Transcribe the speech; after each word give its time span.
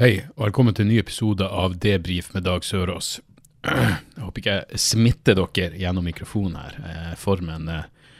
Hei, 0.00 0.22
og 0.32 0.46
velkommen 0.46 0.72
til 0.72 0.86
en 0.86 0.88
ny 0.94 0.94
episode 0.96 1.44
av 1.44 1.74
Debrif 1.76 2.30
med 2.32 2.46
Dag 2.46 2.64
Sørås. 2.64 3.18
Jeg 3.68 4.22
håper 4.24 4.40
ikke 4.40 4.54
jeg 4.54 4.80
smitter 4.80 5.36
dere 5.36 5.76
gjennom 5.76 6.06
mikrofonen 6.08 6.56
her. 6.56 6.78
Eh, 6.88 7.10
Formen 7.20 7.68
eh, 7.68 8.16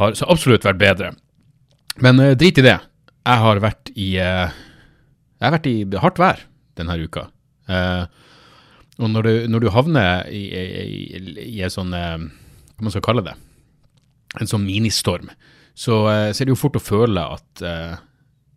har 0.00 0.18
så 0.18 0.26
absolutt 0.34 0.66
vært 0.66 0.80
bedre. 0.82 1.12
Men 2.02 2.18
eh, 2.18 2.34
drit 2.34 2.58
i 2.58 2.66
det. 2.66 2.74
Jeg 3.14 3.42
har 3.44 3.62
vært 3.62 3.94
i 3.94 4.08
Jeg 4.18 5.46
har 5.46 5.54
vært 5.54 5.70
i 5.70 5.76
hardt 6.02 6.18
vær 6.18 6.44
denne 6.82 6.98
uka. 6.98 7.28
Og 8.98 9.08
når 9.14 9.22
du, 9.22 9.32
når 9.54 9.62
du 9.62 9.70
havner 9.70 10.26
i, 10.34 10.44
i, 10.50 11.24
i, 11.46 11.62
en 11.62 11.78
sånn 11.78 11.94
Hva 11.94 12.82
man 12.82 12.90
skal 12.90 13.06
kalle 13.06 13.28
det? 13.30 13.38
En 14.42 14.50
sånn 14.50 14.66
ministorm, 14.66 15.30
så, 15.78 16.08
så 16.34 16.42
er 16.42 16.42
det 16.42 16.56
jo 16.56 16.62
fort 16.66 16.82
å 16.82 16.82
føle 16.82 17.30
at 17.38 17.68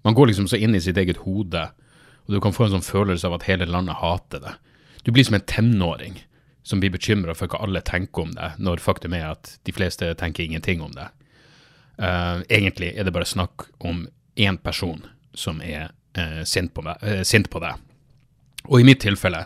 man 0.01 0.17
går 0.17 0.33
liksom 0.33 0.49
så 0.49 0.57
inn 0.57 0.73
i 0.73 0.81
sitt 0.81 0.97
eget 0.97 1.21
hode 1.21 1.69
og 2.27 2.33
du 2.35 2.41
kan 2.43 2.53
få 2.53 2.67
en 2.67 2.77
sånn 2.77 2.85
følelse 2.85 3.27
av 3.27 3.37
at 3.37 3.47
hele 3.47 3.65
landet 3.69 4.01
hater 4.01 4.43
det. 4.43 4.53
Du 5.07 5.13
blir 5.15 5.23
som 5.23 5.37
en 5.37 5.47
tenåring 5.47 6.19
som 6.67 6.81
blir 6.83 6.91
bekymra 6.91 7.31
for 7.37 7.47
hva 7.47 7.61
alle 7.63 7.79
tenker 7.87 8.25
om 8.25 8.33
deg, 8.35 8.57
når 8.59 8.83
faktum 8.83 9.15
er 9.15 9.29
at 9.29 9.53
de 9.63 9.71
fleste 9.71 10.09
tenker 10.19 10.43
ingenting 10.43 10.83
om 10.83 10.91
deg. 10.91 11.13
Uh, 11.97 12.43
egentlig 12.51 12.91
er 12.91 13.07
det 13.07 13.13
bare 13.15 13.25
snakk 13.25 13.69
om 13.87 14.03
én 14.35 14.59
person 14.59 14.99
som 15.33 15.61
er 15.63 15.93
uh, 16.19 16.43
sint, 16.43 16.73
på 16.75 16.83
meg, 16.83 16.99
uh, 17.01 17.23
sint 17.23 17.47
på 17.49 17.63
deg. 17.63 17.79
Og 18.67 18.81
i 18.81 18.89
mitt 18.89 18.99
tilfelle 19.05 19.45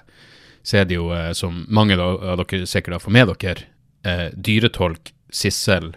så 0.66 0.82
er 0.82 0.90
det 0.90 0.98
jo, 0.98 1.08
som 1.38 1.64
mange 1.74 1.96
av 1.98 2.42
dere 2.42 2.66
sikkert 2.70 2.98
har 2.98 3.02
fått 3.02 3.16
med 3.16 3.32
dere, 3.42 4.28
dyretolk 4.34 5.10
Sissel 5.34 5.96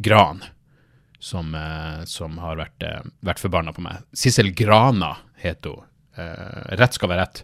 Gran 0.00 0.40
som, 1.20 1.52
som 2.08 2.38
har 2.40 2.56
vært, 2.56 2.84
vært 3.20 3.40
forbanna 3.40 3.74
på 3.76 3.84
meg. 3.84 4.04
Sissel 4.16 4.54
Grana 4.56 5.14
heter 5.40 5.76
hun. 5.76 5.84
Eh, 6.16 6.76
rett 6.80 6.96
skal 6.96 7.10
være 7.12 7.24
rett. 7.24 7.42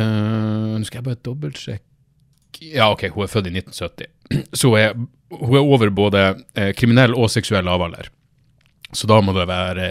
Eh, 0.00 0.76
Nå 0.76 0.86
skal 0.88 1.00
jeg 1.00 1.08
bare 1.10 1.24
dobbeltsjekke 1.26 2.70
Ja, 2.76 2.90
OK, 2.92 3.06
hun 3.14 3.24
er 3.26 3.32
født 3.32 3.50
i 3.50 3.54
1970. 3.56 4.08
Så 4.60 4.72
er, 4.78 4.96
hun 5.34 5.58
er 5.58 5.66
over 5.66 5.92
både 5.94 6.24
eh, 6.54 6.72
kriminell 6.76 7.16
og 7.16 7.30
seksuell 7.32 7.66
lavalder. 7.68 8.10
Så 8.96 9.06
da 9.06 9.20
må 9.22 9.30
det 9.36 9.44
være, 9.46 9.84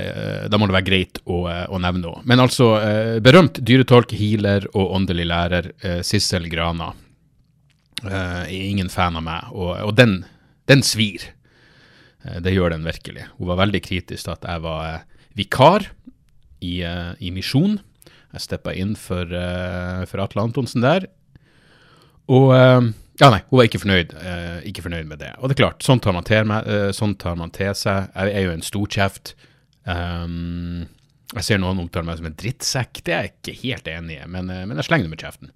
må 0.59 0.67
det 0.67 0.75
være 0.75 0.87
greit 0.89 1.21
å, 1.23 1.45
å 1.47 1.77
nevne 1.79 2.09
henne. 2.09 2.23
Men 2.27 2.41
altså, 2.43 2.65
berømt 3.23 3.61
dyretolk, 3.63 4.11
healer 4.11 4.65
og 4.73 4.91
åndelig 4.97 5.23
lærer 5.29 5.69
Sissel 6.03 6.49
Grana 6.51 6.89
er 8.03 8.51
ingen 8.51 8.91
fan 8.91 9.15
av 9.15 9.23
meg, 9.23 9.53
og, 9.55 9.71
og 9.85 9.93
den, 9.95 10.17
den 10.67 10.83
svir. 10.83 11.29
Det 12.43 12.51
gjør 12.51 12.75
den 12.75 12.83
virkelig. 12.83 13.23
Hun 13.37 13.47
var 13.53 13.61
veldig 13.61 13.81
kritisk 13.87 14.27
til 14.27 14.35
at 14.35 14.49
jeg 14.51 14.65
var 14.67 14.99
vikar 15.39 15.87
i, 16.61 16.81
eh, 16.83 17.13
i 17.19 17.31
Misjon. 17.35 17.79
Jeg 18.33 18.45
steppa 18.45 18.73
inn 18.77 18.95
for, 18.99 19.25
eh, 19.25 20.05
for 20.09 20.21
Atle 20.21 20.43
Antonsen 20.45 20.85
der. 20.85 21.07
Og 22.29 22.53
eh, 22.55 22.91
Ja, 23.19 23.27
nei, 23.33 23.41
hun 23.49 23.59
var 23.59 23.65
ikke 23.67 23.81
fornøyd, 23.81 24.13
ikke 24.63 24.85
fornøyd 24.85 25.07
med 25.09 25.19
det. 25.19 25.33
Og 25.41 25.49
det 25.49 25.57
er 25.57 25.63
klart, 25.65 25.83
sånn 25.83 25.99
tar 25.99 26.13
man 26.15 26.23
til, 26.23 26.47
eh, 26.55 26.91
sånn 26.95 27.17
tar 27.19 27.33
man 27.35 27.51
til 27.51 27.73
seg. 27.75 28.07
Jeg 28.15 28.31
er 28.31 28.45
jo 28.45 28.53
en 28.53 28.63
storkjeft. 28.63 29.33
Um, 29.83 30.85
jeg 31.33 31.43
ser 31.43 31.59
noen 31.59 31.81
omtale 31.83 32.07
meg 32.07 32.15
som 32.21 32.29
en 32.29 32.37
drittsekk. 32.39 33.01
Det 33.03 33.11
er 33.11 33.25
jeg 33.25 33.33
ikke 33.33 33.57
helt 33.65 33.89
enig 33.91 34.21
i, 34.21 34.29
men, 34.31 34.47
men 34.47 34.79
jeg 34.79 34.87
slenger 34.87 35.09
det 35.09 35.11
med 35.11 35.25
kjeften. 35.25 35.51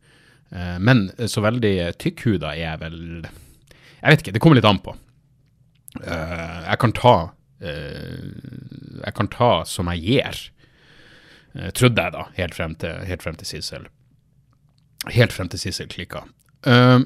Men 0.84 1.06
så 1.32 1.42
veldig 1.42 1.72
tykkhuda 2.04 2.52
er 2.52 2.60
jeg 2.60 2.82
vel 2.84 2.98
Jeg 3.24 4.12
vet 4.12 4.22
ikke, 4.22 4.34
det 4.36 4.42
kommer 4.44 4.60
litt 4.60 4.68
an 4.70 4.84
på. 4.84 4.94
Jeg 6.04 6.78
kan 6.84 6.94
ta 6.94 7.16
Jeg 7.64 9.16
kan 9.18 9.32
ta 9.34 9.52
som 9.66 9.90
jeg 9.94 10.04
gir. 10.04 10.44
Eh, 11.54 11.70
trodde 11.76 12.02
jeg, 12.02 12.16
da, 12.16 12.28
helt 12.38 12.56
frem 12.58 12.78
til, 12.82 13.04
helt 13.10 13.26
frem 13.26 13.38
til 13.40 13.50
Sissel. 13.50 13.90
Helt 15.14 15.36
frem 15.36 15.52
til 15.52 15.62
Sissel 15.62 15.90
klikka. 15.92 16.24
Uh, 16.64 17.04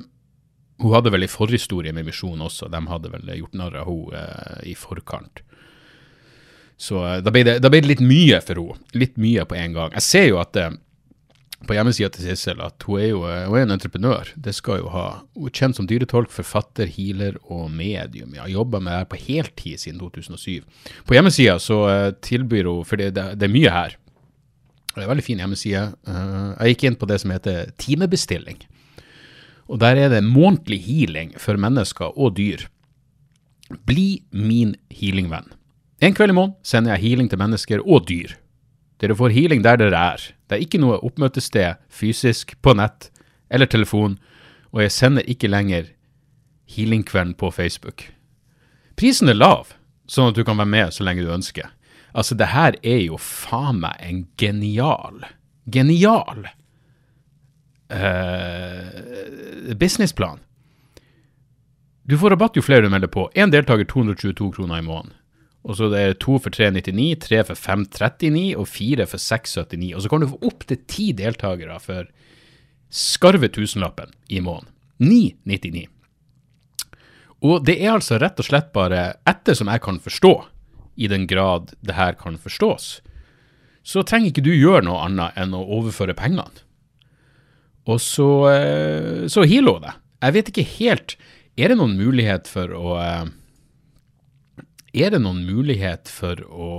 hun 0.77 0.93
hadde 0.93 1.09
vel 1.09 1.25
en 1.25 1.31
forhistorie 1.31 1.93
med 1.95 2.05
Misjon 2.05 2.43
også. 2.45 2.69
De 2.69 2.81
hadde 2.91 3.09
vel 3.09 3.31
gjort 3.39 3.57
narr 3.57 3.79
av 3.81 3.89
henne 3.89 4.23
uh, 4.23 4.59
i 4.69 4.75
forkant. 4.77 5.41
Så 6.77 7.01
uh, 7.01 7.17
da 7.25 7.33
ble, 7.33 7.41
det, 7.47 7.57
da 7.63 7.71
ble 7.73 7.81
det 7.81 7.95
litt 7.95 8.03
mye 8.05 8.41
for 8.45 8.61
henne. 8.61 8.91
Litt 8.97 9.17
mye 9.21 9.47
på 9.49 9.57
en 9.57 9.73
gang. 9.77 9.95
Jeg 9.97 10.05
ser 10.05 10.27
jo 10.29 10.37
at 10.43 10.59
eh, 10.61 10.75
på 11.65 11.73
hjemmesida 11.73 12.11
til 12.13 12.27
Sissel 12.27 12.61
at 12.61 12.83
hun 12.85 13.01
er 13.01 13.07
jo 13.09 13.23
eh, 13.25 13.45
hun 13.49 13.57
er 13.57 13.65
en 13.65 13.75
entreprenør. 13.75 14.31
Det 14.37 14.53
skal 14.55 14.83
jo 14.83 14.91
ha. 14.93 15.05
Hun 15.33 15.49
er 15.49 15.55
kjent 15.57 15.79
som 15.79 15.87
dyretolk, 15.89 16.29
forfatter, 16.33 16.89
healer 16.93 17.39
og 17.49 17.71
medium. 17.73 18.35
Jeg 18.35 18.43
har 18.43 18.53
jobba 18.53 18.81
med 18.81 18.93
det 18.93 18.99
her 18.99 19.09
på 19.09 19.21
heltid 19.25 19.81
siden 19.81 20.01
2007. 20.03 20.61
På 21.07 21.17
hjemmesida 21.17 21.57
så 21.63 21.79
eh, 21.89 22.11
tilbyr 22.21 22.69
hun, 22.69 22.85
for 22.85 23.01
det, 23.01 23.15
det, 23.17 23.31
det 23.41 23.49
er 23.49 23.55
mye 23.55 23.73
her. 23.73 23.97
Det 24.97 25.03
er 25.03 25.05
en 25.05 25.11
veldig 25.11 25.27
fin 25.27 25.41
hjemmeside. 25.43 25.81
Eh, 26.09 26.45
jeg 26.57 26.73
gikk 26.73 26.83
inn 26.87 26.95
på 26.97 27.05
det 27.05 27.19
som 27.21 27.29
heter 27.29 27.69
timebestilling. 27.77 28.63
Og 29.69 29.77
der 29.83 29.99
er 30.01 30.09
det 30.09 30.23
månedlig 30.25 30.79
healing 30.87 31.35
for 31.37 31.59
mennesker 31.61 32.17
og 32.17 32.33
dyr. 32.39 32.63
Bli 33.85 34.23
min 34.31 34.73
healingvenn. 34.89 35.51
En 36.01 36.17
kveld 36.17 36.33
i 36.33 36.37
måneden 36.39 36.57
sender 36.65 36.95
jeg 36.95 37.03
healing 37.03 37.29
til 37.29 37.43
mennesker 37.43 37.85
og 37.85 38.07
dyr. 38.09 38.33
Dere 38.97 39.13
får 39.13 39.35
healing 39.37 39.61
der 39.61 39.77
dere 39.77 40.01
er. 40.15 40.25
Det 40.49 40.57
er 40.57 40.65
ikke 40.65 40.81
noe 40.81 40.97
oppmøtested 41.05 41.77
fysisk, 41.93 42.55
på 42.65 42.73
nett 42.73 43.11
eller 43.53 43.69
telefon, 43.69 44.17
og 44.73 44.81
jeg 44.81 44.97
sender 44.97 45.29
ikke 45.29 45.51
lenger 45.51 45.91
healingkvelden 46.73 47.37
på 47.37 47.51
Facebook. 47.53 48.09
Prisen 48.97 49.29
er 49.29 49.37
lav, 49.37 49.75
sånn 50.09 50.31
at 50.31 50.39
du 50.39 50.41
kan 50.47 50.57
være 50.57 50.73
med 50.73 50.95
så 50.95 51.05
lenge 51.05 51.21
du 51.21 51.29
ønsker. 51.29 51.69
Altså, 52.13 52.35
det 52.35 52.47
her 52.53 52.77
er 52.83 53.01
jo 53.03 53.17
faen 53.21 53.81
meg 53.83 53.95
en 54.01 54.27
genial, 54.39 55.25
genial 55.71 56.47
uh, 57.91 59.75
businessplan. 59.77 60.39
Du 62.07 62.15
får 62.17 62.29
rabatt 62.35 62.55
jo 62.55 62.63
flere 62.63 62.85
du 62.85 62.89
melder 62.89 63.11
på. 63.11 63.27
Én 63.35 63.51
deltaker 63.51 63.85
222 63.89 64.51
kroner 64.55 64.79
i 64.79 64.85
måneden. 64.85 65.13
Og 65.67 65.75
så 65.75 65.89
det 65.91 65.99
er 65.99 66.15
to 66.15 66.37
for 66.39 66.53
399, 66.53 67.17
tre 67.25 67.41
for 67.43 67.59
539 67.59 68.55
og 68.55 68.69
fire 68.71 69.07
for 69.09 69.19
679. 69.19 69.91
Og 69.97 70.01
så 70.03 70.11
kan 70.11 70.23
du 70.23 70.29
få 70.31 70.39
opp 70.47 70.63
til 70.69 70.79
ti 70.87 71.09
deltakere 71.17 71.75
for 71.83 72.07
skarve 72.87 73.49
tusenlappen 73.51 74.13
i 74.31 74.39
måneden. 74.39 74.71
999. 75.03 75.87
Og 77.45 77.65
det 77.67 77.75
er 77.83 77.91
altså 77.93 78.17
rett 78.21 78.39
og 78.39 78.47
slett 78.47 78.71
bare 78.73 79.01
etter 79.27 79.57
som 79.57 79.69
jeg 79.69 79.83
kan 79.83 79.99
forstå, 80.01 80.31
i 80.97 81.09
den 81.11 81.27
grad 81.29 81.73
det 81.85 81.95
her 81.97 82.17
kan 82.19 82.39
forstås, 82.41 82.97
så 83.87 84.03
trenger 84.03 84.33
ikke 84.33 84.43
du 84.43 84.51
gjøre 84.51 84.83
noe 84.87 85.05
annet 85.05 85.37
enn 85.39 85.55
å 85.55 85.63
overføre 85.77 86.17
pengene. 86.17 86.49
Og 87.87 88.01
så, 88.03 88.29
eh, 88.51 89.27
så 89.31 89.45
hun 89.47 89.69
det. 89.85 89.93
Jeg 90.21 90.33
vet 90.33 90.49
ikke 90.51 90.69
helt 90.79 91.15
Er 91.57 91.69
det 91.71 91.77
noen 91.77 91.95
mulighet 91.97 92.49
for 92.49 92.73
å 92.73 92.95
eh, 92.99 93.29
Er 94.97 95.13
det 95.13 95.21
noen 95.21 95.45
mulighet 95.45 96.09
for 96.09 96.41
å 96.49 96.71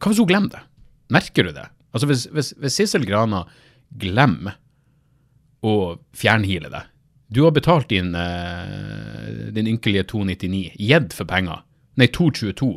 Hva 0.00 0.12
hvis 0.12 0.22
hun 0.22 0.30
glemmer 0.30 0.54
det? 0.54 0.62
Merker 1.10 1.48
du 1.48 1.52
det? 1.52 1.66
Altså 1.90 2.08
Hvis, 2.08 2.28
hvis, 2.30 2.52
hvis 2.56 2.78
Sissel 2.78 3.04
Grana 3.04 3.44
glemmer 3.90 4.56
å 5.66 5.98
fjernhile 6.16 6.70
det 6.72 6.84
Du 7.28 7.42
har 7.44 7.52
betalt 7.52 7.90
din, 7.90 8.14
eh, 8.14 9.50
din 9.52 9.68
ynkelige 9.74 10.06
299, 10.14 10.72
gitt 10.78 11.12
for 11.14 11.28
penger. 11.30 11.60
Nei, 12.00 12.08
222. 12.16 12.70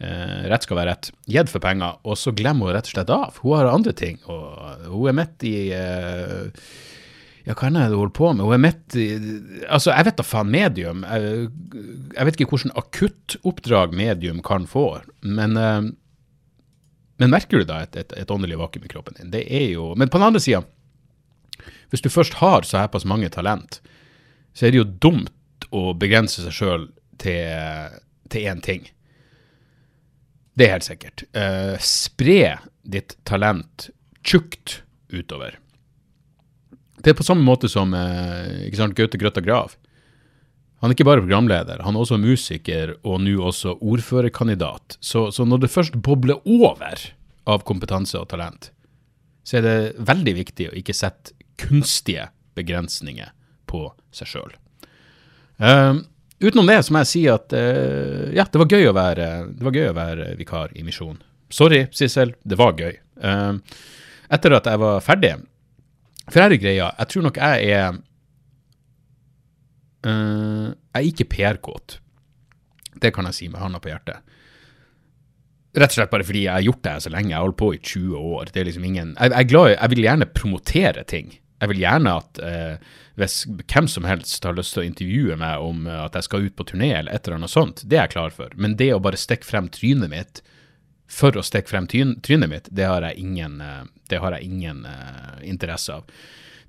Eh, 0.00 0.44
rett 0.48 0.64
skal 0.64 0.78
være 0.78 0.94
rett. 0.94 1.10
Gitt 1.28 1.50
for 1.52 1.60
penger, 1.60 1.98
og 2.08 2.16
så 2.16 2.32
glemmer 2.32 2.70
hun 2.70 2.76
rett 2.78 2.88
og 2.88 2.94
slett 2.94 3.10
av. 3.12 3.36
Hun 3.42 3.58
har 3.58 3.68
andre 3.68 3.92
ting, 3.96 4.16
og 4.32 4.86
hun 4.86 5.10
er 5.10 5.16
midt 5.18 5.44
i 5.48 5.56
eh, 5.76 6.48
Ja, 7.44 7.56
hva 7.56 7.68
er 7.68 7.74
det 7.74 7.82
hun 7.90 7.98
holder 7.98 8.14
på 8.16 8.30
med? 8.32 8.44
Hun 8.46 8.56
er 8.56 8.62
midt 8.64 8.96
i 9.00 9.06
Altså, 9.66 9.92
jeg 9.92 10.06
vet 10.08 10.18
da 10.20 10.24
faen, 10.24 10.52
medium. 10.52 11.04
Jeg, 11.04 11.50
jeg 12.16 12.28
vet 12.28 12.38
ikke 12.38 12.50
hvordan 12.54 12.76
akuttoppdrag 12.80 13.96
medium 13.96 14.40
kan 14.46 14.68
få, 14.70 14.86
men 15.26 15.56
eh, 15.60 15.90
Men 17.20 17.34
merker 17.34 17.60
du 17.60 17.68
da 17.68 17.82
et, 17.84 17.96
et, 18.00 18.14
et 18.16 18.30
åndelig 18.32 18.56
vakuum 18.56 18.86
i 18.86 18.88
kroppen 18.88 19.18
din? 19.18 19.32
Det 19.34 19.42
er 19.44 19.74
jo 19.74 19.90
Men 20.00 20.08
på 20.08 20.16
den 20.16 20.30
andre 20.30 20.40
sida, 20.40 20.62
hvis 21.92 22.00
du 22.00 22.08
først 22.08 22.38
har 22.40 22.64
så 22.64 22.78
herpass 22.80 23.04
mange 23.04 23.28
talent, 23.28 23.82
så 24.56 24.66
er 24.66 24.72
det 24.72 24.80
jo 24.80 24.88
dumt 25.04 25.66
å 25.76 25.90
begrense 25.92 26.40
seg 26.40 26.54
sjøl 26.56 26.86
til, 27.20 28.00
til 28.32 28.48
én 28.50 28.62
ting. 28.64 28.86
Det 30.56 30.66
er 30.66 30.74
helt 30.76 30.86
sikkert. 30.86 31.24
Eh, 31.36 31.76
spre 31.82 32.58
ditt 32.82 33.16
talent 33.28 33.88
tjukt 34.26 34.80
utover. 35.12 35.58
Det 37.00 37.12
er 37.12 37.16
på 37.16 37.24
samme 37.24 37.46
måte 37.46 37.70
som 37.70 37.94
eh, 37.96 38.66
ikke 38.66 38.80
sant, 38.80 38.96
Gaute 38.98 39.20
Grøtta 39.20 39.42
Grav. 39.44 39.76
Han 40.80 40.90
er 40.90 40.96
ikke 40.96 41.08
bare 41.08 41.20
programleder, 41.20 41.82
han 41.84 41.96
er 41.96 42.02
også 42.02 42.16
musiker 42.20 42.94
og 43.04 43.20
nå 43.20 43.34
også 43.44 43.76
ordførerkandidat. 43.84 44.96
Så, 45.04 45.26
så 45.32 45.44
når 45.44 45.64
det 45.64 45.72
først 45.72 45.98
bobler 46.00 46.40
over 46.48 47.02
av 47.50 47.64
kompetanse 47.68 48.16
og 48.16 48.30
talent, 48.32 48.70
så 49.44 49.58
er 49.58 49.66
det 49.66 50.04
veldig 50.08 50.34
viktig 50.38 50.70
å 50.70 50.76
ikke 50.80 50.96
sette 50.96 51.36
kunstige 51.60 52.30
begrensninger 52.56 53.28
på 53.68 53.90
seg 54.16 54.32
sjøl. 54.32 54.54
Uh, 55.60 56.00
utenom 56.40 56.68
det 56.70 56.80
så 56.84 56.94
må 56.94 57.02
jeg 57.04 57.10
si 57.10 57.22
at 57.30 57.52
uh, 57.56 58.28
ja, 58.34 58.46
det 58.46 58.60
var, 58.62 58.68
gøy 58.70 58.90
å 58.90 58.96
være, 58.96 59.28
gøy 59.60 59.90
å 59.90 59.96
være 59.96 60.32
vikar 60.38 60.72
i 60.78 60.84
Misjon. 60.86 61.18
Sorry, 61.52 61.84
Sissel, 61.94 62.34
det 62.46 62.58
var 62.60 62.78
gøy. 62.78 62.94
Uh, 63.20 63.58
etter 64.30 64.54
at 64.56 64.68
jeg 64.70 64.80
var 64.80 65.02
ferdig 65.04 65.34
For 66.30 66.40
her 66.40 66.54
er 66.54 66.60
greia, 66.62 66.86
jeg 66.94 67.10
tror 67.10 67.24
nok 67.26 67.40
jeg 67.42 67.72
er 67.74 67.98
uh, 70.06 70.70
Jeg 70.70 71.00
er 71.02 71.08
ikke 71.10 71.28
PR-kåt. 71.34 71.98
Det 73.00 73.12
kan 73.14 73.28
jeg 73.28 73.36
si 73.36 73.48
med 73.50 73.60
handa 73.62 73.80
på 73.82 73.90
hjertet. 73.92 74.24
Rett 75.70 75.92
og 75.92 76.00
slett 76.00 76.10
bare 76.10 76.26
fordi 76.26 76.46
jeg 76.46 76.54
har 76.56 76.64
gjort 76.66 76.82
det 76.82 76.94
her 76.96 77.02
så 77.04 77.12
lenge. 77.14 77.30
Jeg 77.30 77.38
har 77.38 77.46
holdt 77.46 77.60
på 77.60 77.68
i 77.76 77.78
20 77.78 78.30
år. 78.34 78.50
Det 78.50 78.62
er 78.62 78.66
liksom 78.66 78.86
ingen 78.88 79.12
Jeg, 79.14 79.30
jeg 79.30 79.50
glad 79.52 79.68
Jeg 79.76 79.92
vil 79.92 80.02
gjerne 80.06 80.32
promotere 80.34 81.04
ting. 81.06 81.30
Jeg 81.60 81.70
vil 81.70 81.82
gjerne 81.84 82.16
at 82.22 82.40
uh, 82.42 82.96
hvis 83.20 83.42
hvem 83.70 83.88
som 83.90 84.06
helst 84.08 84.44
har 84.46 84.56
lyst 84.56 84.74
til 84.74 84.82
å 84.82 84.88
intervjue 84.88 85.36
meg 85.40 85.64
om 85.64 85.84
at 85.92 86.16
jeg 86.16 86.26
skal 86.26 86.46
ut 86.48 86.56
på 86.56 86.66
turné 86.72 86.90
eller 86.96 87.12
et 87.12 87.26
eller 87.26 87.40
annet 87.40 87.52
sånt, 87.52 87.84
det 87.84 87.98
er 87.98 88.08
jeg 88.08 88.14
klar 88.16 88.34
for. 88.34 88.54
Men 88.56 88.78
det 88.80 88.90
å 88.94 89.02
bare 89.02 89.20
stikke 89.20 89.46
frem 89.46 89.68
trynet 89.72 90.12
mitt 90.12 90.42
for 91.10 91.34
å 91.36 91.42
stikke 91.44 91.72
frem 91.72 91.88
trynet 91.90 92.50
mitt, 92.50 92.68
det 92.70 92.86
har 92.86 93.04
jeg 93.08 93.18
ingen, 93.18 93.58
det 94.10 94.20
har 94.22 94.36
jeg 94.36 94.46
ingen 94.46 94.84
uh, 94.86 95.40
interesse 95.42 95.96
av. 95.98 96.20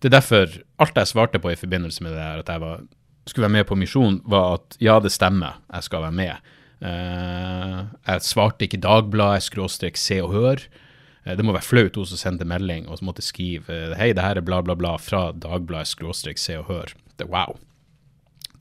Det 0.01 0.09
er 0.09 0.18
derfor 0.18 0.56
alt 0.81 0.98
jeg 0.98 1.12
svarte 1.12 1.42
på 1.42 1.51
i 1.53 1.59
forbindelse 1.59 2.03
med 2.03 2.15
det 2.15 2.24
her, 2.24 2.42
at 2.42 2.50
jeg 2.50 2.63
var, 2.63 2.81
skulle 3.30 3.45
være 3.45 3.57
med 3.59 3.68
på 3.69 3.77
misjon, 3.77 4.18
var 4.25 4.57
at 4.57 4.80
ja, 4.81 4.98
det 5.03 5.13
stemmer, 5.13 5.62
jeg 5.69 5.88
skal 5.88 6.07
være 6.07 6.18
med. 6.18 6.53
Uh, 6.81 7.86
jeg 8.09 8.25
svarte 8.25 8.65
ikke 8.65 8.81
Dagbladet, 8.81 9.45
skråstrek 9.45 10.00
Se 10.01 10.18
og 10.25 10.33
Hør. 10.33 10.65
Uh, 11.26 11.36
det 11.38 11.46
må 11.46 11.56
være 11.56 11.68
flaut 11.68 12.00
hun 12.00 12.10
som 12.10 12.20
sendte 12.20 12.48
melding 12.48 12.88
og 12.90 13.04
måtte 13.06 13.26
skrive 13.26 13.94
hei, 14.00 14.12
det 14.18 14.26
her 14.26 14.42
er 14.42 14.46
bla, 14.46 14.62
bla, 14.66 14.78
bla 14.78 14.96
fra 15.02 15.30
Dagbladet, 15.32 15.94
skråstrek 15.94 16.42
Se 16.42 16.58
og 16.60 16.70
Hør. 16.72 16.96
Det, 17.18 17.30
wow. 17.30 17.58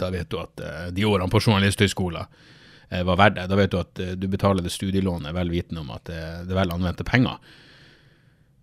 Da 0.01 0.13
vet 0.13 0.31
du 0.33 0.39
at 0.41 0.61
de 0.97 1.05
årene 1.05 1.29
på 1.29 1.43
Journalisthøgskolen 1.45 2.25
var 3.05 3.19
verdt 3.21 3.37
det. 3.37 3.49
Da 3.51 3.57
vet 3.59 3.71
du 3.71 3.77
at 3.79 4.01
du 4.17 4.25
betaler 4.33 4.65
det 4.65 4.73
studielånet 4.73 5.35
vel 5.37 5.53
vitende 5.53 5.85
om 5.85 5.91
at 5.93 6.09
det, 6.09 6.23
det 6.49 6.55
er 6.55 6.59
vel 6.63 6.73
anvendte 6.73 7.05
penger. 7.05 7.37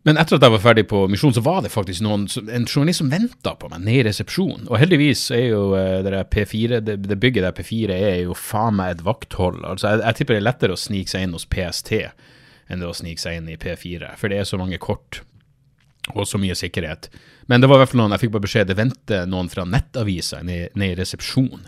Men 0.08 0.16
etter 0.16 0.38
at 0.38 0.46
jeg 0.46 0.54
var 0.54 0.62
ferdig 0.64 0.86
på 0.88 1.02
misjon, 1.12 1.34
så 1.36 1.42
var 1.44 1.60
det 1.66 1.74
faktisk 1.74 2.00
noen, 2.06 2.22
en 2.48 2.68
journalist 2.70 3.02
som 3.02 3.10
venta 3.12 3.52
på 3.60 3.68
meg 3.74 3.82
nede 3.84 3.98
i 4.00 4.06
resepsjonen. 4.08 4.70
Og 4.70 4.80
heldigvis 4.80 5.26
er 5.36 5.50
jo 5.50 5.64
det 6.06 6.22
P4, 6.32 6.80
det, 6.80 6.96
det, 7.04 7.18
bygget 7.20 7.44
der 7.44 7.56
P4 7.58 7.98
er 7.98 8.22
jo 8.22 8.38
faen 8.38 8.78
meg 8.80 8.94
et 8.94 9.04
vakthold. 9.04 9.66
Altså, 9.68 9.90
jeg, 9.92 10.06
jeg, 10.06 10.20
tipper 10.20 10.38
det 10.38 10.40
er 10.40 10.46
lettere 10.48 10.78
å 10.78 10.80
snike 10.80 11.12
seg 11.12 11.28
inn 11.28 11.36
hos 11.36 11.48
PST 11.52 11.92
enn 12.68 12.84
det 12.84 12.90
å 12.90 12.96
snike 12.96 13.22
seg 13.22 13.40
inn 13.40 13.50
i 13.52 13.58
P4, 13.60 14.14
for 14.20 14.32
det 14.32 14.42
er 14.42 14.50
så 14.50 14.60
mange 14.60 14.80
kort 14.82 15.22
og 16.14 16.28
så 16.28 16.40
mye 16.40 16.56
sikkerhet. 16.56 17.10
Men 17.52 17.62
det 17.62 17.68
var 17.68 17.80
i 17.80 17.84
hvert 17.84 17.92
fall 17.92 18.02
noen, 18.04 18.16
jeg 18.16 18.26
fikk 18.26 18.36
bare 18.36 18.46
beskjed, 18.48 18.70
det 18.70 18.80
venter 18.80 19.28
noen 19.30 19.50
fra 19.52 19.66
nettavisa 19.68 20.40
ned 20.46 20.76
i 20.76 20.94
resepsjonen 20.96 21.66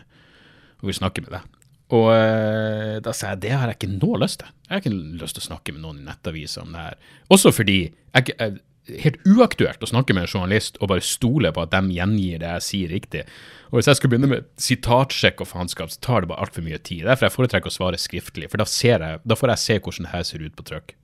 og 0.79 0.87
vil 0.87 0.95
snakke 0.95 1.25
med 1.25 1.33
deg. 1.35 1.55
Og 1.97 2.05
uh, 2.13 2.97
da 3.03 3.13
sa 3.17 3.33
jeg 3.33 3.43
det 3.47 3.53
har 3.55 3.71
jeg 3.71 3.79
ikke 3.79 3.91
noe 3.95 4.19
lyst 4.21 4.43
til. 4.43 4.51
Jeg 4.67 4.75
har 4.75 4.83
ikke 4.83 5.23
lyst 5.23 5.39
til 5.39 5.43
å 5.43 5.47
snakke 5.49 5.73
med 5.73 5.83
noen 5.83 6.01
i 6.03 6.05
nettavisa 6.05 6.63
om 6.63 6.75
det 6.75 6.83
her. 6.85 6.99
Også 7.33 7.51
fordi 7.55 7.79
jeg, 7.89 8.35
jeg, 8.35 8.59
helt 9.03 9.19
uaktuelt 9.27 9.83
å 9.83 9.89
snakke 9.89 10.15
med 10.15 10.25
en 10.25 10.31
journalist 10.31 10.79
og 10.79 10.91
bare 10.91 11.05
stole 11.05 11.51
på 11.55 11.63
at 11.63 11.73
de 11.73 11.95
gjengir 11.95 12.41
det 12.41 12.53
jeg 12.55 12.65
sier 12.65 12.93
riktig. 12.93 13.25
Og 13.69 13.79
Hvis 13.79 13.89
jeg 13.91 13.99
skulle 13.99 14.15
begynne 14.15 14.31
med 14.31 14.47
sitatsjekk 14.61 15.43
og 15.43 15.51
faenskap, 15.51 15.91
så 15.93 16.01
tar 16.05 16.23
det 16.23 16.31
bare 16.31 16.45
altfor 16.45 16.65
mye 16.65 16.79
tid. 16.81 17.05
Derfor 17.07 17.27
jeg 17.27 17.35
foretrekker 17.35 17.71
å 17.71 17.75
svare 17.75 18.01
skriftlig, 18.01 18.49
for 18.51 18.61
da, 18.61 18.65
jeg, 18.65 19.19
da 19.23 19.37
får 19.37 19.53
jeg 19.53 19.63
se 19.65 19.77
hvordan 19.79 20.07
det 20.07 20.13
her 20.15 20.25
ser 20.27 20.45
ut 20.45 20.55
på 20.57 20.65
trykk. 20.71 20.95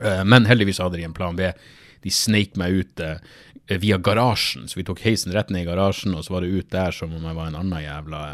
Uh, 0.00 0.24
men 0.26 0.48
heldigvis 0.48 0.80
hadde 0.82 0.98
de 0.98 1.06
en 1.06 1.16
plan 1.16 1.38
B. 1.38 1.52
De 2.02 2.14
sneik 2.14 2.56
meg 2.58 2.82
ut 2.82 3.04
uh, 3.04 3.20
via 3.70 4.00
garasjen, 4.02 4.66
så 4.66 4.80
vi 4.80 4.86
tok 4.88 5.04
heisen 5.04 5.34
rett 5.36 5.52
ned 5.52 5.66
i 5.66 5.70
garasjen, 5.70 6.16
og 6.16 6.26
så 6.26 6.34
var 6.34 6.46
det 6.46 6.54
ut 6.54 6.72
der 6.74 6.96
som 6.96 7.12
om 7.14 7.28
jeg 7.28 7.38
var 7.38 7.52
en 7.52 7.60
annen 7.60 7.84
jævla 7.84 8.24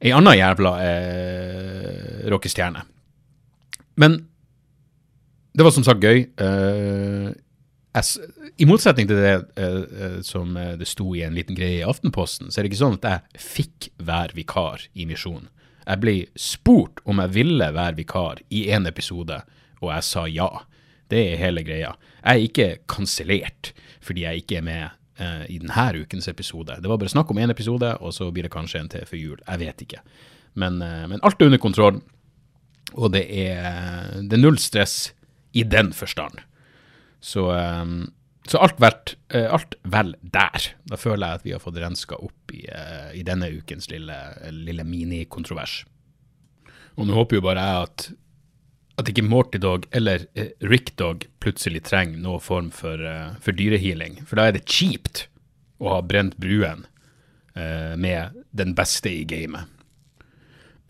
ei 0.00 0.12
anna 0.16 0.32
jævla 0.36 0.72
eh, 0.84 2.28
rockestjerne. 2.32 2.82
Men 4.00 4.16
det 5.56 5.66
var 5.66 5.74
som 5.74 5.86
sagt 5.86 6.04
gøy. 6.04 6.26
Uh, 6.40 7.30
jeg, 7.90 8.28
I 8.62 8.66
motsetning 8.68 9.08
til 9.10 9.18
det 9.18 9.32
eh, 9.58 9.78
eh 9.82 10.18
som 10.26 10.54
eh, 10.56 10.76
det 10.78 10.86
sto 10.88 11.08
i 11.16 11.24
en 11.26 11.34
liten 11.34 11.56
greie 11.58 11.80
i 11.80 11.86
Aftenposten, 11.86 12.50
så 12.50 12.60
er 12.60 12.64
det 12.64 12.72
ikke 12.72 12.82
sånn 12.84 12.98
at 13.00 13.08
jeg 13.08 13.42
fikk 13.42 13.88
være 13.98 14.36
vikar 14.38 14.86
i 14.94 15.08
Misjon. 15.10 15.48
Jeg 15.86 16.02
ble 16.02 16.14
spurt 16.38 17.02
om 17.08 17.22
jeg 17.24 17.34
ville 17.34 17.70
være 17.74 17.98
vikar 17.98 18.44
i 18.54 18.68
en 18.70 18.86
episode, 18.86 19.40
og 19.80 19.90
jeg 19.90 20.06
sa 20.06 20.26
ja. 20.30 20.50
Det 21.10 21.18
er 21.32 21.40
hele 21.40 21.64
greia. 21.66 21.96
Jeg 22.22 22.30
er 22.30 22.46
ikke 22.46 22.68
kansellert 22.86 23.72
fordi 24.00 24.22
jeg 24.22 24.44
ikke 24.44 24.60
er 24.60 24.62
med 24.62 24.84
uh, 25.18 25.42
i 25.50 25.58
denne 25.58 26.04
ukens 26.04 26.28
episode. 26.30 26.76
Det 26.78 26.86
var 26.86 27.00
bare 27.00 27.10
snakk 27.10 27.32
om 27.32 27.40
én 27.42 27.50
episode, 27.50 27.88
og 27.98 28.14
så 28.14 28.30
blir 28.30 28.46
det 28.46 28.52
kanskje 28.54 28.78
en 28.78 28.90
til 28.92 29.08
før 29.08 29.18
jul. 29.18 29.40
Jeg 29.48 29.60
vet 29.64 29.82
ikke. 29.82 30.04
Men, 30.54 30.78
uh, 30.78 31.08
men 31.10 31.18
alt 31.26 31.42
er 31.42 31.50
under 31.50 31.58
kontroll, 31.58 31.98
og 32.94 33.10
det 33.16 33.24
er, 33.26 34.22
det 34.22 34.38
er 34.38 34.44
null 34.44 34.60
stress 34.62 35.10
i 35.52 35.64
den 35.66 35.92
forstand. 35.96 36.40
Så, 37.20 37.50
um, 37.52 38.12
så 38.48 38.62
alt, 38.64 38.80
vært, 38.80 39.14
uh, 39.34 39.48
alt, 39.56 39.76
vel 39.82 40.14
der. 40.22 40.70
Da 40.88 40.98
føler 41.00 41.26
jeg 41.26 41.40
at 41.40 41.46
vi 41.46 41.54
har 41.56 41.62
fått 41.62 41.80
renska 41.82 42.18
opp 42.20 42.54
i, 42.54 42.64
i 43.16 43.24
denne 43.26 43.50
ukens 43.52 43.90
lille, 43.92 44.16
lille 44.54 44.86
minikontrovers. 44.86 45.82
Og 46.98 47.06
nå 47.08 47.16
håper 47.16 47.38
jo 47.38 47.46
bare 47.46 47.66
jeg 47.66 47.86
at 47.88 48.10
at 49.00 49.08
ikke 49.08 49.22
Morty 49.24 49.56
Dog 49.56 49.86
eller 49.96 50.26
eh, 50.36 50.50
Rick 50.68 50.90
Dog 51.00 51.22
plutselig 51.40 51.86
trenger 51.86 52.20
noen 52.20 52.42
form 52.44 52.66
for, 52.74 53.00
for 53.40 53.56
dyrehealing. 53.56 54.18
For 54.28 54.36
da 54.36 54.50
er 54.50 54.58
det 54.58 54.66
kjipt 54.68 55.22
å 55.80 55.94
ha 55.94 56.02
brent 56.04 56.36
bruen 56.36 56.84
med 57.56 58.36
den 58.52 58.74
beste 58.76 59.08
i 59.08 59.22
gamet. 59.24 59.72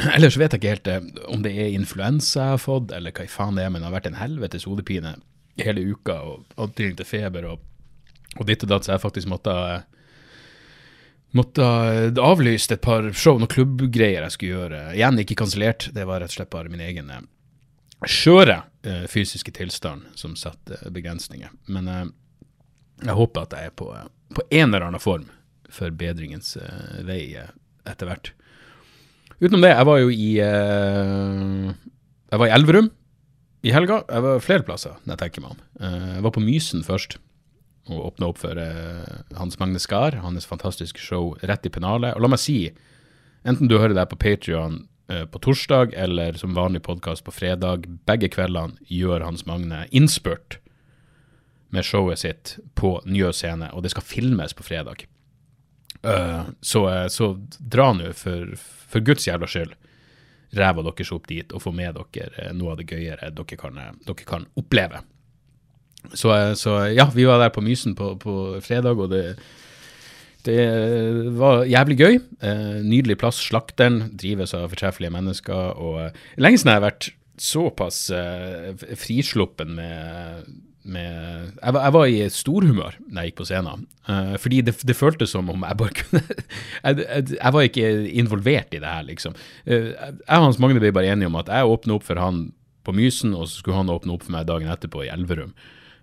Ellers 0.16 0.38
vet 0.40 0.54
jeg 0.54 0.62
ikke 0.62 0.74
helt 0.74 0.90
uh, 0.90 1.26
om 1.32 1.44
det 1.44 1.52
er 1.52 1.74
influensa 1.76 2.44
jeg 2.46 2.56
har 2.56 2.62
fått, 2.62 2.94
eller 2.96 3.14
hva 3.14 3.26
i 3.26 3.32
faen 3.32 3.58
det 3.58 3.66
er, 3.66 3.72
men 3.72 3.82
det 3.82 3.90
har 3.90 3.98
vært 3.98 4.10
en 4.10 4.20
helvetes 4.20 4.66
hodepine 4.68 5.16
hele 5.60 5.84
uka, 5.92 6.20
og 6.24 6.60
antydning 6.60 6.96
til 6.98 7.08
feber 7.08 7.48
og, 7.50 7.64
og 8.38 8.46
ditt 8.48 8.64
og 8.64 8.72
datt, 8.72 8.86
så 8.86 8.96
jeg 8.96 9.06
faktisk 9.06 9.32
måtte 9.32 9.56
Måtte 11.30 11.62
avlyst 12.18 12.72
et 12.74 12.80
par 12.82 13.04
show, 13.14 13.36
noen 13.38 13.46
klubbgreier 13.46 14.24
jeg 14.24 14.34
skulle 14.34 14.56
gjøre. 14.56 14.80
Igjen 14.96 15.20
ikke 15.22 15.36
kansellert, 15.38 15.84
det 15.94 16.02
var 16.08 16.18
rett 16.18 16.32
og 16.32 16.40
slett 16.40 16.50
bare 16.50 16.72
min 16.72 16.82
egen 16.82 17.12
skjøre 18.08 18.56
eh, 18.82 19.04
fysiske 19.06 19.52
tilstand 19.54 20.08
som 20.18 20.36
satte 20.36 20.80
begrensninger. 20.90 21.52
Men 21.70 21.88
eh, 21.88 22.04
jeg 23.04 23.16
håper 23.16 23.46
at 23.46 23.56
jeg 23.56 23.70
er 23.70 23.76
på, 23.76 23.90
på, 24.34 24.46
en 24.50 24.68
eller 24.68 24.88
annen 24.88 25.02
form 25.02 25.28
for 25.70 25.92
bedringens 25.94 26.56
eh, 26.56 27.00
vei 27.06 27.22
eh, 27.38 27.52
etter 27.88 28.10
hvert. 28.10 28.32
Utenom 29.40 29.64
det, 29.64 29.72
jeg 29.72 29.88
var 29.88 30.00
jo 30.02 30.10
i 30.12 30.30
eh, 30.44 31.70
Jeg 32.30 32.40
var 32.42 32.46
i 32.48 32.54
Elverum 32.54 32.90
i 33.60 33.72
helga. 33.74 34.02
Jeg 34.08 34.24
var 34.24 34.44
flere 34.44 34.64
plasser, 34.64 34.94
når 35.04 35.14
jeg 35.14 35.22
tenker 35.24 35.44
meg 35.44 35.56
om. 35.56 35.64
Eh, 35.80 36.06
jeg 36.16 36.24
var 36.24 36.34
på 36.36 36.44
Mysen 36.44 36.86
først 36.86 37.18
og 37.90 38.04
åpna 38.10 38.28
opp 38.28 38.38
for 38.38 38.54
Hans 39.34 39.56
Magne 39.58 39.80
Skar, 39.82 40.14
hans 40.22 40.44
fantastiske 40.46 41.00
show 41.02 41.32
Rett 41.42 41.64
i 41.66 41.72
pennalet. 41.72 42.12
Og 42.14 42.22
la 42.22 42.28
meg 42.30 42.38
si, 42.38 42.68
enten 43.42 43.66
du 43.66 43.80
hører 43.80 43.96
det 43.96 44.04
på 44.12 44.18
Patrion 44.20 44.76
Eh, 45.10 45.26
på 45.26 45.38
torsdag 45.38 45.94
eller 45.94 46.32
som 46.32 46.54
vanlig 46.54 46.82
podkast 46.82 47.24
på 47.24 47.32
fredag. 47.34 47.86
Begge 48.06 48.28
kveldene 48.30 48.78
gjør 48.86 49.24
Hans 49.26 49.42
Magne 49.46 49.86
innspurt 49.90 50.60
med 51.74 51.86
showet 51.86 52.22
sitt 52.22 52.52
på 52.78 53.00
Njø 53.06 53.32
scene, 53.34 53.72
og 53.74 53.82
det 53.82 53.90
skal 53.90 54.06
filmes 54.06 54.54
på 54.54 54.66
fredag. 54.66 55.08
Uh, 56.00 56.48
så, 56.64 56.86
eh, 56.88 57.06
så, 57.12 57.34
dra 57.60 57.90
nå, 57.92 58.14
for, 58.16 58.54
for, 58.56 59.04
Guds 59.04 59.26
jævla 59.28 59.48
skyld, 59.50 59.74
ræva 60.56 60.84
deres 60.86 61.12
opp 61.12 61.28
dit 61.28 61.52
og 61.52 61.60
få 61.62 61.74
med 61.76 61.98
dere 61.98 62.50
noe 62.56 62.72
av 62.72 62.80
det 62.80 62.88
gøyere 62.88 63.28
dere 63.36 63.58
kan, 63.60 63.76
dere 64.06 64.28
kan 64.28 64.48
oppleve. 64.58 65.02
Så, 66.16 66.32
så, 66.56 66.78
ja, 66.88 67.10
vi 67.12 67.26
var 67.28 67.42
der 67.42 67.52
på 67.52 67.62
Mysen 67.62 67.92
på, 67.94 68.14
på 68.18 68.34
fredag, 68.64 68.96
og 68.96 69.12
det 69.12 69.24
det 70.46 70.60
var 71.36 71.66
jævlig 71.68 71.96
gøy. 72.00 72.18
Eh, 72.40 72.76
nydelig 72.80 73.18
plass. 73.20 73.40
Slakteren 73.44 74.14
drives 74.16 74.54
av 74.56 74.70
fortreffelige 74.72 75.12
mennesker. 75.12 75.74
og 75.76 76.00
eh, 76.06 76.20
Lenge 76.40 76.60
siden 76.60 76.72
jeg 76.72 76.80
har 76.80 76.86
vært 76.86 77.10
såpass 77.40 77.98
eh, 78.14 78.72
frisluppen 79.00 79.74
med, 79.76 80.48
med 80.82 81.10
jeg, 81.60 81.74
jeg, 81.74 81.92
var, 81.94 82.06
i 82.08 82.28
storhumør 82.32 82.94
da 83.00 83.22
jeg 83.22 83.30
gikk 83.30 83.40
på 83.40 83.46
scenen. 83.48 83.82
Uh, 84.08 84.36
fordi 84.40 84.60
det, 84.66 84.76
det, 84.86 84.96
føltes 84.96 85.34
som 85.34 85.50
om 85.52 85.66
jeg 85.66 85.78
bare 85.80 85.96
kunne 85.98 86.22
jeg, 86.84 87.02
jeg, 87.02 87.26
jeg, 87.36 87.52
var 87.56 87.66
ikke 87.66 87.90
involvert 88.22 88.72
i 88.76 88.80
det 88.80 88.94
her, 88.94 89.04
liksom. 89.08 89.36
Uh, 89.68 89.90
jeg 89.92 90.38
og 90.38 90.46
Hans 90.46 90.60
Magne 90.62 90.82
ble 90.82 90.94
bare 90.96 91.12
enige 91.12 91.30
om 91.30 91.36
at 91.40 91.52
jeg 91.52 91.74
åpna 91.74 91.98
opp 91.98 92.06
for 92.08 92.20
han 92.20 92.48
på 92.86 92.94
Mysen, 92.96 93.34
og 93.36 93.44
så 93.48 93.60
skulle 93.60 93.76
han 93.76 93.92
åpne 93.92 94.14
opp 94.14 94.24
for 94.24 94.34
meg 94.34 94.48
dagen 94.48 94.72
etterpå 94.72 95.04
i 95.04 95.12
Elverum. 95.12 95.52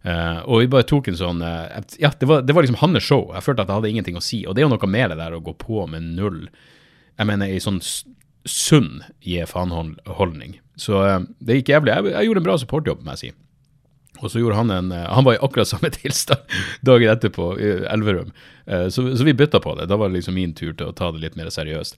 Uh, 0.05 0.45
og 0.45 0.61
vi 0.61 0.69
bare 0.71 0.85
tok 0.87 1.09
en 1.09 1.17
sånn 1.19 1.41
Ja, 1.41 2.11
det 2.15 2.27
var, 2.29 2.43
det 2.45 2.53
var 2.53 2.63
liksom 2.63 2.77
hans 2.83 3.03
show. 3.03 3.31
Jeg 3.33 3.43
følte 3.43 3.65
at 3.65 3.71
jeg 3.71 3.81
hadde 3.81 3.89
ingenting 3.95 4.19
å 4.19 4.23
si. 4.23 4.43
Og 4.45 4.53
det 4.53 4.61
er 4.61 4.69
jo 4.69 4.75
noe 4.75 4.91
med 4.93 5.11
det 5.11 5.17
der 5.19 5.35
å 5.35 5.41
gå 5.43 5.57
på 5.57 5.87
med 5.89 6.05
null 6.15 6.45
Jeg 7.17 7.27
mener 7.27 7.49
i 7.49 7.59
sånn 7.63 7.81
sunn 8.47 9.01
gi 9.25 9.41
faen-holdning. 9.49 10.59
Så 10.79 11.01
det 11.43 11.59
gikk 11.59 11.73
jævlig. 11.73 11.97
Jeg, 11.97 12.27
gjorde 12.29 12.43
en 12.43 12.45
bra 12.45 12.55
supportjobb, 12.61 13.01
må 13.03 13.15
jeg 13.17 13.25
si. 13.25 13.31
Og 14.17 14.31
så 14.31 14.41
gjorde 14.41 14.57
han 14.57 14.71
en 14.73 14.91
Han 14.91 15.25
var 15.27 15.35
i 15.35 15.41
akkurat 15.45 15.69
samme 15.69 15.91
tilstand 15.99 16.55
dagen 16.81 17.11
etterpå 17.11 17.51
i 17.61 17.71
Elverum. 17.91 18.31
Så, 18.65 19.03
så, 19.15 19.23
vi 19.23 19.33
bytta 19.37 19.61
på 19.63 19.75
det. 19.79 19.85
Da 19.87 19.95
var 19.95 20.09
det 20.09 20.17
liksom 20.17 20.35
min 20.35 20.55
tur 20.57 20.73
til 20.73 20.89
å 20.89 20.95
ta 20.95 21.11
det 21.13 21.21
litt 21.21 21.37
mer 21.39 21.47
seriøst. 21.53 21.95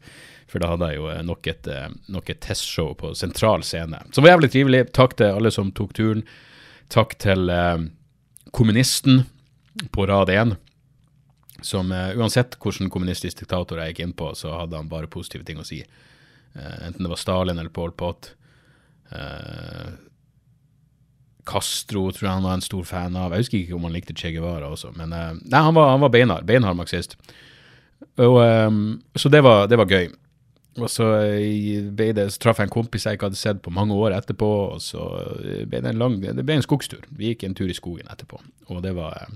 For 0.51 0.61
da 0.61 0.73
hadde 0.73 0.91
jeg 0.91 0.99
jo 0.99 1.07
nok 1.25 1.47
et, 1.49 1.69
nok 2.11 2.29
et 2.29 2.41
testshow 2.45 2.91
på 2.99 3.13
sentral 3.17 3.63
scene. 3.65 4.03
Som 4.13 4.25
var 4.25 4.35
jævlig 4.35 4.51
trivelig. 4.53 4.83
Takk 4.93 5.15
til 5.17 5.39
alle 5.39 5.49
som 5.55 5.71
tok 5.73 5.95
turen. 5.97 6.21
Takk 6.93 7.15
til 7.23 7.49
kommunisten 8.51 9.23
på 9.91 10.07
rad 10.07 10.29
én, 10.29 10.55
som 11.61 11.91
eh, 11.91 12.17
uansett 12.17 12.57
hvilken 12.59 12.89
kommunistisk 12.89 13.39
diktator 13.39 13.79
jeg 13.81 13.93
gikk 13.93 14.03
inn 14.05 14.15
på, 14.17 14.31
så 14.35 14.55
hadde 14.61 14.79
han 14.79 14.91
bare 14.91 15.11
positive 15.11 15.45
ting 15.47 15.59
å 15.59 15.67
si. 15.67 15.81
Eh, 15.83 16.77
enten 16.87 17.03
det 17.03 17.11
var 17.11 17.19
Stalin 17.19 17.59
eller 17.59 17.73
Pol 17.73 17.91
Pot. 17.91 18.33
Uh, 19.09 19.97
Castro 21.49 22.07
tror 22.13 22.27
jeg 22.27 22.35
han 22.37 22.45
var 22.45 22.57
en 22.59 22.65
stor 22.65 22.85
fan 22.85 23.17
av. 23.17 23.33
Jeg 23.33 23.45
husker 23.45 23.59
ikke 23.59 23.77
om 23.77 23.87
han 23.87 23.95
likte 23.95 24.15
Che 24.17 24.31
Guevara 24.35 24.69
også, 24.69 24.93
men 24.97 25.13
nei, 25.13 25.59
han 25.59 25.75
var, 25.75 25.93
han 25.95 26.03
var 26.03 26.13
beinhard. 26.13 26.45
Beinhard 26.47 26.77
marxist. 26.77 27.17
Og, 28.19 28.39
um, 28.39 29.01
så 29.15 29.31
det 29.33 29.41
var, 29.43 29.67
det 29.67 29.79
var 29.79 29.89
gøy. 29.89 30.09
Og 30.79 30.89
så, 30.91 31.05
ble 31.95 32.11
det, 32.15 32.27
så 32.33 32.41
traff 32.43 32.59
jeg 32.61 32.69
en 32.69 32.73
kompis 32.73 33.05
jeg 33.07 33.17
ikke 33.17 33.29
hadde 33.29 33.39
sett 33.39 33.61
på 33.65 33.73
mange 33.73 33.95
år 33.97 34.15
etterpå, 34.15 34.49
og 34.75 34.81
så 34.83 35.07
ble 35.67 35.81
det 35.81 35.91
en 35.91 35.99
lang 35.99 36.19
Det 36.21 36.45
ble 36.45 36.59
en 36.59 36.65
skogstur. 36.65 37.03
Vi 37.09 37.33
gikk 37.33 37.47
en 37.47 37.57
tur 37.57 37.69
i 37.69 37.75
skogen 37.75 38.07
etterpå, 38.11 38.39
og 38.69 38.83
det 38.85 38.93
var 38.95 39.27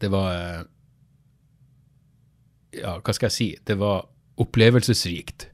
Det 0.00 0.10
var 0.10 0.64
Ja, 2.74 2.96
hva 2.98 3.12
skal 3.14 3.28
jeg 3.28 3.36
si? 3.36 3.48
Det 3.62 3.76
var 3.78 4.08
opplevelsesrikt. 4.42 5.46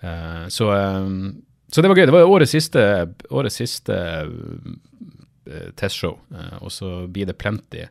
Uh, 0.00 0.48
så, 0.48 0.70
um, 0.72 1.42
så, 1.74 1.82
det 1.82 1.90
var 1.90 1.98
gøy. 1.98 2.06
Det 2.06 2.14
var 2.14 2.30
årets 2.30 2.52
siste, 2.54 2.82
årets 3.34 3.56
siste 3.58 3.94
uh, 3.98 5.70
testshow, 5.74 6.20
uh, 6.30 6.60
og 6.62 6.70
så 6.70 6.90
blir 7.10 7.26
det 7.26 7.34
plenty 7.40 7.82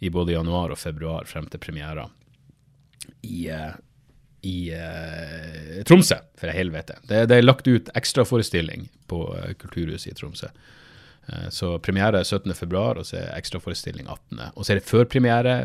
i 0.00 0.12
både 0.12 0.32
januar 0.32 0.72
og 0.72 0.80
februar 0.80 1.28
frem 1.28 1.48
til 1.52 1.60
premiera 1.60 2.08
i 3.28 3.50
i 4.46 4.70
uh, 4.72 5.82
Tromsø, 5.84 6.16
for 6.38 6.54
helvete. 6.54 6.96
Det, 7.04 7.26
det, 7.28 7.36
er 7.36 7.44
lagt 7.44 7.68
ut 7.68 7.88
ekstraforestilling 7.98 8.88
på 9.10 9.20
Kulturhuset 9.60 10.12
i 10.12 10.16
Tromsø. 10.16 10.48
Så 11.50 11.72
premiere 11.82 12.20
er 12.22 12.28
17.2, 12.28 12.76
og 12.78 13.02
så 13.08 13.16
er 13.18 13.32
ekstraforestilling 13.34 14.06
18. 14.06 14.42
Og 14.54 14.62
så 14.62 14.72
er 14.72 14.78
det 14.78 14.86
førpremiere 14.86 15.56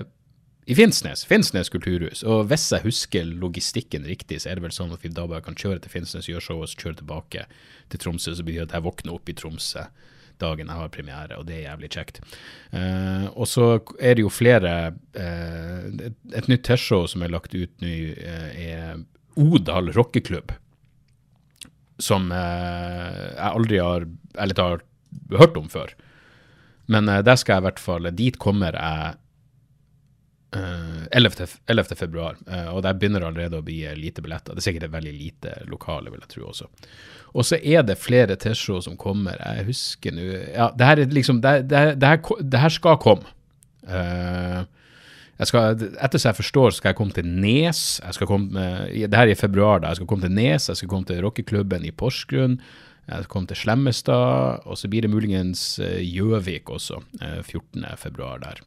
i 0.69 0.75
Finnsnes, 0.77 1.23
Finnsnes 1.25 1.71
kulturhus. 1.73 2.21
Og 2.27 2.45
hvis 2.51 2.67
jeg 2.71 2.85
husker 2.85 3.25
logistikken 3.25 4.05
riktig, 4.05 4.43
så 4.43 4.51
er 4.51 4.59
det 4.59 4.67
vel 4.67 4.75
sånn 4.75 4.93
at 4.93 5.01
vi 5.01 5.09
da 5.09 5.25
bare 5.29 5.43
kan 5.45 5.57
kjøre 5.57 5.81
til 5.81 5.93
Finnsnes, 5.95 6.29
gjøre 6.29 6.45
show 6.45 6.61
og 6.61 6.69
så 6.69 6.83
kjøre 6.83 7.01
tilbake 7.01 7.47
til 7.89 8.03
Tromsø. 8.03 8.35
Så 8.37 8.45
blir 8.45 8.59
det 8.59 8.69
at 8.69 8.77
jeg 8.77 8.85
våkner 8.85 9.17
opp 9.17 9.31
i 9.31 9.37
Tromsø 9.37 9.87
dagen 10.41 10.69
jeg 10.71 10.79
har 10.79 10.91
premiere, 10.93 11.37
og 11.37 11.47
det 11.47 11.59
er 11.59 11.67
jævlig 11.69 11.91
kjekt. 11.93 12.19
Uh, 12.73 13.27
og 13.35 13.47
så 13.49 13.67
er 13.99 14.17
det 14.17 14.25
jo 14.25 14.33
flere 14.33 14.73
uh, 15.17 15.87
et, 15.91 16.17
et, 16.33 16.49
nytt 16.51 16.65
T-show 16.67 17.07
som 17.11 17.21
er 17.21 17.33
lagt 17.33 17.55
ut 17.55 17.73
nå, 17.83 17.95
uh, 18.17 18.49
er 18.57 19.01
Odal 19.39 19.93
rockeklubb. 19.95 20.55
Som 22.01 22.31
jeg 22.33 23.45
aldri 23.45 23.77
har 23.77 24.07
eller 24.41 24.57
har 24.57 24.81
hørt 25.37 25.59
om 25.59 25.67
før. 25.69 25.91
Men 26.91 27.05
der 27.05 27.37
skal 27.37 27.59
jeg 27.59 27.61
i 27.61 27.65
hvert 27.67 27.79
fall 27.79 28.09
Dit 28.17 28.39
kommer 28.41 28.73
jeg 28.73 29.19
11. 30.51 31.45
11. 31.71 31.95
februar, 31.95 32.35
og 32.73 32.81
der 32.83 32.97
begynner 32.99 33.23
allerede 33.23 33.61
å 33.61 33.63
bli 33.63 33.85
lite 33.95 34.23
billetter. 34.23 34.51
Det 34.51 34.59
er 34.59 34.65
sikkert 34.65 34.89
et 34.89 34.95
veldig 34.97 35.13
lite 35.15 35.53
lokale, 35.71 36.11
vil 36.11 36.19
jeg 36.25 36.33
tro 36.33 36.49
også. 36.49 36.67
Og 37.31 37.47
så 37.47 37.59
er 37.63 37.85
det 37.87 37.99
flere 38.01 38.35
T-show 38.39 38.81
som 38.83 38.97
kommer. 38.99 39.39
Jeg 39.39 39.69
husker 39.69 40.15
nå 40.15 40.27
Ja, 40.51 40.69
det 40.75 40.87
her 40.87 40.99
er 40.99 41.15
liksom 41.15 41.39
Det, 41.43 41.53
det, 41.71 41.83
det, 42.01 42.07
her, 42.07 42.43
det 42.43 42.59
her, 42.59 42.73
skal 42.75 42.99
komme. 43.01 43.35
Uh, 43.87 44.67
skal, 45.47 45.79
etter 46.03 46.21
så 46.21 46.29
jeg 46.29 46.39
forstår, 46.41 46.75
skal 46.75 46.91
jeg 46.91 46.99
komme 46.99 47.15
til 47.15 47.25
Nes. 47.25 48.01
Jeg 48.03 48.17
skal 48.17 48.29
komme, 48.29 48.67
det 48.91 49.15
her 49.15 49.27
er 49.27 49.33
i 49.33 49.39
februar. 49.39 49.79
da, 49.79 49.89
Jeg 49.89 50.01
skal 50.01 50.11
komme 50.11 50.27
til 50.27 50.35
Nes, 50.35 50.69
jeg 50.69 50.77
skal 50.81 50.91
komme 50.91 51.07
til 51.09 51.23
rockeklubben 51.23 51.87
i 51.87 51.95
Porsgrunn. 51.95 52.59
Jeg 53.07 53.23
skal 53.23 53.31
komme 53.31 53.49
til 53.49 53.57
Slemmestad, 53.57 54.67
og 54.69 54.77
så 54.77 54.87
blir 54.87 55.01
det 55.01 55.09
muligens 55.09 55.79
Gjøvik 55.81 56.69
også, 56.69 57.01
14. 57.41 57.87
februar 57.97 58.37
der. 58.43 58.61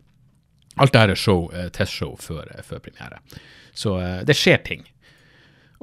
Alt 0.81 0.95
dette 0.95 1.14
er 1.14 1.19
show, 1.19 1.47
testshow 1.75 2.16
før, 2.19 2.49
før 2.66 2.83
premiere. 2.83 3.21
Så 3.75 3.95
det 4.26 4.35
skjer 4.38 4.62
ting. 4.66 4.83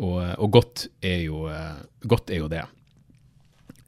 Og, 0.02 0.18
og 0.20 0.52
godt, 0.52 0.88
er 1.04 1.26
jo, 1.28 1.46
godt, 2.08 2.32
er 2.32 2.42
jo, 2.42 2.50
det. 2.52 2.64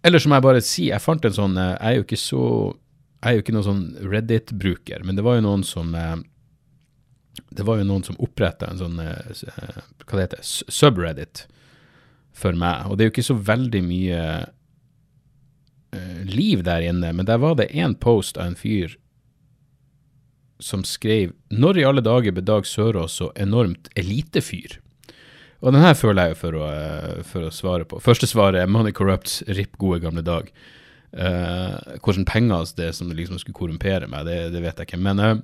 Eller 0.04 0.24
må 0.28 0.38
jeg 0.38 0.46
bare 0.46 0.64
si, 0.64 0.88
jeg 0.92 1.02
fant 1.02 1.26
en 1.26 1.36
sånn 1.36 1.56
Jeg 1.56 1.78
er 1.80 1.94
jo 1.96 2.04
ikke 2.04 2.20
så 2.20 2.44
Jeg 3.24 3.30
er 3.30 3.38
jo 3.38 3.44
ikke 3.46 3.54
noen 3.56 3.68
sånn 3.70 3.84
Reddit-bruker, 4.12 5.06
men 5.08 5.16
det 5.16 5.24
var 5.24 5.38
jo 5.38 5.46
noen 5.46 5.64
som 5.64 5.94
eh, 5.96 6.18
Det 7.56 7.64
var 7.64 7.80
jo 7.80 7.88
noen 7.88 8.04
som 8.04 8.20
oppretta 8.24 8.68
en 8.68 8.82
sånn 8.82 9.00
eh, 9.00 9.46
Hva 10.04 10.20
det 10.20 10.26
heter 10.26 10.44
Subreddit 10.44 11.46
for 12.34 12.58
meg. 12.58 12.90
Og 12.90 12.98
det 12.98 13.06
er 13.06 13.10
jo 13.10 13.14
ikke 13.14 13.30
så 13.30 13.38
veldig 13.38 13.80
mye 13.86 14.22
liv 16.26 16.64
der 16.66 16.82
inne, 16.82 17.12
men 17.14 17.28
der 17.30 17.38
var 17.38 17.54
det 17.60 17.68
én 17.78 17.94
post 18.02 18.40
av 18.42 18.48
en 18.50 18.56
fyr 18.58 18.96
som 20.64 20.86
skrev 20.88 21.34
Når 21.52 21.80
i 21.80 21.86
alle 21.88 22.04
dager 22.04 22.34
ble 22.34 22.44
Dag 22.46 22.68
Sørås 22.68 23.20
så 23.20 23.30
enormt 23.40 23.90
elitefyr? 24.00 24.80
Og 25.64 25.72
den 25.72 25.84
her 25.84 25.96
føler 25.96 26.28
jeg 26.28 26.36
jo 26.36 26.40
for 26.42 26.60
å, 26.60 26.70
eh, 26.72 27.24
for 27.28 27.48
å 27.48 27.54
svare 27.54 27.88
på. 27.88 28.02
Første 28.04 28.28
svaret 28.28 28.60
er 28.60 28.72
Money 28.72 28.92
Corrupts, 28.96 29.42
RIP 29.48 29.78
gode 29.80 30.02
gamle 30.04 30.24
dag. 30.26 30.50
Uh, 31.14 31.78
hvordan 32.02 32.26
penger 32.26 32.72
det 32.74 32.88
som 32.98 33.12
liksom 33.14 33.38
skulle 33.38 33.54
korrumpere 33.54 34.08
meg, 34.10 34.26
det, 34.26 34.38
det 34.50 34.64
vet 34.64 34.80
jeg 34.82 34.90
ikke. 34.90 34.98
Men 35.06 35.20
uh, 35.22 35.36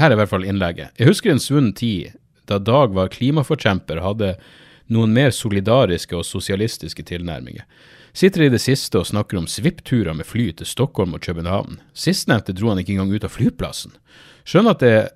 her 0.00 0.08
er 0.08 0.16
i 0.16 0.20
hvert 0.22 0.32
fall 0.32 0.46
innlegget. 0.48 0.94
Jeg 0.96 1.10
husker 1.10 1.34
en 1.34 1.42
svunnen 1.42 1.74
tid 1.76 2.16
da 2.48 2.58
Dag 2.62 2.94
var 2.96 3.12
klimaforkjemper 3.12 4.00
og 4.00 4.06
hadde 4.06 4.30
noen 4.92 5.12
mer 5.14 5.32
solidariske 5.34 6.16
og 6.16 6.26
sosialistiske 6.26 7.04
tilnærminger. 7.08 7.66
Sitter 8.16 8.46
i 8.46 8.52
det 8.52 8.62
siste 8.64 9.00
og 9.00 9.08
snakker 9.10 9.36
om 9.36 9.48
svippturer 9.50 10.16
med 10.16 10.24
fly 10.24 10.48
til 10.56 10.68
Stockholm 10.68 11.16
og 11.18 11.24
København. 11.26 11.80
Sistnevnte 11.92 12.54
dro 12.56 12.70
han 12.72 12.80
ikke 12.80 12.94
engang 12.94 13.12
ut 13.12 13.26
av 13.28 13.34
flyplassen. 13.34 13.92
Skjønner 14.48 14.76
at 14.76 14.84
det 14.84 14.92
er 14.94 15.10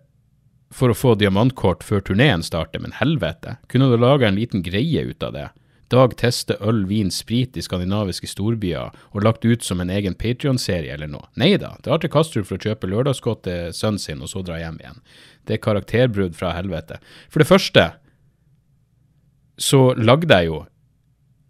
for 0.71 0.93
å 0.93 0.97
få 0.97 1.17
diamantkort 1.19 1.83
før 1.83 2.03
turneen 2.07 2.45
starter, 2.47 2.83
men 2.83 2.95
helvete, 2.95 3.57
kunne 3.73 3.89
du 3.91 3.97
laga 3.99 4.29
en 4.29 4.39
liten 4.39 4.63
greie 4.63 5.03
ut 5.09 5.25
av 5.27 5.35
det? 5.35 5.49
Dag 5.91 6.13
teste 6.21 6.55
øl, 6.63 6.85
vin, 6.87 7.09
sprit 7.11 7.57
i 7.59 7.63
skandinaviske 7.67 8.29
storbyer 8.31 8.93
og 9.11 9.25
lagt 9.27 9.43
ut 9.43 9.65
som 9.67 9.81
en 9.83 9.91
egen 9.91 10.15
Patrion-serie 10.15 10.93
eller 10.95 11.11
noe. 11.11 11.27
Nei 11.35 11.57
da, 11.59 11.73
drar 11.83 11.99
til 11.99 12.13
Kastrup 12.15 12.47
for 12.47 12.61
å 12.61 12.69
kjøpe 12.69 12.87
lørdagsgodt 12.93 13.43
til 13.49 13.75
sønnen 13.75 13.99
sin 13.99 14.23
og 14.23 14.31
så 14.31 14.45
dra 14.47 14.61
hjem 14.61 14.79
igjen. 14.79 15.01
Det 15.51 15.57
er 15.57 15.65
karakterbrudd 15.65 16.39
fra 16.39 16.53
helvete. 16.55 17.01
For 17.27 17.43
det 17.43 17.49
første 17.51 17.89
så 19.61 19.81
lagde 19.95 20.33
jeg 20.33 20.49
jo 20.49 20.63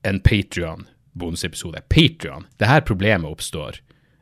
en 0.02 0.20
Patrion-bonusepisode. 0.20 1.82
Patrion. 1.92 2.46
Det 2.58 2.68
her 2.70 2.82
problemet 2.86 3.30
oppstår. 3.30 3.78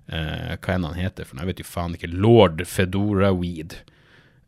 Uh, 0.08 0.56
hva 0.56 0.74
enn 0.74 0.86
han 0.88 0.96
heter 0.96 1.28
for 1.28 1.36
noe, 1.36 1.44
jeg 1.44 1.52
vet 1.52 1.62
jo 1.62 1.68
faen 1.68 1.94
ikke. 1.96 2.10
Lord 2.12 2.64
Fedora 2.68 3.32
Weed. 3.36 3.78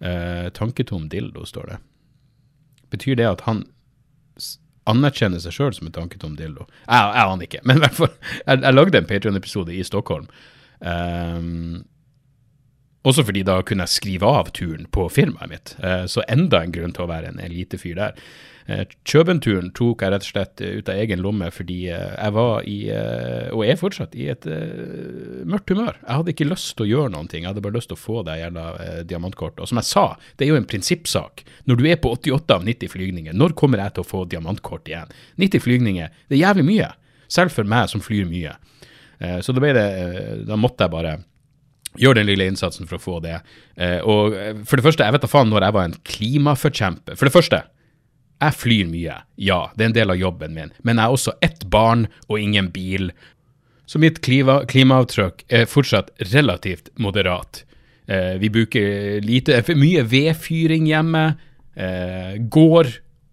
Uh, 0.00 0.48
tanketom 0.56 1.08
dildo, 1.12 1.46
står 1.48 1.72
det. 1.72 1.78
Betyr 2.92 3.20
det 3.20 3.28
at 3.28 3.44
han 3.46 3.64
anerkjenner 4.90 5.40
seg 5.42 5.54
sjøl 5.54 5.74
som 5.76 5.88
en 5.88 5.96
tanketom 5.96 6.34
dildo? 6.38 6.66
Jeg, 6.84 7.12
jeg 7.14 7.24
aner 7.24 7.46
ikke, 7.46 7.62
men 7.68 7.78
i 7.78 7.84
hvert 7.84 7.98
fall, 7.98 8.14
jeg, 8.44 8.62
jeg 8.64 8.76
lagde 8.76 9.00
en 9.00 9.08
Patrion-episode 9.08 9.76
i 9.76 9.84
Stockholm. 9.86 10.28
Um, 10.80 11.84
også 13.08 13.24
fordi 13.24 13.42
da 13.48 13.60
kunne 13.64 13.86
jeg 13.86 13.96
skrive 13.96 14.28
av 14.28 14.52
turen 14.56 14.86
på 14.92 15.08
firmaet 15.12 15.50
mitt. 15.50 15.74
Uh, 15.80 16.04
så 16.10 16.24
enda 16.28 16.60
en 16.60 16.74
grunn 16.74 16.92
til 16.96 17.06
å 17.06 17.10
være 17.10 17.32
en 17.32 17.42
elitefyr 17.42 17.96
der. 17.98 18.24
Kjøpenturen 18.70 19.08
Kjøbenturen 19.08 19.70
tok 19.74 20.02
jeg 20.04 20.12
rett 20.12 20.22
og 20.22 20.28
slett 20.28 20.60
eh, 20.62 20.76
ut 20.78 20.90
av 20.92 20.98
egen 21.02 21.22
lomme 21.24 21.48
fordi 21.50 21.78
eh, 21.90 22.12
jeg 22.12 22.34
var 22.36 22.66
i, 22.68 22.76
og 23.50 23.64
er 23.66 23.78
fortsatt, 23.80 24.14
i 24.14 24.28
et 24.30 24.46
mørkt 25.48 25.72
humør. 25.72 25.96
Jeg 26.04 26.20
hadde 26.20 26.34
ikke 26.34 26.46
lyst 26.46 26.76
til 26.76 26.86
å 26.86 26.90
gjøre 26.90 27.12
noen 27.16 27.30
ting, 27.30 27.42
jeg 27.42 27.50
hadde 27.50 27.64
bare 27.64 27.78
lyst 27.80 27.90
til 27.90 27.98
å 27.98 28.02
få 28.02 28.22
det 28.28 28.36
jævla 28.38 28.66
diamantkortet. 29.10 29.62
Og 29.64 29.72
som 29.72 29.80
jeg 29.80 29.88
sa, 29.88 30.04
det 30.38 30.46
er 30.46 30.52
jo 30.52 30.60
en 30.60 30.68
prinsippsak. 30.70 31.42
Når 31.66 31.80
du 31.80 31.84
er 31.90 31.98
på 31.98 32.12
88 32.14 32.60
av 32.60 32.68
90 32.68 32.92
flygninger, 32.94 33.34
når 33.34 33.56
kommer 33.58 33.82
jeg 33.82 33.96
til 33.96 34.04
å 34.04 34.10
få 34.10 34.22
diamantkort 34.30 34.92
igjen? 34.92 35.10
90 35.42 35.64
flygninger, 35.66 36.14
det 36.28 36.38
er 36.38 36.44
jævlig 36.44 36.68
mye. 36.68 36.92
Selv 37.30 37.56
for 37.56 37.74
meg 37.74 37.90
som 37.90 38.04
flyr 38.04 38.28
mye. 38.30 38.54
Så 39.42 39.52
da, 39.56 39.72
det, 39.74 39.88
da 40.48 40.56
måtte 40.56 40.86
jeg 40.86 40.94
bare 40.94 41.18
gjøre 41.98 42.20
den 42.20 42.28
lille 42.28 42.46
innsatsen 42.46 42.86
for 42.86 42.98
å 42.98 43.02
få 43.02 43.16
det. 43.24 43.40
Og 44.06 44.36
for 44.68 44.78
det 44.78 44.84
første, 44.84 45.02
jeg 45.02 45.14
vet 45.16 45.24
da 45.24 45.30
faen 45.30 45.50
når 45.50 45.64
jeg 45.66 45.74
var 45.74 45.88
en 45.88 45.96
klimaforkjemper. 46.06 47.16
For 47.18 47.26
det 47.26 47.34
første, 47.34 47.62
Jeg 48.40 48.56
flyr 48.56 48.86
mye, 48.88 49.18
ja, 49.36 49.58
det 49.76 49.84
er 49.84 49.90
en 49.90 49.96
del 49.98 50.12
av 50.14 50.16
jobben 50.16 50.54
min, 50.56 50.70
men 50.80 50.96
jeg 50.96 51.04
har 51.04 51.12
også 51.12 51.34
ett 51.44 51.66
barn 51.68 52.06
og 52.26 52.38
ingen 52.40 52.70
bil. 52.72 53.10
Så 53.84 54.00
mitt 54.00 54.22
klima, 54.24 54.62
klimaavtrykk 54.70 55.44
er 55.52 55.66
fortsatt 55.68 56.08
relativt 56.30 56.88
moderat. 56.96 57.64
Eh, 58.08 58.38
vi 58.40 58.48
bruker 58.48 59.20
lite, 59.20 59.60
mye 59.76 60.06
vedfyring 60.08 60.88
hjemme, 60.88 61.36
eh, 61.76 62.38
går 62.40 62.88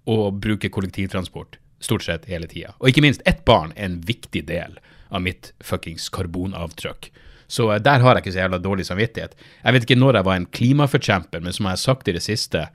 og 0.08 0.42
bruker 0.44 0.70
kollektivtransport 0.70 1.56
stort 1.80 2.04
sett 2.04 2.26
hele 2.26 2.48
tida. 2.48 2.74
Og 2.80 2.90
ikke 2.90 3.02
minst, 3.06 3.22
ett 3.26 3.46
barn 3.46 3.72
er 3.78 3.86
en 3.86 4.02
viktig 4.02 4.46
del 4.48 4.78
av 5.10 5.22
mitt 5.22 5.54
fuckings 5.64 6.10
karbonavtrykk. 6.10 7.12
Så 7.48 7.72
eh, 7.74 7.82
der 7.84 8.04
har 8.04 8.16
jeg 8.16 8.26
ikke 8.26 8.36
så 8.36 8.44
jævla 8.44 8.60
dårlig 8.62 8.86
samvittighet. 8.88 9.38
Jeg 9.64 9.76
vet 9.76 9.88
ikke 9.88 10.00
når 10.00 10.20
jeg 10.20 10.28
var 10.28 10.42
en 10.42 10.52
klimaforkjemper, 10.60 11.44
men 11.44 11.56
som 11.56 11.68
jeg 11.68 11.78
har 11.78 11.82
sagt 11.82 12.12
i 12.12 12.16
det 12.16 12.24
siste, 12.26 12.68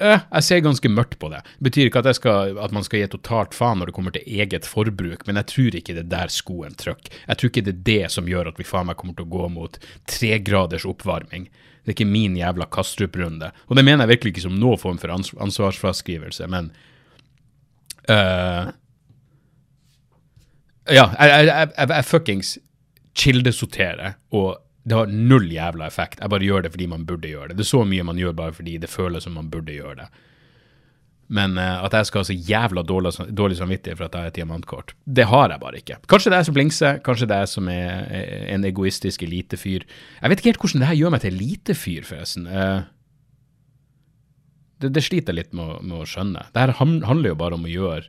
eh, 0.00 0.24
jeg 0.24 0.46
ser 0.48 0.64
ganske 0.64 0.92
mørkt 0.92 1.18
på 1.20 1.30
det. 1.32 1.42
Det 1.58 1.68
betyr 1.68 1.90
ikke 1.90 2.02
at, 2.02 2.10
skal, 2.16 2.58
at, 2.58 2.74
man 2.74 2.86
skal 2.86 3.02
gi 3.04 3.12
totalt 3.12 3.56
faen 3.56 3.82
når 3.82 3.90
det 3.90 3.96
kommer 3.98 4.16
til 4.16 4.26
eget 4.40 4.68
forbruk, 4.68 5.26
men 5.28 5.40
jeg 5.40 5.52
tror 5.52 5.80
ikke 5.80 5.96
det 5.96 6.04
er 6.06 6.12
der 6.16 6.34
skoen 6.34 6.76
trykker. 6.80 7.22
Jeg 7.26 7.40
tror 7.40 7.52
ikke 7.52 7.66
det 7.68 7.76
er 7.76 7.86
det 7.92 8.02
som 8.16 8.28
gjør 8.30 8.52
at 8.52 8.60
vi 8.60 8.68
faen 8.68 8.88
meg 8.90 9.00
kommer 9.00 9.18
til 9.18 9.28
å 9.28 9.34
gå 9.36 9.48
mot 9.54 9.80
tregraders 10.10 10.88
oppvarming. 10.88 11.48
Det 11.84 11.94
er 11.94 11.96
ikke 11.96 12.10
min 12.10 12.36
jævla 12.36 12.66
Kastrup-runde. 12.68 13.48
Og 13.68 13.78
det 13.78 13.84
mener 13.84 14.04
jeg 14.04 14.18
virkelig 14.18 14.34
ikke 14.34 14.48
som 14.48 14.58
noen 14.60 14.80
form 14.80 14.98
for 15.00 15.12
ans 15.12 15.30
ansvarsfraskrivelse, 15.40 16.48
men 16.52 16.68
uh, 18.08 18.68
Ja, 20.88 21.04
jeg, 21.20 21.28
jeg, 21.28 21.48
jeg, 21.48 21.88
jeg 21.92 22.04
fuckings 22.08 22.50
kildesortere, 23.18 24.14
og 24.36 24.56
det 24.88 24.96
har 24.96 25.10
null 25.12 25.50
jævla 25.52 25.88
effekt. 25.90 26.22
Jeg 26.22 26.32
bare 26.32 26.46
gjør 26.46 26.64
det 26.64 26.72
fordi 26.72 26.88
man 26.88 27.04
burde 27.08 27.28
gjøre 27.28 27.50
det. 27.50 27.58
Det 27.58 27.66
er 27.66 27.74
så 27.74 27.84
mye 27.84 28.06
man 28.06 28.20
gjør 28.20 28.36
bare 28.38 28.56
fordi 28.56 28.78
det 28.80 28.90
føles 28.90 29.26
som 29.26 29.36
man 29.36 29.50
burde 29.52 29.74
gjøre 29.74 29.98
det. 30.00 30.08
Men 31.28 31.58
uh, 31.60 31.84
at 31.84 31.92
jeg 31.92 32.08
skal 32.08 32.22
ha 32.22 32.26
så 32.30 32.36
jævla 32.48 32.82
dårlig, 32.88 33.12
dårlig 33.36 33.58
samvittighet 33.58 33.98
for 33.98 34.06
at 34.06 34.14
jeg 34.16 34.24
har 34.24 34.30
et 34.32 34.38
diamantkort, 34.38 34.94
det 35.04 35.26
har 35.28 35.52
jeg 35.52 35.60
bare 35.60 35.80
ikke. 35.82 35.98
Kanskje 36.08 36.32
det 36.32 36.38
er 36.38 36.46
som 36.48 36.56
blingser, 36.56 37.00
kanskje 37.04 37.28
det 37.28 37.36
er 37.36 37.50
som 37.52 37.68
er, 37.68 38.06
en 38.54 38.64
egoistisk 38.64 39.26
elitefyr. 39.26 39.84
Jeg 40.22 40.32
vet 40.32 40.40
ikke 40.40 40.54
helt 40.54 40.62
hvordan 40.64 40.84
det 40.84 40.88
her 40.88 41.00
gjør 41.02 41.12
meg 41.12 41.24
til 41.24 41.36
elitefyr, 41.36 42.08
forresten. 42.08 42.48
Uh, 42.48 42.86
det, 44.80 44.94
det, 44.94 45.04
sliter 45.04 45.34
jeg 45.34 45.42
litt 45.42 45.58
med, 45.58 45.82
med, 45.82 45.98
å 46.00 46.08
skjønne. 46.08 46.48
Det 46.54 46.64
her 46.64 46.76
handler 46.80 47.34
jo 47.34 47.40
bare 47.44 47.58
om 47.58 47.68
å 47.68 47.74
gjøre 47.74 48.06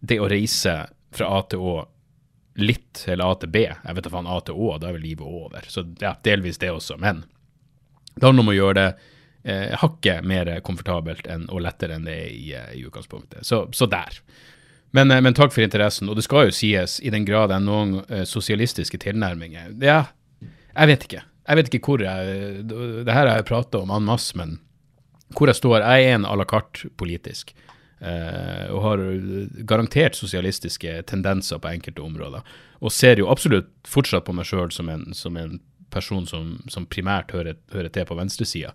det 0.00 0.18
å 0.18 0.28
reise 0.32 0.74
fra 1.14 1.30
A 1.36 1.42
til 1.50 1.62
Å 1.62 1.74
litt, 2.64 3.04
eller 3.08 3.30
A 3.30 3.38
til 3.40 3.52
B. 3.52 3.64
Jeg 3.68 3.96
vet 3.96 4.06
da 4.06 4.12
faen, 4.12 4.28
A 4.30 4.38
til 4.44 4.58
Å, 4.58 4.74
da 4.80 4.90
er 4.90 4.98
vel 4.98 5.06
livet 5.06 5.26
over. 5.26 5.66
Så 5.68 5.84
ja, 6.00 6.14
delvis 6.26 6.60
det 6.62 6.72
også. 6.74 6.98
Men 7.00 7.24
det 8.14 8.26
handler 8.26 8.44
om 8.44 8.52
å 8.52 8.56
gjøre 8.56 8.78
det 8.78 8.88
eh, 9.44 9.74
hakket 9.80 10.26
mer 10.26 10.52
komfortabelt 10.66 11.28
enn, 11.30 11.48
og 11.50 11.64
lettere 11.64 11.96
enn 11.96 12.08
det 12.08 12.16
er 12.16 12.30
i, 12.30 12.46
eh, 12.56 12.72
i 12.78 12.84
utgangspunktet. 12.88 13.46
Så, 13.46 13.64
så 13.76 13.88
der. 13.90 14.20
Men, 14.90 15.10
eh, 15.10 15.20
men, 15.20 15.34
takk 15.34 15.54
for 15.54 15.64
interessen. 15.64 16.10
Og 16.10 16.18
det 16.18 16.26
skal 16.26 16.48
jo 16.48 16.56
sies, 16.56 16.98
i 17.00 17.12
den 17.12 17.26
grad 17.28 17.52
det 17.52 17.60
noen 17.64 18.00
eh, 18.08 18.26
sosialistiske 18.28 19.00
tilnærminger 19.02 19.76
Ja, 19.84 20.04
jeg 20.74 20.92
vet 20.92 21.06
ikke. 21.06 21.24
Jeg 21.50 21.58
vet 21.58 21.68
ikke 21.70 21.86
hvor 21.88 22.02
jeg 22.04 22.66
Det 22.68 23.10
her 23.10 23.26
har 23.26 23.40
jeg 23.40 23.48
prata 23.48 23.80
om 23.80 23.90
en 23.90 24.06
masse, 24.06 24.36
men 24.38 24.60
hvor 25.34 25.50
jeg 25.50 25.58
står 25.58 25.82
Jeg 25.82 26.06
er 26.06 26.14
en 26.14 26.26
à 26.26 26.36
la 26.36 26.44
carte 26.44 26.90
politisk. 26.98 27.54
Uh, 28.00 28.70
og 28.72 28.80
har 28.86 29.02
garantert 29.68 30.16
sosialistiske 30.16 31.02
tendenser 31.10 31.60
på 31.60 31.68
enkelte 31.68 32.00
områder. 32.00 32.46
Og 32.80 32.94
ser 32.96 33.20
jo 33.20 33.28
absolutt 33.28 33.68
fortsatt 33.84 34.24
på 34.24 34.32
meg 34.32 34.48
sjøl 34.48 34.72
som, 34.72 34.88
som, 35.12 35.36
en 35.36 35.58
person 35.92 36.24
som, 36.28 36.54
som 36.72 36.88
primært 36.88 37.34
hører, 37.36 37.58
hører, 37.74 37.92
til 37.92 38.08
på 38.08 38.16
venstresida. 38.16 38.72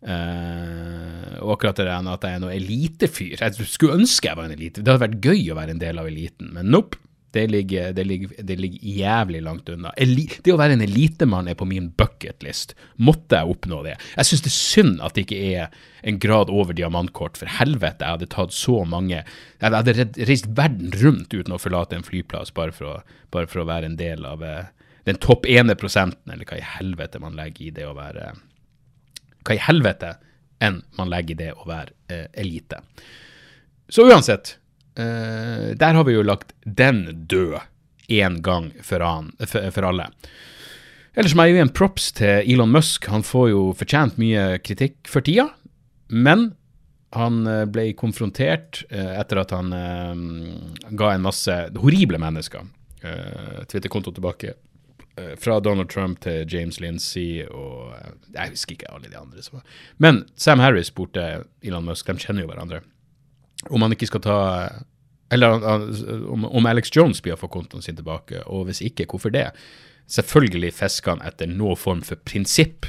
Uh, 0.00 1.36
og 1.44 1.58
akkurat 1.58 1.82
det 1.82 1.92
at 1.92 2.22
jeg 2.24 2.32
er 2.32 2.40
noen 2.40 2.54
elitefyr 2.54 3.42
Jeg 3.42 3.66
skulle 3.68 3.98
ønske 3.98 4.30
jeg 4.30 4.38
var 4.38 4.48
en 4.48 4.56
elite. 4.56 4.80
Det 4.80 4.88
hadde 4.88 5.04
vært 5.04 5.20
gøy 5.20 5.50
å 5.52 5.58
være 5.58 5.76
en 5.76 5.82
del 5.82 6.00
av 6.00 6.08
eliten, 6.08 6.54
men 6.56 6.72
nope. 6.72 6.96
Det 7.30 7.44
ligger, 7.46 7.92
det, 7.94 8.04
ligger, 8.04 8.30
det 8.42 8.56
ligger, 8.58 8.78
jævlig 8.82 9.42
langt 9.42 9.68
unna. 9.70 9.92
Eli 10.02 10.24
det 10.42 10.50
å 10.50 10.58
være 10.58 10.74
en 10.74 10.82
elitemann 10.82 11.46
er 11.50 11.54
på 11.58 11.68
min 11.68 11.92
bucketlist. 11.94 12.74
Måtte 12.98 13.38
jeg 13.38 13.52
oppnå 13.52 13.84
det? 13.86 13.94
Jeg 14.16 14.26
syns 14.26 14.42
det 14.42 14.50
er 14.50 14.56
synd 14.56 15.04
at 15.06 15.14
det 15.14 15.24
ikke 15.28 15.38
er 15.60 15.78
en 16.10 16.18
grad 16.18 16.50
over 16.50 16.74
diamantkort. 16.74 17.38
For 17.38 17.52
helvete, 17.60 18.02
jeg 18.02 18.18
hadde 18.18 18.30
tatt 18.34 18.56
så 18.56 18.80
mange 18.88 19.20
Jeg 19.20 19.62
hadde 19.62 20.08
reist 20.26 20.50
verden 20.58 20.90
rundt 21.04 21.34
uten 21.34 21.54
å 21.54 21.60
forlate 21.62 21.98
en 21.98 22.06
flyplass 22.06 22.50
bare 22.56 22.74
for 22.74 22.96
å, 22.96 22.98
bare 23.30 23.50
for 23.50 23.62
å 23.62 23.68
være 23.68 23.92
en 23.92 23.98
del 24.00 24.26
av 24.26 24.42
eh, 24.42 24.70
den 25.06 25.20
topp 25.22 25.46
ene 25.46 25.76
prosenten, 25.78 26.32
eller 26.32 26.48
hva 26.48 26.58
i 26.58 26.66
helvete 26.76 27.22
man 27.22 27.38
legger 27.38 27.68
i 27.68 27.74
det 27.78 27.86
å 27.88 27.96
være 27.98 28.32
Hva 29.46 29.56
i 29.56 29.62
helvete 29.70 30.16
enn 30.60 30.82
man 30.98 31.08
legger 31.12 31.36
i 31.36 31.42
det 31.44 31.52
å 31.54 31.68
være 31.68 31.94
eh, 32.12 32.26
elite. 32.42 32.82
Så 33.90 34.04
uansett, 34.06 34.58
Uh, 35.00 35.72
der 35.78 35.96
har 35.96 36.04
vi 36.04 36.16
jo 36.16 36.26
lagt 36.26 36.52
den 36.64 37.04
død 37.30 37.60
én 38.10 38.40
gang 38.42 38.72
for, 38.82 39.02
an, 39.06 39.32
for, 39.46 39.70
for, 39.70 39.86
alle. 39.86 40.08
Ellers 41.14 41.34
må 41.34 41.46
jeg 41.46 41.56
gi 41.56 41.64
en 41.64 41.74
props 41.74 42.10
til 42.18 42.42
Elon 42.52 42.72
Musk. 42.74 43.06
Han 43.10 43.24
får 43.26 43.50
jo 43.52 43.62
fortjent 43.78 44.18
mye 44.20 44.58
kritikk 44.66 44.98
for 45.10 45.24
tida, 45.26 45.48
men 46.10 46.50
han 47.14 47.40
eh, 47.50 47.64
ble 47.66 47.88
konfrontert 47.98 48.84
uh, 48.92 49.16
etter 49.18 49.40
at 49.42 49.54
han 49.54 49.72
ga 50.94 51.08
en 51.14 51.24
masse 51.24 51.54
horrible 51.78 52.20
mennesker 52.22 52.68
Twitter-konto 53.00 54.12
tilbake. 54.12 54.52
Fra 55.40 55.56
Donald 55.64 55.88
Trump 55.90 56.20
til 56.22 56.44
James 56.48 56.78
Lindsay 56.80 57.42
og 57.48 57.90
Jeg 58.34 58.52
husker 58.52 58.76
ikke 58.76 58.92
alle 58.92 59.08
de 59.10 59.18
andre. 59.18 59.42
som 59.42 59.58
var. 59.58 59.64
Men 59.96 60.20
Sam 60.36 60.62
Harris 60.62 60.92
spurte 60.92 61.24
Elon 61.64 61.88
Musk, 61.88 62.06
de 62.06 62.22
kjenner 62.22 62.44
jo 62.44 62.50
hverandre 62.52 62.82
om 63.68 63.82
han 63.84 63.92
ikke 63.92 64.08
skal 64.08 64.22
ta 64.24 64.38
Eller 65.30 65.60
om, 66.32 66.44
om 66.44 66.66
Alex 66.66 66.90
Jones 66.96 67.20
blir 67.22 67.36
å 67.36 67.40
få 67.40 67.50
kontoen 67.52 67.84
sin 67.84 67.98
tilbake, 67.98 68.40
og 68.50 68.64
hvis 68.66 68.80
ikke, 68.82 69.06
hvorfor 69.06 69.30
det? 69.30 69.50
Selvfølgelig 70.10 70.72
fisker 70.74 71.14
han 71.14 71.22
etter 71.22 71.46
noen 71.46 71.78
form 71.78 72.00
for 72.02 72.18
prinsipp 72.26 72.88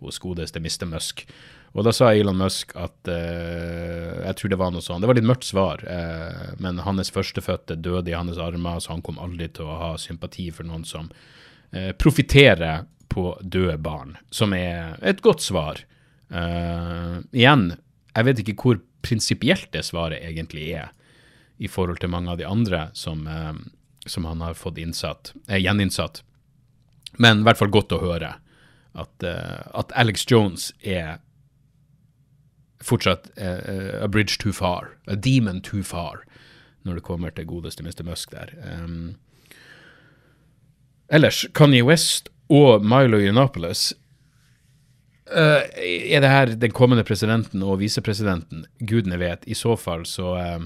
hos 0.00 0.20
godeste 0.22 0.60
Mr. 0.62 0.86
Musk. 0.86 1.24
Og 1.70 1.86
da 1.86 1.92
sa 1.94 2.10
Elon 2.14 2.38
Musk 2.38 2.72
at 2.78 3.10
uh, 3.10 4.22
Jeg 4.24 4.36
tror 4.38 4.52
det 4.52 4.58
var 4.58 4.72
noe 4.74 4.82
sånn. 4.82 5.02
Det 5.02 5.10
var 5.10 5.18
litt 5.18 5.28
mørkt 5.28 5.46
svar, 5.46 5.82
uh, 5.86 6.54
men 6.62 6.80
hans 6.82 7.12
førstefødte 7.14 7.78
døde 7.78 8.10
i 8.10 8.16
hans 8.16 8.40
armer, 8.42 8.80
så 8.82 8.94
han 8.94 9.04
kom 9.06 9.20
aldri 9.22 9.50
til 9.54 9.70
å 9.70 9.78
ha 9.82 9.92
sympati 10.00 10.48
for 10.54 10.66
noen 10.66 10.86
som 10.88 11.10
uh, 11.10 11.92
profitterer 11.98 12.86
på 13.10 13.32
døde 13.42 13.78
barn, 13.82 14.16
som 14.30 14.54
er 14.54 14.98
et 15.02 15.22
godt 15.22 15.42
svar. 15.42 15.80
Igjen, 16.30 17.64
jeg 18.14 18.26
vet 18.26 18.42
ikke 18.42 18.56
hvor 18.58 18.80
prinsipielt 19.04 19.70
det 19.72 19.84
svaret 19.86 20.22
egentlig 20.22 20.70
er 20.76 20.90
i 21.60 21.68
forhold 21.68 22.00
til 22.00 22.12
mange 22.12 22.32
av 22.32 22.40
de 22.40 22.48
andre 22.48 22.88
som, 22.96 23.26
eh, 23.26 23.54
som 24.06 24.24
han 24.24 24.40
har 24.40 24.54
fått 24.54 24.78
innsatt, 24.78 25.32
eh, 25.48 25.60
gjeninnsatt. 25.60 26.22
Men 27.18 27.40
i 27.40 27.42
hvert 27.48 27.58
fall 27.58 27.72
godt 27.72 27.92
å 27.92 28.00
høre 28.00 28.34
at, 28.94 29.22
eh, 29.22 29.62
at 29.74 29.92
Alex 29.96 30.24
Jones 30.30 30.72
er 30.82 31.20
fortsatt 32.80 33.30
eh, 33.36 34.02
a 34.02 34.08
bridge 34.08 34.38
too 34.38 34.52
far, 34.52 34.96
a 35.06 35.16
demon 35.16 35.60
too 35.60 35.82
far, 35.82 36.24
når 36.84 36.94
det 36.94 37.04
kommer 37.04 37.30
til 37.30 37.46
godeste 37.46 37.84
Mr. 37.84 38.04
Musk 38.06 38.30
der. 38.32 38.54
Um, 38.64 39.16
ellers, 41.10 41.44
Kanye 41.54 41.84
West 41.84 42.30
og 42.48 42.84
Milo 42.84 43.20
Yiannopoulos 43.20 43.92
Uh, 45.30 45.62
er 45.78 46.22
det 46.24 46.30
her 46.30 46.54
den 46.58 46.72
kommende 46.74 47.04
presidenten 47.06 47.62
og 47.62 47.78
visepresidenten? 47.82 48.64
Gudene 48.82 49.18
vet. 49.20 49.46
I 49.46 49.54
så 49.54 49.76
fall 49.78 50.02
så 50.06 50.34
uh, 50.34 50.64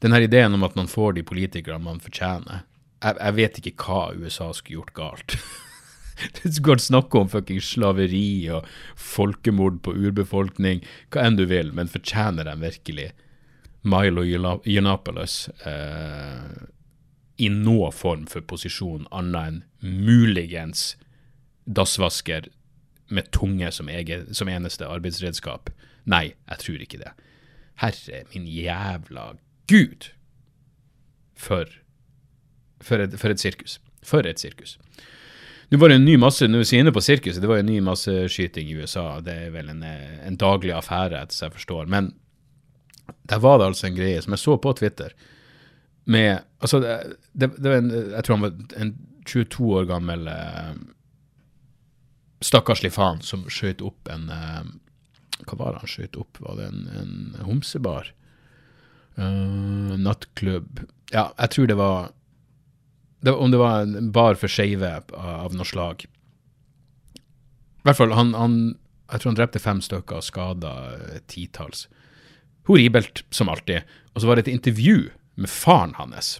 Den 0.00 0.14
her 0.14 0.24
ideen 0.24 0.54
om 0.54 0.64
at 0.64 0.76
man 0.78 0.88
får 0.88 1.18
de 1.18 1.26
politikerne 1.26 1.84
man 1.84 2.00
fortjener 2.00 2.64
jeg, 3.02 3.16
jeg, 3.20 3.34
vet 3.38 3.60
ikke 3.60 3.74
hva 3.84 4.00
USA 4.18 4.50
skulle 4.56 4.80
gjort 4.80 4.94
galt. 4.96 5.36
det 6.38 6.54
går 6.64 6.82
snakke 6.82 7.20
om 7.20 7.30
fucking 7.30 7.60
slaveri 7.62 8.48
og 8.54 8.66
folkemord 8.98 9.80
på 9.84 9.94
urbefolkning, 9.94 10.82
hva 11.12 11.26
enn 11.26 11.38
du 11.38 11.46
vil, 11.50 11.72
men 11.74 11.90
fortjener 11.90 12.48
de 12.48 12.56
virkelig 12.62 13.12
Milo 13.88 14.24
Yiannopoulos 14.26 15.36
uh, 15.62 16.66
i 17.38 17.48
noen 17.54 17.94
form 17.94 18.26
for 18.30 18.42
posisjon 18.42 19.06
annet 19.14 19.52
enn 19.52 19.60
muligens 20.08 20.90
dassvasker 21.68 22.48
med 23.08 23.30
tunge 23.32 23.70
som, 23.72 23.88
egen, 23.88 24.28
som, 24.34 24.48
eneste 24.48 24.88
arbeidsredskap. 24.88 25.70
Nei, 26.08 26.32
jeg 26.48 26.62
tror 26.64 26.84
ikke 26.84 27.00
det. 27.02 27.12
Herre 27.82 28.24
min 28.34 28.48
jævla 28.50 29.32
gud! 29.70 30.10
For, 31.38 31.70
for, 32.82 33.04
et, 33.04 33.14
for 33.20 33.30
et 33.30 33.40
sirkus. 33.40 33.78
For 34.02 34.26
et 34.26 34.40
sirkus. 34.42 34.74
Nå 35.68 35.78
var 35.78 35.92
det 35.92 35.98
en 36.00 36.06
ny 36.08 36.16
masse, 36.18 36.46
vi 36.48 36.64
er 36.64 36.80
inne 36.80 36.94
på 36.96 37.02
sirkuset, 37.04 37.42
det 37.44 37.50
var 37.50 37.60
en 37.60 37.68
ny 37.68 37.78
masseskyting 37.84 38.70
i 38.72 38.78
USA. 38.80 39.20
Det 39.22 39.34
er 39.46 39.52
vel 39.54 39.68
en, 39.70 39.84
en 39.84 40.38
daglig 40.40 40.72
affære, 40.74 41.20
etter 41.20 41.44
jeg 41.44 41.54
forstår. 41.54 41.86
Men 41.92 42.14
der 43.28 43.42
var 43.44 43.60
det 43.60 43.68
altså 43.68 43.86
en 43.86 43.98
greie 43.98 44.22
som 44.24 44.34
jeg 44.34 44.42
så 44.42 44.56
på 44.56 44.72
Twitter. 44.80 45.14
Med 46.04 46.40
Altså, 46.58 46.80
det, 46.80 47.16
det, 47.38 47.52
det 47.62 47.70
var 47.70 47.76
en, 47.78 47.90
jeg 48.10 48.24
tror 48.24 48.34
han 48.34 48.42
var 48.48 48.80
en 48.82 48.96
22 49.26 49.66
år 49.78 49.84
gammel 49.86 50.24
eh, 50.26 50.72
stakkarslig 52.44 52.92
faen 52.94 53.22
som 53.24 53.46
skjøt 53.50 53.82
opp 53.84 54.10
en, 54.12 54.28
eh, 54.30 54.68
Hva 55.46 55.58
var 55.58 55.72
det 55.74 55.82
han 55.84 55.90
skjøt 55.90 56.16
opp? 56.18 56.40
Var 56.42 56.56
det 56.58 56.68
en, 56.68 56.86
en 56.98 57.46
homsebar? 57.46 58.12
Uh, 59.18 59.96
nattklubb 59.98 60.84
Ja, 61.10 61.32
jeg 61.40 61.50
tror 61.50 61.66
det 61.66 61.74
var, 61.74 62.12
det 63.18 63.32
var 63.32 63.40
Om 63.42 63.50
det 63.50 63.58
var 63.58 63.80
en 63.82 64.12
bar 64.14 64.38
for 64.38 64.46
skeive 64.46 64.90
av, 65.10 65.54
noe 65.56 65.66
slag. 65.66 66.04
I 67.18 67.86
hvert 67.88 67.98
fall, 67.98 68.14
han, 68.14 68.34
han 68.38 68.58
Jeg 69.10 69.18
tror 69.18 69.32
han 69.32 69.40
drepte 69.40 69.62
fem 69.62 69.80
stykker 69.82 70.20
og 70.20 70.26
skada 70.26 70.74
titalls. 71.26 71.88
Horribelt, 72.68 73.24
som 73.30 73.48
alltid. 73.48 73.88
Og 74.12 74.20
så 74.20 74.28
var 74.28 74.36
det 74.36 74.46
et 74.46 74.54
intervju 74.54 75.08
med 75.34 75.50
faren 75.50 75.96
hans 75.96 76.36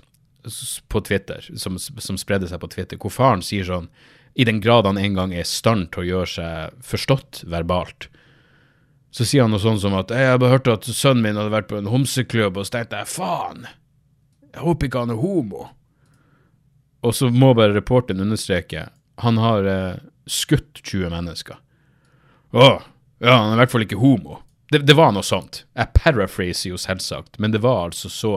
på 0.88 1.00
Twitter, 1.00 1.44
som, 1.56 1.78
som 1.78 2.18
spredde 2.20 2.46
seg 2.50 2.60
på 2.60 2.70
Twitter, 2.70 3.00
hvor 3.00 3.12
faren 3.12 3.42
sier 3.44 3.66
sånn 3.66 3.88
I 4.38 4.46
den 4.46 4.60
grad 4.62 4.86
han 4.86 5.00
en 5.00 5.16
gang 5.16 5.34
er 5.34 5.42
i 5.42 5.48
stand 5.48 5.90
til 5.92 6.04
å 6.04 6.08
gjøre 6.08 6.30
seg 6.30 6.84
forstått 6.86 7.42
verbalt, 7.50 8.06
så 9.10 9.24
sier 9.26 9.42
han 9.42 9.50
noe 9.54 9.62
sånn 9.62 9.80
som 9.82 9.96
at 9.98 10.12
'Jeg 10.14 10.30
har 10.30 10.38
bare 10.38 10.58
hørt 10.58 10.68
at 10.70 10.84
sønnen 10.86 11.24
min 11.24 11.36
hadde 11.36 11.50
vært 11.50 11.68
på 11.68 11.78
en 11.78 11.90
homseklubb', 11.90 12.56
og 12.56 12.66
så 12.66 12.78
tenkte 12.78 13.00
jeg 13.02 13.10
'faen, 13.10 13.66
jeg 14.54 14.62
håper 14.62 14.86
ikke 14.86 15.00
han 15.00 15.10
er 15.10 15.22
homo'. 15.22 15.68
Og 17.02 17.14
så 17.14 17.30
må 17.30 17.54
bare 17.54 17.74
reporteren 17.74 18.20
understreke 18.20 18.88
han 19.18 19.38
har 19.38 19.64
eh, 19.64 19.96
skutt 20.26 20.82
20 20.82 21.10
mennesker. 21.10 21.58
Å, 22.52 22.82
ja, 23.18 23.34
han 23.34 23.52
er 23.52 23.56
i 23.56 23.60
hvert 23.62 23.74
fall 23.74 23.86
ikke 23.86 24.00
homo. 24.00 24.42
Det, 24.70 24.82
det 24.86 24.96
var 24.98 25.12
noe 25.12 25.26
sånt. 25.26 25.64
Jeg 25.76 25.94
paraphraser 25.96 26.70
jo 26.70 26.80
selvsagt, 26.80 27.38
men 27.38 27.54
det 27.54 27.62
var 27.64 27.88
altså 27.88 28.10
så 28.12 28.32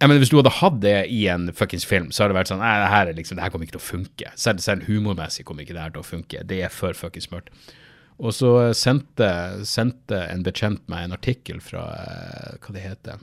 jeg 0.00 0.08
mener, 0.08 0.18
Hvis 0.22 0.30
du 0.30 0.38
hadde 0.38 0.54
hatt 0.60 0.80
det 0.82 0.96
i 1.10 1.26
en 1.26 1.50
fuckings 1.52 1.86
film, 1.86 2.12
så 2.12 2.22
hadde 2.22 2.34
det 2.34 2.38
vært 2.38 2.52
sånn 2.52 2.62
Nei, 2.62 2.74
det 2.78 2.90
her, 2.92 3.12
liksom, 3.16 3.38
det 3.38 3.44
her 3.44 3.50
kommer 3.50 3.66
ikke 3.66 3.78
til 3.78 3.82
å 3.82 3.88
funke. 3.88 4.32
Selv, 4.38 4.62
selv 4.62 4.86
humormessig 4.86 5.44
kommer 5.48 5.64
ikke 5.64 5.74
det 5.74 5.82
her 5.82 5.94
til 5.94 6.04
å 6.04 6.06
funke. 6.06 6.44
Det 6.46 6.60
er 6.62 6.72
for 6.72 6.94
fuckings 6.94 7.30
mørkt. 7.32 7.50
Og 8.18 8.34
så 8.34 8.52
sendte, 8.74 9.30
sendte 9.66 10.20
en 10.26 10.42
bekjent 10.46 10.82
meg 10.90 11.06
en 11.06 11.14
artikkel 11.14 11.60
fra 11.62 11.84
uh, 11.94 12.56
hva 12.62 12.74
det 12.74 12.82
heter 12.82 13.20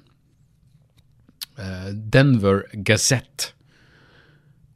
uh, 1.59 1.91
Denver 1.91 2.63
Gazette 2.87 3.51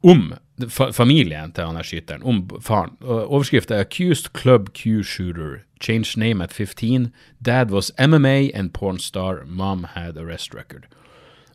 om 0.00 0.34
fa 0.68 0.90
familien 0.96 1.52
til 1.52 1.68
han 1.68 1.76
her 1.76 1.84
skyteren, 1.84 2.24
om 2.24 2.46
faren. 2.64 2.96
Overskriften 3.04 3.76
er 3.76 3.84
'Accused 3.84 4.32
Club 4.32 4.72
Q 4.72 5.02
Shooter. 5.02 5.64
Changed 5.80 6.16
name 6.16 6.44
at 6.44 6.52
15. 6.52 7.12
Dad 7.40 7.70
was 7.70 7.92
MMA 7.98 8.50
and 8.54 8.72
porn 8.72 8.98
star. 8.98 9.44
Mom 9.46 9.84
had 9.84 10.16
arrest 10.16 10.54
record'. 10.54 10.88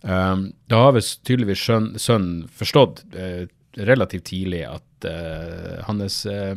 Um, 0.06 0.54
da 0.70 0.84
har 0.84 0.92
vi 0.92 1.02
tydeligvis 1.02 1.64
sønnen 1.98 2.44
forstått 2.54 3.00
uh, 3.16 3.48
relativt 3.74 4.28
tidlig 4.30 4.60
at 4.70 5.08
uh, 5.10 5.80
hans 5.88 6.20
uh, 6.30 6.54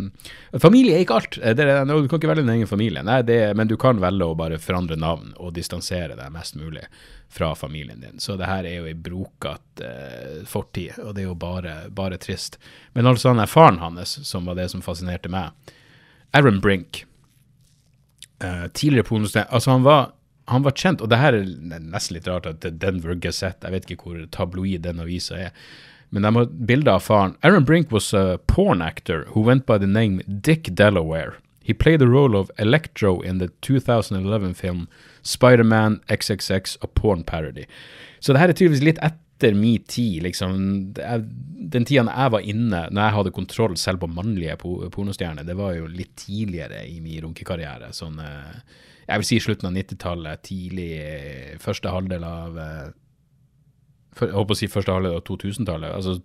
Familie 0.60 0.98
er 0.98 1.06
ikke 1.06 1.16
alt. 1.16 1.38
Er, 1.40 1.56
du 1.56 2.10
kan 2.10 2.20
ikke 2.20 2.28
velge 2.28 2.44
din 2.44 2.52
egen 2.58 2.68
familie, 2.68 3.00
Nei, 3.06 3.22
det, 3.24 3.38
men 3.56 3.70
du 3.70 3.78
kan 3.80 4.02
velge 4.02 4.28
å 4.28 4.36
bare 4.36 4.60
forandre 4.60 4.98
navn 5.00 5.32
og 5.40 5.54
distansere 5.56 6.18
deg 6.18 6.34
mest 6.34 6.58
mulig 6.60 6.84
fra 7.32 7.54
familien 7.56 8.04
din. 8.04 8.20
Så 8.20 8.36
det 8.36 8.50
her 8.50 8.68
er 8.68 8.82
jo 8.82 8.90
ei 8.90 8.96
brokete 9.08 10.44
fortid, 10.48 11.00
og 11.00 11.16
det 11.16 11.24
er 11.24 11.30
jo 11.30 11.40
bare, 11.40 11.74
bare 11.88 12.20
trist. 12.20 12.60
Men 12.92 13.08
altså 13.08 13.32
han 13.32 13.40
er 13.40 13.48
faren 13.48 13.80
hans 13.80 14.18
som 14.28 14.44
var 14.48 14.60
det 14.60 14.68
som 14.72 14.84
fascinerte 14.84 15.32
meg. 15.32 15.56
Aaron 16.36 16.60
Brink. 16.60 17.06
tidligere 18.72 19.04
pornosted. 19.08 19.48
Altså, 19.50 19.70
han 19.70 19.82
var 19.82 20.12
han 20.48 20.64
var 20.64 20.76
kjent, 20.76 21.02
og 21.04 21.10
det 21.12 21.20
her 21.20 21.36
er 21.36 21.44
nesten 21.84 22.16
litt 22.16 22.28
rart 22.28 22.48
at 22.48 22.64
Denver 22.80 23.14
Gazette, 23.14 23.66
jeg 23.66 23.74
vet 23.74 23.90
ikke 23.90 24.08
hvor 24.08 24.22
tabloid 24.32 24.86
den 24.86 25.02
avisa 25.04 25.36
er, 25.48 25.66
men 26.08 26.24
de 26.24 26.32
har 26.34 26.48
bilder 26.70 26.94
av 26.96 27.04
faren. 27.04 27.34
Aaron 27.44 27.66
Brink 27.68 27.92
was 27.92 28.14
a 28.16 28.38
porn 28.48 28.80
actor 28.80 29.26
who 29.34 29.42
went 29.44 29.66
by 29.66 29.76
the 29.76 29.86
name 29.86 30.22
Dick 30.26 30.74
Delaware. 30.74 31.34
He 31.60 31.74
played 31.74 32.00
the 32.00 32.08
role 32.08 32.34
of 32.34 32.50
Electro 32.56 33.20
in 33.20 33.38
the 33.38 33.48
2011 33.60 34.54
film 34.54 34.88
Spiderman 35.22 36.00
XXX, 36.08 36.78
a 36.80 36.86
porn 36.86 37.24
parody. 37.24 37.66
Så 38.20 38.32
det 38.32 38.40
her 38.40 38.48
er 38.48 38.56
tydeligvis 38.56 38.86
litt 38.86 39.02
etter 39.04 39.52
min 39.52 39.82
tid, 39.84 40.22
liksom. 40.24 40.56
Den 40.96 41.84
tida 41.84 42.06
jeg 42.08 42.32
var 42.32 42.40
inne, 42.40 42.86
når 42.88 43.02
jeg 43.02 43.16
hadde 43.18 43.36
kontroll 43.36 43.76
selv 43.76 44.00
på 44.00 44.08
mannlige 44.08 44.56
pornostjerner, 44.62 45.44
det 45.44 45.58
var 45.60 45.76
jo 45.76 45.90
litt 45.92 46.16
tidligere 46.24 46.86
i 46.88 47.02
min 47.04 47.20
runkekarriere. 47.26 47.92
Sånn 47.92 48.16
eh, 48.24 48.56
jeg 49.08 49.22
vil 49.22 49.28
si 49.28 49.40
slutten 49.40 49.70
av 49.70 49.76
90-tallet, 49.76 50.42
tidlig 50.44 50.90
første 51.64 51.92
halvdel 51.92 52.24
av 52.28 52.58
for, 54.18 54.28
Jeg 54.28 54.36
håper 54.36 54.56
å 54.56 54.58
si 54.58 54.68
første 54.70 54.94
halvdel 54.94 55.16
av 55.16 55.24
2000-tallet. 55.28 55.94
altså 55.94 56.18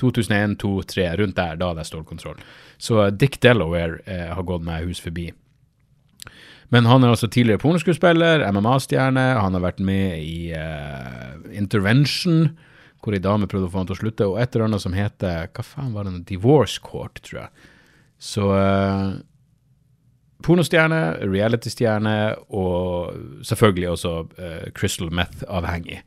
2001, 0.00 0.58
2003, 0.58 1.06
rundt 1.20 1.36
der, 1.38 1.56
da 1.56 1.70
hadde 1.70 1.84
jeg 1.84 1.92
stålkontroll. 1.92 2.42
Så 2.78 3.08
Dick 3.14 3.40
Delaware 3.42 4.00
eh, 4.10 4.30
har 4.34 4.46
gått 4.46 4.66
meg 4.66 4.88
hus 4.88 5.02
forbi. 5.02 5.28
Men 6.74 6.88
han 6.90 7.04
er 7.04 7.12
altså 7.12 7.28
tidligere 7.30 7.62
pornoskuespiller, 7.62 8.42
MMA-stjerne. 8.56 9.26
Han 9.38 9.54
har 9.54 9.62
vært 9.62 9.82
med 9.84 10.24
i 10.24 10.50
uh, 10.56 11.36
Intervention, 11.54 12.56
hvor 13.04 13.14
ei 13.14 13.22
dame 13.22 13.46
prøvde 13.46 13.68
å 13.68 13.74
få 13.74 13.82
han 13.82 13.90
til 13.90 13.98
å 13.98 14.00
slutte, 14.00 14.26
og 14.26 14.40
et 14.42 14.56
eller 14.56 14.66
annet 14.70 14.82
som 14.82 14.96
heter 14.96 15.52
Hva 15.54 15.62
faen 15.66 15.92
var 15.94 16.08
det? 16.08 16.24
Divorce 16.32 16.80
Court, 16.82 17.20
tror 17.22 17.44
jeg. 17.44 17.68
Så 18.18 18.48
uh, 18.48 19.12
pornostjerne, 20.44 21.00
reality-stjerne 21.24 22.16
og 22.52 23.14
selvfølgelig 23.46 23.88
også 23.94 24.12
uh, 24.24 24.66
crystal 24.76 25.12
meth-avhengig. 25.14 26.02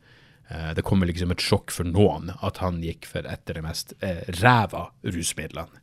Uh, 0.51 0.71
det 0.77 0.85
kom 0.87 1.03
liksom 1.03 1.33
et 1.33 1.43
sjokk 1.43 1.73
for 1.73 1.89
noen 1.89 2.31
at 2.45 2.61
han 2.63 2.79
gikk 2.85 3.07
for 3.09 3.25
et 3.25 3.49
av 3.49 3.57
de 3.57 3.65
mest 3.65 3.95
uh, 4.03 4.21
ræva 4.41 4.87
rusmidlene. 5.07 5.81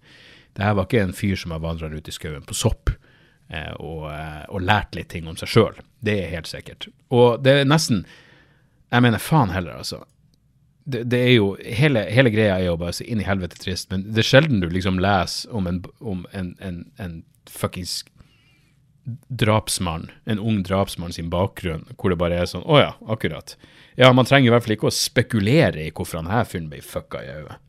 Dette 0.55 0.75
var 0.79 0.87
ikke 0.87 1.03
en 1.03 1.17
fyr 1.17 1.35
som 1.39 1.51
har 1.51 1.65
vandra 1.65 1.91
ut 1.91 2.09
i 2.09 2.15
skauen 2.15 2.47
på 2.47 2.57
sopp 2.57 2.93
uh, 2.95 3.75
og, 3.83 4.07
og, 4.07 4.61
lært 4.63 4.95
litt 4.95 5.11
ting 5.11 5.27
om 5.31 5.39
seg 5.41 5.51
sjøl. 5.51 5.83
Det 6.05 6.19
er 6.23 6.35
helt 6.37 6.51
sikkert. 6.51 6.89
Og 7.11 7.43
det 7.45 7.61
er 7.61 7.69
nesten 7.69 8.07
Jeg 8.95 9.03
mener, 9.03 9.19
faen 9.19 9.51
heller, 9.51 9.81
altså. 9.81 10.05
Det, 10.85 11.01
det, 11.11 11.19
er 11.19 11.33
jo, 11.33 11.47
hele, 11.59 12.05
hele, 12.13 12.31
greia 12.31 12.61
er 12.61 12.69
jo 12.69 12.77
bare 12.79 12.93
så 12.95 13.03
inn 13.09 13.19
i 13.19 13.27
helvete 13.27 13.59
trist, 13.59 13.89
men 13.91 14.05
det 14.07 14.21
er 14.23 14.29
sjelden 14.29 14.61
du 14.63 14.69
liksom 14.71 15.01
leser 15.03 15.51
om 15.51 15.67
en, 15.67 15.81
om 15.99 16.21
en, 16.31 16.53
en, 16.63 16.77
en 17.03 17.17
fuckings 17.51 18.05
drapsmann, 19.29 20.11
en 20.25 20.39
ung 20.39 20.63
drapsmann 20.65 21.13
sin 21.13 21.31
bakgrunn, 21.31 21.85
hvor 21.99 22.13
det 22.13 22.19
bare 22.21 22.39
er 22.41 22.49
sånn 22.49 22.65
Å 22.65 22.81
ja, 22.81 22.93
akkurat. 23.13 23.57
Ja, 24.01 24.11
man 24.17 24.29
trenger 24.29 24.49
i 24.49 24.55
hvert 24.55 24.65
fall 24.65 24.77
ikke 24.77 24.89
å 24.89 24.95
spekulere 24.95 25.85
i 25.85 25.93
hvorfor 25.93 26.23
han 26.23 26.31
her 26.33 26.49
fyren 26.49 26.71
ble 26.73 26.81
fucka 26.85 27.21
i 27.21 27.35
øyet. 27.35 27.61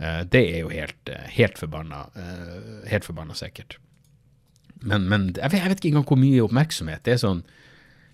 Uh, 0.00 0.22
det 0.32 0.42
er 0.48 0.62
jo 0.64 0.72
helt, 0.72 1.12
uh, 1.12 1.26
helt 1.28 1.58
forbanna 1.60 2.06
uh, 2.14 2.86
Helt 2.88 3.04
forbanna 3.04 3.34
sikkert. 3.36 3.76
Men, 4.80 5.04
men 5.12 5.26
jeg, 5.36 5.52
vet, 5.52 5.58
jeg, 5.60 5.68
vet, 5.68 5.82
ikke 5.82 5.90
engang 5.92 6.06
hvor 6.08 6.20
mye 6.20 6.46
oppmerksomhet. 6.46 7.02
Det 7.04 7.14
er 7.14 7.20
sånn 7.20 7.42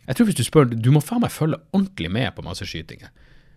Jeg 0.09 0.19
tror 0.19 0.27
hvis 0.27 0.39
du 0.41 0.43
spør 0.43 0.67
Du 0.75 0.91
må 0.91 1.03
faen 1.05 1.23
meg 1.23 1.31
følge 1.31 1.61
ordentlig 1.71 2.11
med 2.11 2.35
på 2.35 2.45
masseskytinger 2.47 3.15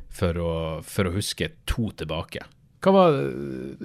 for 0.09 0.37
for 0.85 1.05
å 1.05 1.13
huske 1.13 1.51
to 1.69 1.91
tilbake. 1.97 2.41
Hva 2.79 2.93
var 2.95 3.17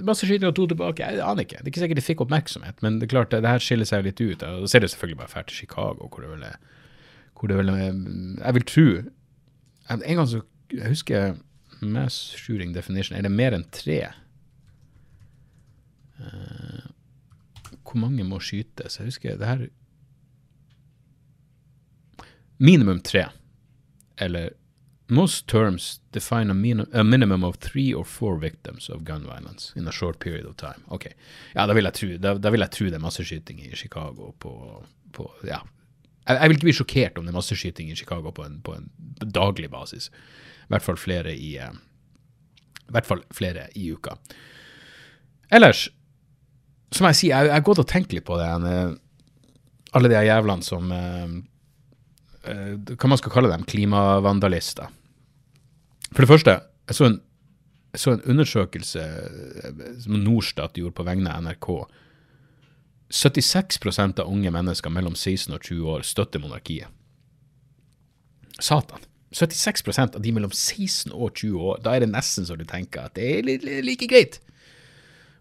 Masse 0.06 0.26
skyting 0.26 0.46
og 0.46 0.54
to 0.54 0.68
tilbake? 0.70 1.02
Jeg 1.02 1.24
aner 1.24 1.46
ikke. 1.46 1.58
Det 1.58 1.66
er 1.66 1.72
ikke 1.72 1.82
sikkert 1.82 1.98
de 1.98 2.06
fikk 2.06 2.22
oppmerksomhet, 2.22 2.82
men 2.84 3.00
det 3.00 3.08
er 3.08 3.14
klart, 3.16 3.32
det, 3.34 3.48
her 3.48 3.62
skiller 3.62 3.88
seg 3.88 4.06
litt 4.06 4.22
ut. 4.22 4.42
Og 4.46 4.64
da 4.64 4.70
ser 4.70 4.84
det 4.84 4.92
selvfølgelig 4.92 5.20
bare 5.24 5.32
fælt 5.32 5.50
til 5.50 5.64
Chicago, 5.64 6.06
hvor 6.08 6.22
det 6.22 6.52
er 6.52 6.58
hvor 7.34 7.48
det 7.50 7.56
vel 7.58 7.68
er, 7.68 7.92
Jeg 8.44 8.54
vil 8.54 8.64
tro 8.64 8.86
En 9.90 10.16
gang 10.16 10.28
så 10.28 10.40
Jeg 10.72 10.88
husker 10.88 11.34
mass 11.82 12.14
shooting 12.14 12.74
definition. 12.74 13.18
Er 13.18 13.22
det 13.22 13.30
mer 13.30 13.52
enn 13.52 13.66
tre? 13.70 13.98
Uh, 16.16 16.86
hvor 17.82 17.98
mange 18.00 18.24
må 18.24 18.38
skytes? 18.40 18.96
Jeg 18.98 19.10
husker 19.10 19.36
det 19.36 19.46
her 19.46 19.66
Minimum 22.58 23.02
tre. 23.02 23.26
Eller 24.18 24.48
Most 25.06 25.46
terms 25.46 26.00
define 26.12 26.50
a, 26.50 26.54
min 26.54 26.86
a, 26.92 27.04
minimum 27.04 27.44
of 27.44 27.56
three 27.56 27.92
or 27.92 28.04
four 28.04 28.38
victims 28.38 28.88
of 28.88 29.04
gun 29.04 29.24
violence 29.24 29.72
in 29.76 29.86
a 29.86 29.92
short 29.92 30.18
period 30.18 30.46
of 30.46 30.56
time. 30.56 30.80
Ok, 30.88 31.06
ja, 31.54 31.66
da 31.66 31.74
vil 31.76 31.84
jeg 31.84 31.94
tro, 31.98 32.08
da, 32.16 32.34
da 32.40 32.52
vil 32.54 32.64
jeg 32.64 32.72
tro 32.72 32.86
det 32.88 32.96
er 32.96 33.04
masseskyting 33.04 33.60
i 33.66 33.76
Chicago 33.76 34.32
på, 34.40 34.54
på 35.12 35.28
ja. 35.44 35.60
Jeg, 36.24 36.38
jeg, 36.38 36.48
vil 36.48 36.56
ikke 36.56 36.68
bli 36.70 36.76
sjokkert 36.78 37.18
om 37.20 37.26
det 37.26 37.34
er 37.34 37.36
masseskyting 37.36 37.92
i 37.92 37.98
Chicago 38.00 38.32
på 38.32 38.46
en, 38.46 38.62
på 38.64 38.78
en 38.78 38.88
daglig 39.20 39.68
basis. 39.70 40.08
I 40.64 40.72
hvert 40.72 40.86
fall 40.86 40.96
flere 40.96 41.36
i, 41.36 41.52
i 41.60 42.96
hvert 42.96 43.10
fall 43.10 43.20
flere 43.34 43.68
i 43.76 43.90
uka. 43.92 44.16
Ellers, 45.52 45.90
som 46.96 47.10
jeg 47.10 47.20
sier, 47.20 47.50
jeg 47.50 47.52
har 47.52 47.66
gått 47.66 47.82
og 47.82 47.90
tenkt 47.90 48.16
litt 48.16 48.24
på 48.24 48.40
det. 48.40 48.48
Uh, 48.64 48.96
alle 49.94 50.08
de 50.08 50.24
jævlene 50.24 50.64
som 50.64 50.88
Eh, 50.94 51.28
hva 52.44 53.10
man 53.10 53.20
skal 53.20 53.32
kalle 53.34 53.50
dem, 53.52 53.64
klimavandalister. 53.68 54.90
For 56.12 56.24
det 56.24 56.30
første, 56.30 56.58
jeg 56.88 56.98
så 56.98 57.08
en, 57.08 57.20
jeg 57.94 58.02
så 58.02 58.14
en 58.14 58.24
undersøkelse 58.34 59.04
eh, 59.04 59.84
som 60.04 60.18
Norstat 60.22 60.78
gjorde 60.78 60.96
på 60.98 61.06
vegne 61.06 61.32
av 61.32 61.46
NRK. 61.46 61.70
76% 63.14 64.22
av 64.22 64.30
unge 64.30 64.52
mennesker 64.54 64.92
mellom 64.92 65.14
16 65.14 65.54
og 65.54 65.60
20 65.62 65.90
år 65.96 66.06
støtter 66.06 66.42
monarkiet. 66.42 66.90
Satan. 68.60 69.02
76% 69.34 70.14
av 70.14 70.22
de 70.22 70.32
mellom 70.32 70.52
16 70.52 71.12
og 71.12 71.34
20 71.34 71.58
år. 71.58 71.80
Da 71.82 71.94
er 71.94 72.04
det 72.04 72.12
nesten 72.12 72.46
så 72.46 72.56
du 72.58 72.64
tenker 72.68 73.08
at 73.08 73.16
det 73.18 73.30
er 73.40 73.82
like 73.82 74.06
greit 74.10 74.40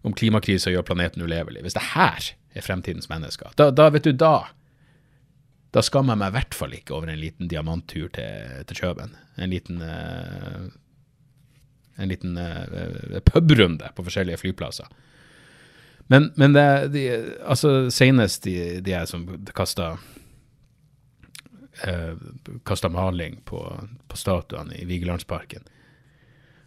om 0.04 0.12
klimakrisa 0.12 0.72
gjør 0.72 0.84
planeten 0.84 1.24
ulevelig. 1.24 1.62
Hvis 1.64 1.76
det 1.76 1.84
her 1.94 2.26
er 2.54 2.64
fremtidens 2.64 3.08
mennesker, 3.08 3.54
da, 3.56 3.70
da 3.72 3.88
vet 3.94 4.04
du, 4.04 4.12
da 4.12 4.50
da 5.74 5.82
skammer 5.82 6.14
jeg 6.14 6.22
meg 6.22 6.32
i 6.32 6.36
hvert 6.38 6.56
fall 6.56 6.74
ikke 6.76 6.94
over 6.94 7.10
en 7.10 7.20
liten 7.20 7.50
diamanttur 7.50 8.10
til, 8.14 8.64
til 8.68 8.78
Kjøben. 8.78 9.16
En 9.42 9.50
liten 9.50 9.82
uh, 9.82 10.68
en 11.98 12.10
liten 12.10 12.38
uh, 12.38 13.18
pubrunde 13.26 13.90
på 13.96 14.06
forskjellige 14.06 14.42
flyplasser. 14.42 14.86
Men, 16.12 16.30
men 16.36 16.52
det, 16.52 16.66
de, 16.94 17.04
altså 17.48 17.88
senest 17.94 18.44
de, 18.44 18.80
de 18.84 18.92
jeg 18.96 19.10
som 19.10 19.28
kasta 19.56 19.96
Kasta 22.62 22.86
maling 22.88 23.40
på, 23.50 23.58
på 24.06 24.16
statuene 24.16 24.76
i 24.78 24.84
Vigelandsparken. 24.86 25.64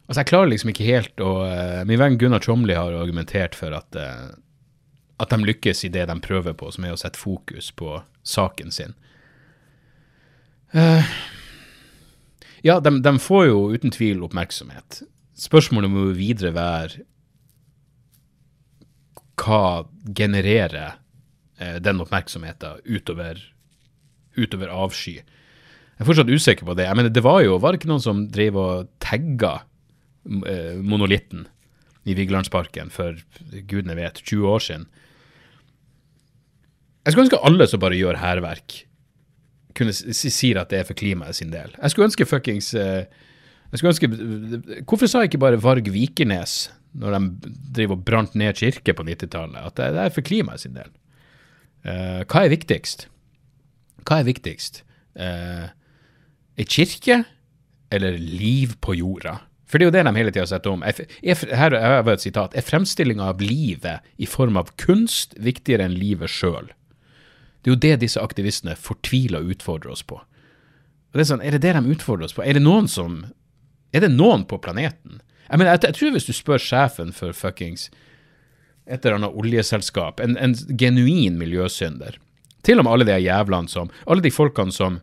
Altså, 0.04 0.20
jeg 0.20 0.28
klarer 0.28 0.50
liksom 0.52 0.74
ikke 0.74 0.88
helt 0.88 1.24
å 1.24 1.30
uh, 1.48 1.86
Min 1.88 2.02
venn 2.02 2.18
Gunnar 2.20 2.44
Tjomli 2.44 2.76
har 2.76 2.92
argumentert 2.92 3.56
for 3.56 3.72
at, 3.78 3.96
uh, 3.96 4.36
at 5.18 5.34
de 5.34 5.50
lykkes 5.50 5.84
i 5.88 5.92
det 5.94 6.06
de 6.10 6.16
prøver 6.22 6.54
på, 6.58 6.70
som 6.74 6.86
er 6.86 6.94
å 6.94 7.00
sette 7.00 7.20
fokus 7.20 7.72
på 7.74 8.00
saken 8.28 8.74
sin. 8.74 8.94
Uh, 10.76 11.06
ja, 12.66 12.80
de, 12.84 12.98
de, 13.02 13.14
får 13.22 13.48
jo 13.48 13.60
uten 13.74 13.94
tvil 13.94 14.24
oppmerksomhet. 14.28 15.02
Spørsmålet 15.38 15.94
må 15.94 16.10
videre 16.18 16.54
være 16.56 17.06
hva 19.38 19.86
genererer 20.18 20.98
den 21.58 22.02
oppmerksomheten 22.02 22.82
utover, 22.86 23.40
utover 24.38 24.74
avsky. 24.74 25.18
Jeg 25.18 26.06
er 26.06 26.10
fortsatt 26.10 26.30
usikker 26.30 26.68
på 26.68 26.76
det. 26.78 26.86
Jeg 26.86 26.98
mener, 27.00 27.10
det 27.14 27.24
var 27.26 27.42
jo, 27.42 27.58
var 27.58 27.74
det 27.74 27.82
ikke 27.82 27.90
noen 27.90 28.04
som 28.04 28.26
drev 28.30 28.58
og 28.62 28.90
tagga 29.02 29.54
uh, 29.64 30.76
monolitten 30.86 31.48
i 32.08 32.14
Vigelandsparken 32.18 32.92
for 32.94 33.18
gudene 33.68 33.98
vet 33.98 34.22
20 34.22 34.52
år 34.54 34.64
siden. 34.64 34.86
Jeg 37.08 37.16
skulle 37.16 37.24
ønske 37.30 37.40
alle 37.48 37.66
som 37.72 37.80
bare 37.80 37.96
gjør 37.96 38.18
hærverk, 38.20 38.82
kunne 39.78 39.94
sier 39.96 40.58
at 40.60 40.74
det 40.74 40.82
er 40.82 40.88
for 40.90 40.98
klimaet 40.98 41.38
sin 41.38 41.54
del. 41.54 41.72
Jeg 41.78 41.94
skulle 41.94 42.10
ønske 42.10 42.26
fuckings 42.28 42.74
eh, 42.76 43.06
jeg 43.72 43.80
skulle 43.80 43.94
ønske, 43.94 44.84
Hvorfor 44.88 45.08
sa 45.08 45.24
ikke 45.24 45.40
bare 45.40 45.60
Varg 45.64 45.88
Vikernes, 45.92 46.70
når 46.98 47.16
de 47.16 47.54
driver 47.76 47.98
og 47.98 48.06
brant 48.08 48.36
ned 48.36 48.60
kirke 48.60 48.96
på 48.96 49.06
90-tallet, 49.08 49.60
at 49.60 49.80
det 49.80 50.04
er 50.04 50.14
for 50.16 50.26
klimaet 50.26 50.64
sin 50.64 50.76
del? 50.76 50.92
Uh, 51.88 52.24
hva 52.28 52.44
er 52.44 52.52
viktigst? 52.52 53.08
Hva 54.08 54.22
er 54.22 54.28
viktigst? 54.28 54.82
Uh, 55.16 55.68
Ei 56.58 56.66
kirke 56.66 57.22
eller 57.94 58.18
liv 58.18 58.76
på 58.82 58.96
jorda? 58.98 59.38
For 59.68 59.78
det 59.78 59.86
er 59.86 59.92
jo 59.92 59.96
det 59.98 60.06
de 60.08 60.16
hele 60.16 60.32
tida 60.32 60.48
setter 60.48 60.72
om. 60.72 60.84
her 60.84 61.76
var 62.04 62.14
et 62.14 62.24
sitat. 62.24 62.56
Er 62.56 62.64
fremstillinga 62.64 63.30
av 63.34 63.44
livet 63.44 64.04
i 64.18 64.26
form 64.26 64.58
av 64.58 64.72
kunst 64.80 65.36
viktigere 65.40 65.84
enn 65.88 65.96
livet 66.00 66.32
sjøl? 66.32 66.72
Det 67.68 67.74
er 67.74 67.76
jo 67.76 67.84
det 67.84 67.96
disse 68.00 68.22
aktivistene 68.24 68.78
fortviler 68.80 69.42
og 69.44 69.50
utfordrer 69.52 69.92
oss 69.92 70.04
på. 70.08 70.16
Og 70.16 71.18
det 71.20 71.26
Er 71.26 71.28
sånn, 71.28 71.42
er 71.44 71.52
det 71.52 71.66
det 71.66 71.74
de 71.76 71.92
utfordrer 71.92 72.24
oss 72.24 72.36
på? 72.38 72.46
Er 72.48 72.56
det 72.56 72.62
noen 72.64 72.88
som 72.88 73.26
Er 73.92 74.06
det 74.06 74.12
noen 74.14 74.46
på 74.48 74.58
planeten? 74.58 75.20
Jeg, 75.50 75.58
mener, 75.58 75.72
jeg, 75.74 75.84
jeg 75.84 75.96
tror 75.98 76.12
hvis 76.16 76.28
du 76.28 76.34
spør 76.34 76.64
sjefen 76.64 77.12
for 77.12 77.34
fuckings 77.36 77.90
et 78.88 79.04
eller 79.04 79.18
annet 79.18 79.36
oljeselskap, 79.36 80.22
en, 80.24 80.38
en 80.38 80.54
genuin 80.80 81.36
miljøsynder 81.36 82.16
Til 82.64 82.80
og 82.80 82.86
med 82.88 82.94
alle 82.94 83.08
de 83.10 83.18
jævlene 83.20 83.68
som 83.68 83.92
Alle 84.08 84.24
de 84.24 84.32
folkene 84.32 84.72
som 84.72 85.02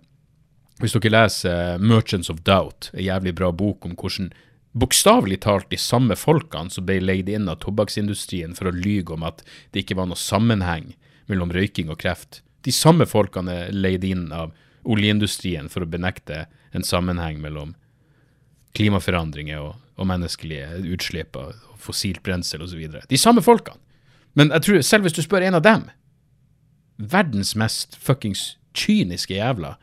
Hvis 0.80 0.96
dere 0.96 1.12
leser 1.12 1.84
Merchants 1.84 2.32
of 2.32 2.40
Doubt, 2.48 2.88
en 2.94 3.04
jævlig 3.04 3.34
bra 3.34 3.52
bok 3.52 3.84
om 3.84 3.92
hvordan 3.92 4.32
bokstavelig 4.72 5.42
talt 5.44 5.68
de 5.68 5.76
samme 5.76 6.16
folkene 6.16 6.72
som 6.72 6.88
ble 6.88 6.96
leid 7.04 7.28
inn 7.28 7.44
av 7.52 7.60
tobakksindustrien 7.60 8.56
for 8.56 8.72
å 8.72 8.74
lyge 8.74 9.12
om 9.12 9.22
at 9.22 9.44
det 9.70 9.84
ikke 9.84 10.00
var 10.00 10.08
noe 10.08 10.18
sammenheng 10.18 10.94
mellom 11.30 11.52
røyking 11.54 11.92
og 11.92 12.00
kreft. 12.00 12.40
De 12.64 12.72
samme 12.72 13.06
folkene 13.08 13.54
er 13.66 13.72
leid 13.76 14.04
inn 14.08 14.28
av 14.32 14.54
oljeindustrien 14.84 15.70
for 15.72 15.84
å 15.84 15.88
benekte 15.88 16.44
en 16.76 16.84
sammenheng 16.84 17.40
mellom 17.42 17.74
klimaforandringer 18.74 19.62
og, 19.62 19.74
og 20.00 20.08
menneskelige 20.10 20.82
utslipp 20.94 21.36
av 21.38 21.54
fossilt 21.80 22.22
brensel 22.24 22.64
osv. 22.64 22.82
De 23.08 23.20
samme 23.20 23.44
folkene. 23.44 23.80
Men 24.34 24.50
jeg 24.56 24.66
tror, 24.66 24.80
selv 24.82 25.06
hvis 25.06 25.14
du 25.14 25.22
spør 25.22 25.46
en 25.46 25.60
av 25.60 25.64
dem, 25.64 25.84
verdens 26.98 27.54
mest 27.58 27.94
fuckings 28.02 28.54
kyniske 28.74 29.36
jævla, 29.36 29.76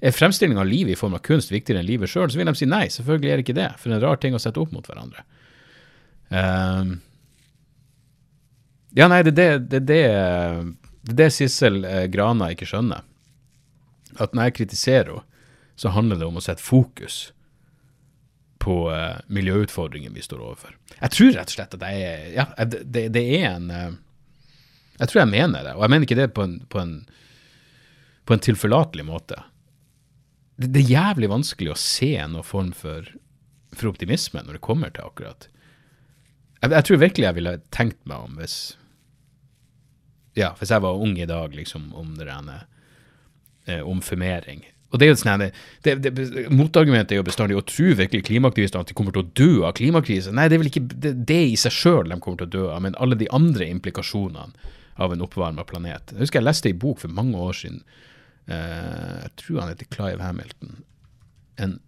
er 0.00 0.12
fremstilling 0.12 0.58
av 0.60 0.68
livet 0.68 0.94
i 0.94 0.98
form 0.98 1.16
av 1.16 1.24
kunst 1.24 1.52
viktigere 1.52 1.82
enn 1.82 1.88
livet 1.88 2.10
sjøl, 2.12 2.28
så 2.30 2.40
vil 2.40 2.48
de 2.48 2.56
si 2.56 2.68
nei, 2.68 2.86
selvfølgelig 2.92 3.32
er 3.32 3.40
det 3.40 3.44
ikke 3.46 3.58
det. 3.58 3.68
For 3.80 3.88
det 3.88 3.96
er 3.96 4.00
en 4.00 4.06
rar 4.06 4.20
ting 4.22 4.36
å 4.36 4.40
sette 4.40 4.60
opp 4.60 4.72
mot 4.72 4.88
hverandre. 4.88 5.24
Um, 6.28 6.96
ja, 8.96 9.08
nei, 9.12 9.20
det 9.24 9.32
er 9.32 9.36
det, 9.36 9.48
det, 9.72 9.80
det, 9.88 10.00
det 11.06 11.14
er 11.14 11.18
det 11.20 11.30
Sissel 11.36 11.84
eh, 11.86 12.04
Grana 12.10 12.50
ikke 12.52 12.66
skjønner. 12.66 13.04
At 14.18 14.34
når 14.34 14.48
jeg 14.48 14.58
kritiserer 14.60 15.12
henne, 15.14 15.32
så 15.76 15.92
handler 15.92 16.16
det 16.16 16.24
om 16.24 16.38
å 16.40 16.40
sette 16.40 16.64
fokus 16.64 17.34
på 18.64 18.88
uh, 18.88 19.18
miljøutfordringen 19.28 20.14
vi 20.16 20.22
står 20.24 20.40
overfor. 20.40 20.72
Jeg 20.96 21.12
tror 21.12 21.34
rett 21.36 21.50
og 21.52 21.56
slett 21.58 21.74
at 21.76 21.84
jeg 21.84 22.06
er 22.06 22.22
Ja, 22.32 22.46
det, 22.64 23.02
det 23.12 23.22
er 23.36 23.44
en 23.50 23.66
uh, 23.68 23.98
Jeg 24.96 25.10
tror 25.10 25.20
jeg 25.20 25.32
mener 25.34 25.66
det, 25.66 25.74
og 25.76 25.84
jeg 25.84 25.92
mener 25.92 26.08
ikke 26.08 26.16
det 26.16 26.30
på 26.32 26.46
en, 26.46 26.54
på 26.72 26.80
en, 26.80 26.94
på 28.24 28.34
en 28.34 28.42
tilforlatelig 28.46 29.04
måte 29.04 29.42
det, 30.56 30.70
det, 30.72 30.80
er 30.86 30.94
jævlig 30.94 31.28
vanskelig 31.28 31.74
å 31.74 31.78
se 31.78 32.10
noen 32.16 32.48
form 32.48 32.72
for, 32.72 33.12
for 33.76 33.92
optimisme 33.92 34.40
når 34.40 34.56
det 34.56 34.64
kommer 34.64 34.96
til 34.96 35.04
akkurat. 35.04 35.50
Jeg, 36.62 36.72
jeg, 36.72 36.86
tror 36.88 37.02
virkelig 37.02 37.28
jeg 37.28 37.36
ville 37.36 37.56
tenkt 37.76 38.00
meg 38.08 38.24
om 38.24 38.40
hvis 38.40 38.56
ja, 40.36 40.52
hvis 40.58 40.72
jeg 40.72 40.84
var 40.84 41.02
ung 41.02 41.16
i 41.18 41.28
dag, 41.28 41.54
liksom, 41.56 41.90
om 41.96 42.14
det 42.18 42.28
rene 42.28 42.62
eh, 43.66 43.82
om 43.82 44.02
formering. 44.04 44.64
Og 44.94 45.00
det 45.00 45.08
er 45.08 45.10
jo 45.10 45.18
sånn 45.18 45.42
det, 45.42 45.94
det, 45.98 46.10
Motargumentet 46.54 47.16
er 47.16 47.18
jo 47.18 47.26
bestandig 47.26 47.56
å 47.58 47.64
tro 47.66 47.90
virkelig 47.98 48.28
klimaaktivistene 48.28 48.84
at 48.84 48.92
de 48.92 48.96
kommer 48.96 49.16
til 49.16 49.24
å 49.24 49.30
dø 49.36 49.66
av 49.66 49.74
klimakrisen. 49.76 50.36
Nei, 50.38 50.46
det 50.48 50.56
er 50.56 50.62
vel 50.62 50.70
ikke 50.70 50.84
det, 50.92 51.12
det 51.26 51.42
i 51.50 51.56
seg 51.58 51.74
sjøl 51.74 52.12
de 52.12 52.20
kommer 52.22 52.44
til 52.44 52.48
å 52.48 52.54
dø 52.54 52.66
av, 52.70 52.84
men 52.84 52.96
alle 53.02 53.18
de 53.18 53.28
andre 53.34 53.66
implikasjonene 53.74 54.74
av 55.02 55.12
en 55.12 55.24
oppvarma 55.26 55.66
planet. 55.68 56.14
Jeg 56.14 56.22
husker 56.22 56.40
jeg 56.40 56.46
leste 56.46 56.70
ei 56.70 56.78
bok 56.78 57.02
for 57.02 57.12
mange 57.12 57.36
år 57.36 57.58
siden 57.58 57.82
Eh, 58.46 59.22
jeg 59.22 59.32
tror 59.40 59.60
han 59.60 59.72
heter 59.72 59.88
Clive 59.90 60.22
Hamilton. 60.22 60.76
En, 61.58 61.78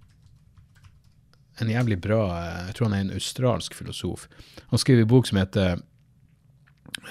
en 1.61 1.70
jævlig 1.70 1.98
bra 2.00 2.22
uh, 2.32 2.66
Jeg 2.68 2.74
tror 2.78 2.88
han 2.88 2.96
er 2.96 3.04
en 3.04 3.14
australsk 3.18 3.76
filosof. 3.78 4.26
Han 4.72 4.80
skriver 4.80 5.04
en 5.04 5.11
bok 5.11 5.28
som 5.28 5.38
heter 5.38 5.82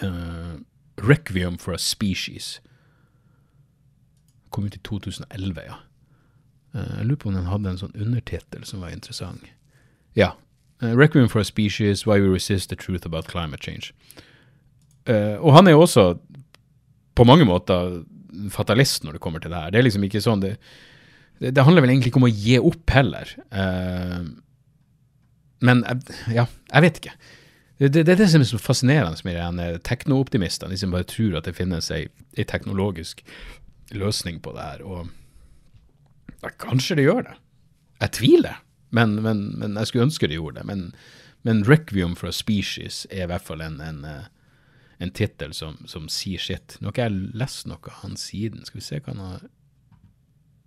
uh, 0.02 0.37
'Requiem 1.08 1.58
for 1.58 1.74
a 1.74 1.78
Species'. 1.78 2.60
Kom 4.50 4.66
ut 4.66 4.76
i 4.76 4.80
2011, 4.84 5.62
ja. 5.66 5.76
jeg 6.74 7.06
lurer 7.06 7.16
på 7.16 7.30
om 7.30 7.36
den 7.36 7.50
hadde 7.50 7.70
en 7.70 7.80
sånn 7.80 7.96
undertittel 7.96 8.66
som 8.66 8.82
var 8.82 8.90
interessant. 8.90 9.44
Ja. 10.16 10.32
'Requiem 10.82 11.30
for 11.30 11.40
a 11.40 11.44
Species 11.44 12.06
Why 12.08 12.20
We 12.20 12.34
Resist 12.34 12.70
the 12.70 12.76
Truth 12.76 13.06
About 13.06 13.28
Climate 13.28 13.64
Change'. 13.64 13.92
og 15.40 15.54
han 15.54 15.68
er 15.68 15.72
jo 15.72 15.82
også 15.82 16.20
på 17.16 17.24
mange 17.24 17.46
måter 17.46 18.04
fatalist 18.54 19.04
når 19.04 19.18
det 19.18 19.22
kommer 19.24 19.40
til 19.40 19.52
det 19.52 19.62
her. 19.62 19.72
Det 19.72 19.80
er 19.80 19.88
liksom 19.88 20.04
ikke 20.04 20.22
sånn 20.22 20.44
Det, 20.44 20.58
det, 21.40 21.56
det 21.56 21.64
handler 21.64 21.82
vel 21.82 21.94
egentlig 21.94 22.12
ikke 22.12 22.22
om 22.22 22.30
å 22.30 22.34
gi 22.34 22.58
opp 22.60 22.94
heller. 22.94 23.32
Uh, 23.54 24.28
men 25.66 25.84
ja, 26.34 26.46
jeg 26.46 26.86
vet 26.86 27.02
ikke. 27.02 27.16
Det, 27.78 27.92
det, 27.94 28.10
er 28.10 28.18
det 28.18 28.30
som 28.32 28.42
er 28.42 28.50
så 28.50 28.58
fascinerende 28.58 29.22
med 29.28 29.38
de 29.60 29.80
teknooptimistene, 29.86 30.72
de 30.74 30.80
som 30.82 30.94
bare 30.94 31.06
tror 31.06 31.38
at 31.38 31.46
det 31.46 31.54
finnes 31.60 31.92
ei, 31.94 32.08
ei 32.34 32.46
teknologisk 32.50 33.22
løsning 33.94 34.40
på 34.42 34.54
det 34.56 34.64
her. 34.66 34.82
Og 34.82 35.10
ja, 36.42 36.50
kanskje 36.58 36.98
det 36.98 37.06
gjør 37.06 37.22
det. 37.28 37.36
Jeg 38.02 38.14
tviler, 38.18 38.64
men, 38.90 39.22
men, 39.22 39.44
men, 39.60 39.78
jeg 39.78 39.88
skulle 39.88 40.08
ønske 40.08 40.30
det 40.30 40.40
gjorde 40.40 40.60
det. 40.60 40.66
Men, 40.66 40.96
men 41.44 41.64
'Requiem 41.66 42.16
for 42.16 42.28
a 42.28 42.34
Species' 42.34 43.06
er 43.12 43.24
i 43.24 43.30
hvert 43.30 43.46
fall 43.46 43.62
en, 43.62 43.80
en, 43.82 44.04
uh, 44.06 44.26
en 45.00 45.14
tittel 45.14 45.54
som, 45.54 45.78
som, 45.86 46.10
sier 46.10 46.42
sitt. 46.42 46.80
Nå 46.82 46.90
har 46.90 46.96
ikke 46.96 47.08
jeg 47.08 47.38
lest 47.38 47.70
noe 47.70 47.78
av 47.86 48.02
han 48.02 48.18
siden. 48.18 48.66
Skal 48.66 48.82
vi 48.82 48.86
se 48.86 49.00
hva 49.00 49.14
han 49.14 49.22
har, 49.22 49.48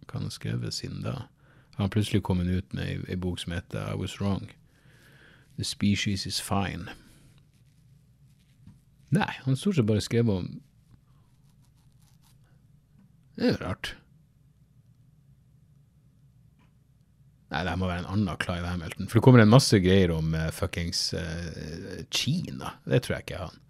hva 0.07 0.15
han 0.19 0.31
har 0.31 0.35
skrevet 0.35 0.75
siden 0.75 1.03
da. 1.03 1.27
Han 1.75 1.89
har 1.89 1.95
plutselig 1.95 2.23
kommet 2.23 2.47
ut 2.47 2.73
med 2.73 3.07
ei 3.09 3.17
bok 3.19 3.39
som 3.43 3.53
heter 3.53 3.95
I 3.95 3.99
Was 3.99 4.21
Wrong. 4.21 4.51
The 5.61 5.67
Species 5.69 6.25
Is 6.27 6.41
Fine. 6.41 6.89
Nei, 9.13 9.33
han 9.45 9.59
stort 9.59 9.77
sett 9.77 9.89
bare 9.91 10.01
skrev 10.01 10.31
om 10.33 10.47
Det 13.37 13.45
er 13.45 13.53
jo 13.53 13.59
rart. 13.61 13.91
Nei, 17.51 17.61
det 17.67 17.75
må 17.81 17.89
være 17.91 18.05
en 18.05 18.11
annen 18.15 18.41
Clive 18.41 18.69
Hamilton. 18.69 19.09
For 19.11 19.19
det 19.19 19.25
kommer 19.27 19.43
en 19.43 19.53
masse 19.53 19.81
greier 19.83 20.13
om 20.15 20.33
uh, 20.37 20.49
fuckings 20.55 21.11
uh, 21.19 22.01
Kina. 22.09 22.77
Det 22.87 23.03
tror 23.05 23.19
jeg 23.19 23.27
ikke 23.27 23.39
er 23.39 23.47
han. 23.49 23.63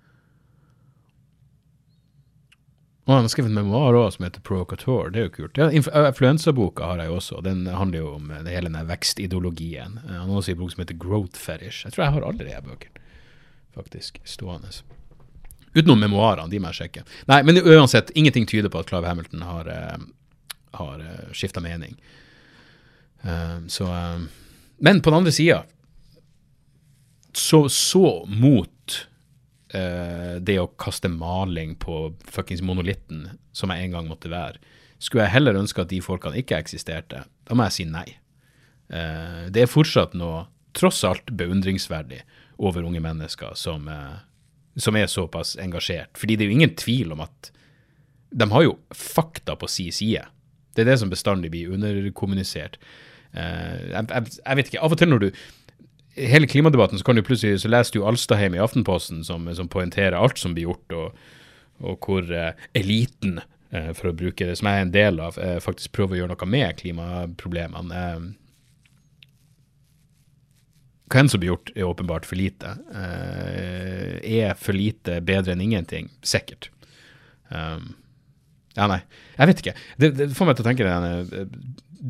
Og 3.11 3.16
han 3.16 3.25
har 3.27 3.31
skrevet 3.33 3.51
memoar 3.51 3.96
også 3.99 4.20
som 4.20 4.25
heter 4.29 4.42
Provocateur. 4.46 5.09
Det 5.11 5.18
er 5.18 5.25
jo 5.25 5.31
kult. 5.35 5.59
Ja, 5.59 5.66
Influensaboka 5.75 6.92
har 6.92 7.01
jeg 7.03 7.11
også. 7.11 7.40
Den 7.42 7.64
handler 7.66 8.05
jo 8.05 8.12
om 8.20 8.29
det 8.31 8.53
hele 8.55 8.70
den 8.70 8.87
vekstideologien. 8.87 9.96
Han 10.05 10.29
har 10.29 10.37
også 10.38 10.53
en 10.53 10.61
bok 10.61 10.70
som 10.70 10.85
heter 10.85 10.99
Growth 11.01 11.35
Fetish. 11.35 11.88
Jeg 11.88 11.96
tror 11.96 12.05
jeg 12.05 12.14
har 12.14 12.27
alle 12.29 12.46
de 12.46 12.61
bøkene, 12.68 13.03
faktisk, 13.75 14.20
stående. 14.23 14.70
Utenom 15.75 15.99
memoarene, 16.05 16.46
de 16.53 16.61
må 16.62 16.70
jeg 16.70 16.85
sjekke. 16.85 17.03
Nei, 17.27 17.40
men 17.49 17.59
uansett, 17.59 18.14
ingenting 18.14 18.46
tyder 18.46 18.70
på 18.70 18.79
at 18.79 18.92
Clive 18.92 19.11
Hamilton 19.11 19.42
har, 19.42 19.73
har 20.79 21.05
skifta 21.35 21.62
mening. 21.66 21.99
Så 23.66 23.90
Men 24.79 25.03
på 25.03 25.11
den 25.11 25.18
andre 25.18 25.35
sida, 25.35 25.64
så, 27.35 27.66
så 27.68 28.23
mot 28.31 28.70
uh, 29.74 30.38
det 30.42 30.59
å 30.61 30.70
kaste 30.80 31.11
maling 31.12 31.76
på 31.80 32.11
fuckings 32.30 32.62
monolitten, 32.66 33.26
som 33.52 33.72
jeg 33.72 33.87
en 33.87 33.96
gang 33.96 34.11
måtte 34.11 34.33
være, 34.33 34.61
skulle 35.00 35.26
jeg 35.26 35.35
heller 35.38 35.59
ønske 35.61 35.83
at 35.83 35.92
de 35.92 36.00
folkene 36.04 36.40
ikke 36.42 36.59
eksisterte. 36.61 37.24
Da 37.48 37.56
må 37.56 37.68
jeg 37.68 37.76
si 37.78 37.87
nei. 37.88 38.06
Uh, 38.92 39.46
det 39.52 39.64
er 39.64 39.70
fortsatt 39.70 40.16
noe 40.18 40.48
tross 40.76 41.02
alt 41.06 41.30
beundringsverdig 41.35 42.20
over 42.62 42.85
unge 42.87 43.00
mennesker 43.02 43.56
som 43.59 43.88
uh, 43.90 44.20
som 44.80 44.96
er 44.96 45.06
såpass 45.11 45.56
engasjert. 45.61 46.18
Fordi 46.18 46.37
det 46.37 46.44
er 46.44 46.50
jo 46.50 46.59
ingen 46.59 46.74
tvil 46.78 47.14
om 47.14 47.24
at 47.24 47.50
de 48.30 48.46
har 48.52 48.64
jo 48.64 48.76
fakta 48.94 49.56
på 49.59 49.68
si 49.70 49.90
side. 49.94 50.24
Det 50.74 50.85
er 50.85 50.92
det 50.92 51.00
som 51.02 51.11
bestandig 51.11 51.50
blir 51.52 51.72
underkommunisert. 51.74 52.78
Jeg, 53.35 54.06
jeg, 54.11 54.30
jeg, 54.38 54.56
vet 54.59 54.70
ikke, 54.70 54.83
av 54.83 54.94
og 54.94 54.98
til 54.98 55.11
når 55.11 55.24
du 55.24 55.42
Hele 56.18 56.49
klimadebatten 56.51 56.99
så 56.99 57.07
kan 57.07 57.16
du 57.18 57.23
plutselig 57.27 57.62
så 57.62 57.70
leser 57.70 57.96
du 57.96 58.07
Alstadheim 58.09 58.57
i 58.57 58.62
Aftenposten 58.62 59.23
som, 59.25 59.46
som 59.55 59.70
poengterer 59.70 60.18
alt 60.18 60.40
som 60.40 60.57
blir 60.57 60.66
gjort, 60.68 60.96
og, 60.96 61.23
og 61.85 62.07
hvor 62.07 62.27
eh, 62.35 62.66
eliten, 62.77 63.38
eh, 63.70 63.92
for 63.96 64.11
å 64.11 64.16
bruke 64.16 64.49
det 64.49 64.59
som 64.59 64.68
jeg 64.68 64.81
er 64.81 64.88
en 64.88 64.94
del 64.96 65.23
av, 65.23 65.38
faktisk 65.62 65.94
prøver 65.96 66.18
å 66.18 66.23
gjøre 66.23 66.35
noe 66.35 66.51
med 66.51 66.79
klimaproblemene 66.83 68.05
hva 71.11 71.25
enn 71.25 71.31
som 71.31 71.42
blir 71.42 71.51
gjort, 71.51 71.73
er 71.75 71.88
åpenbart 71.88 72.27
for 72.29 72.38
lite. 72.38 72.77
Uh, 72.94 74.18
er 74.23 74.55
for 74.59 74.77
lite 74.77 75.18
bedre 75.27 75.57
enn 75.57 75.64
ingenting? 75.64 76.11
Sikkert. 76.23 76.70
Um, 77.51 77.96
ja, 78.77 78.87
nei. 78.87 79.01
Jeg 79.35 79.51
vet 79.51 79.62
ikke. 79.64 79.75
Det, 79.99 80.12
det 80.20 80.29
får 80.37 80.49
meg 80.49 80.59
til 80.59 80.64
å 80.64 80.68
tenke 80.68 80.87
uh, 80.87 81.49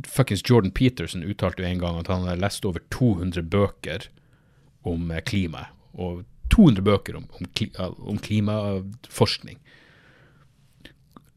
Fuckings 0.07 0.42
Jordan 0.46 0.70
Peterson 0.70 1.24
uttalte 1.26 1.64
jo 1.64 1.68
en 1.68 1.83
gang 1.83 1.98
at 1.98 2.11
han 2.12 2.26
har 2.29 2.38
lest 2.38 2.64
over 2.64 2.83
200 2.94 3.42
bøker 3.42 4.07
om 4.87 5.09
klimaet. 5.09 5.24
klima. 5.26 5.66
Og 5.94 6.24
200 6.50 6.85
bøker 6.85 7.16
om, 7.16 7.26
om, 7.38 7.46
om 8.12 8.18
klimaforskning. 8.18 9.59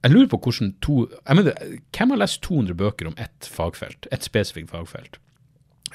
Jeg 0.03 0.11
lurer 0.11 0.27
på 0.27 0.39
hvordan 0.43 0.73
to 0.83 1.05
jeg 1.07 1.35
mener, 1.39 1.75
Hvem 1.95 2.09
har 2.11 2.19
lest 2.19 2.41
200 2.43 2.75
bøker 2.75 3.07
om 3.07 3.17
ett 3.17 3.47
fagfelt? 3.47 4.07
Ett 4.11 4.23
spesifikt 4.23 4.71
fagfelt? 4.73 5.19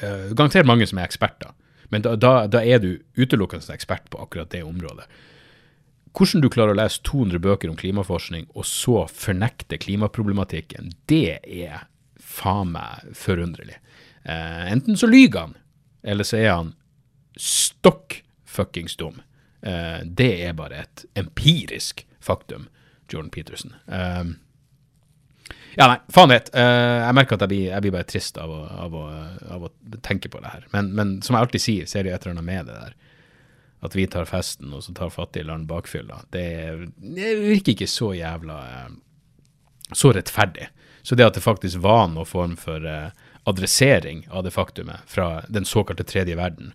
Uh, 0.03 0.31
garantert 0.33 0.67
mange 0.67 0.87
som 0.87 1.01
er 1.01 1.09
eksperter, 1.09 1.51
men 1.91 2.05
da, 2.07 2.15
da, 2.17 2.47
da 2.47 2.63
er 2.63 2.79
du 2.79 3.01
utelukkende 3.19 3.75
ekspert 3.75 4.07
på 4.13 4.21
akkurat 4.23 4.53
det 4.55 4.63
området. 4.63 5.09
Hvordan 6.15 6.43
du 6.43 6.49
klarer 6.51 6.73
å 6.73 6.79
lese 6.79 7.03
200 7.05 7.43
bøker 7.43 7.71
om 7.71 7.77
klimaforskning, 7.77 8.47
og 8.55 8.65
så 8.67 9.03
fornekte 9.11 9.77
klimaproblematikken, 9.83 10.93
det 11.11 11.41
er 11.43 11.89
faen 12.29 12.73
meg 12.75 13.13
forunderlig. 13.17 13.79
Eh, 14.25 14.73
enten 14.73 14.99
så 15.01 15.09
lyver 15.09 15.47
han, 15.47 15.55
eller 16.03 16.27
så 16.29 16.37
er 16.41 16.51
han 16.53 16.75
stokk 17.39 18.21
fuckings 18.49 18.97
dum. 19.01 19.23
Eh, 19.63 20.05
det 20.05 20.33
er 20.47 20.59
bare 20.59 20.85
et 20.85 21.07
empirisk 21.19 22.05
faktum, 22.21 22.69
Jordan 23.09 23.33
Peterson. 23.35 23.75
Eh, 23.87 24.37
ja, 25.79 25.87
nei, 25.87 25.99
faen 26.11 26.33
vet. 26.33 26.49
Uh, 26.51 27.05
jeg 27.05 27.15
merker 27.15 27.37
at 27.37 27.45
jeg 27.45 27.53
blir, 27.53 27.67
jeg 27.71 27.85
blir 27.85 27.93
bare 27.95 28.09
trist 28.11 28.39
av 28.43 28.51
å, 28.51 28.63
av, 28.67 28.95
å, 28.99 29.03
av 29.55 29.67
å, 29.69 29.71
tenke 30.03 30.31
på 30.33 30.41
det 30.43 30.51
her. 30.51 30.65
Men, 30.73 30.89
men, 30.97 31.13
som 31.23 31.37
jeg 31.37 31.47
alltid 31.47 31.63
sier, 31.63 31.87
så 31.87 32.01
er 32.01 32.09
et 32.11 32.25
eller 32.27 32.35
annet 32.35 32.49
med 32.49 32.67
det 32.67 32.79
der. 32.81 32.97
At 33.87 33.95
vi 33.95 34.09
tar 34.11 34.27
festen, 34.27 34.73
og 34.75 34.83
så 34.83 34.95
tar 34.97 35.15
fattige 35.15 35.47
land 35.47 35.69
bakfylla. 35.71 36.25
Det, 36.35 36.49
det 36.99 37.31
virker 37.45 37.77
ikke 37.77 37.91
så 37.91 38.11
jævla 38.19 38.59
uh, 38.59 38.97
Så 39.95 40.11
rettferdig. 40.17 40.67
Så 41.09 41.15
det 41.15 41.25
at 41.25 41.39
det 41.39 41.41
faktisk 41.41 41.81
var 41.81 42.11
noen 42.13 42.29
form 42.29 42.55
for 42.61 42.85
uh, 42.85 43.09
adressering 43.49 44.27
av 44.29 44.43
det 44.45 44.51
faktumet 44.53 45.07
fra 45.09 45.41
den 45.49 45.65
såkalte 45.65 46.05
tredje 46.05 46.37
verden 46.37 46.75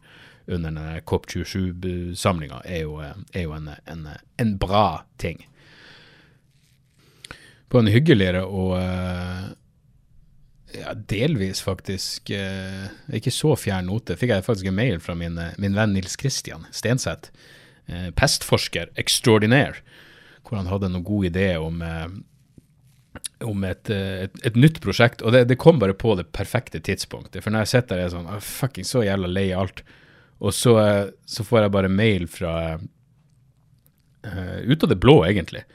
under 0.49 1.01
COP27-samlinga, 1.05 2.63
er 2.65 2.81
jo, 2.81 2.95
er 3.29 3.45
jo 3.45 3.53
en, 3.53 3.69
en, 3.85 4.07
en 4.41 4.55
bra 4.57 5.03
ting. 5.21 5.45
På 7.69 7.83
en 7.83 7.91
hyggeligere 7.93 8.41
og 8.49 8.73
uh, 8.81 9.53
ja, 10.81 10.97
delvis 10.97 11.61
faktisk 11.61 12.33
ikke 12.33 13.37
så 13.37 13.53
fjern 13.53 13.85
note 13.93 14.17
fikk 14.17 14.33
jeg 14.33 14.49
faktisk 14.49 14.73
en 14.73 14.79
mail 14.81 14.97
fra 14.97 15.13
min, 15.13 15.37
eh, 15.37 15.53
min 15.61 15.77
venn 15.77 15.93
Nils 15.93 16.17
Kristian 16.17 16.65
Stenseth, 16.73 17.29
pestforsker 18.17 18.89
extraordinaire, 18.97 19.83
hvor 20.41 20.57
han 20.57 20.73
hadde 20.73 20.89
noen 20.89 21.05
god 21.05 21.29
idé 21.29 21.51
om, 21.61 21.83
om 23.43 23.63
et, 23.67 23.89
et, 23.89 24.35
et, 24.45 24.55
nytt 24.59 24.79
prosjekt. 24.83 25.23
Og 25.25 25.33
det, 25.35 25.45
det, 25.49 25.59
kom 25.61 25.79
bare 25.81 25.95
på 25.97 26.15
det 26.19 26.29
perfekte 26.35 26.81
tidspunktet. 26.83 27.41
For 27.43 27.53
når 27.53 27.65
jeg 27.65 27.71
sitter 27.73 27.95
der, 27.95 28.01
er 28.01 28.07
jeg 28.07 28.15
sånn 28.15 28.29
oh, 28.31 28.41
Fucking 28.43 28.87
så 28.87 29.03
jævla 29.05 29.31
lei 29.31 29.47
alt. 29.57 29.83
Og 30.43 30.55
så, 30.55 30.75
så, 31.25 31.45
får 31.47 31.65
jeg 31.65 31.75
bare 31.77 31.91
mail 31.91 32.27
fra 32.31 32.55
Ut 34.23 34.83
av 34.85 34.87
det 34.87 35.01
blå, 35.03 35.17
egentlig. 35.27 35.65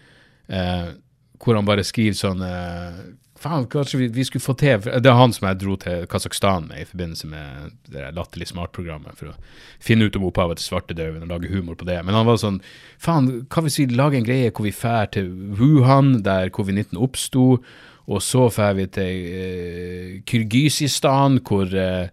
Uh, 0.49 0.97
hvor 1.37 1.59
han 1.59 1.67
bare 1.69 1.85
skriver 1.85 2.17
sånn 2.17 2.41
uh, 2.41 3.03
Faen, 3.39 3.69
kanskje 3.71 4.01
vi, 4.01 4.07
vi, 4.17 4.25
skulle 4.27 4.43
få 4.43 4.55
til 4.59 4.83
Det 4.83 5.07
er 5.07 5.15
han 5.15 5.33
som 5.35 5.47
jeg 5.47 5.61
dro 5.61 5.77
til 5.79 6.07
Kasakhstan 6.11 6.67
med 6.73 6.83
i 6.83 6.87
forbindelse 6.89 7.29
med 7.31 7.77
det 7.87 8.09
Latterlig 8.17 8.49
smart-programmet, 8.51 9.15
for 9.19 9.31
å 9.31 9.37
finne 9.83 10.09
ut 10.09 10.19
om 10.19 10.27
opphavet 10.27 10.59
til 10.59 10.73
svartedauden 10.73 11.23
og 11.23 11.31
lage 11.31 11.53
humor 11.53 11.79
på 11.79 11.87
det. 11.87 12.01
Men 12.03 12.19
han 12.19 12.27
var 12.27 12.41
sånn 12.43 12.59
Faen, 12.99 13.31
hva 13.47 13.63
hvis 13.63 13.79
vi 13.79 13.87
lager 13.93 14.19
en 14.19 14.27
greie 14.27 14.51
hvor 14.51 14.67
vi 14.67 14.75
drar 14.75 15.13
til 15.15 15.31
Wuhan, 15.61 16.17
der 16.27 16.51
covid-19 16.55 16.99
oppsto, 16.99 17.47
og 18.09 18.25
så 18.25 18.49
drar 18.51 18.75
vi 18.79 18.89
til 18.91 19.31
uh, 19.31 20.13
Kyrgyzstan, 20.27 21.39
hvor 21.47 21.71
uh, 21.71 22.09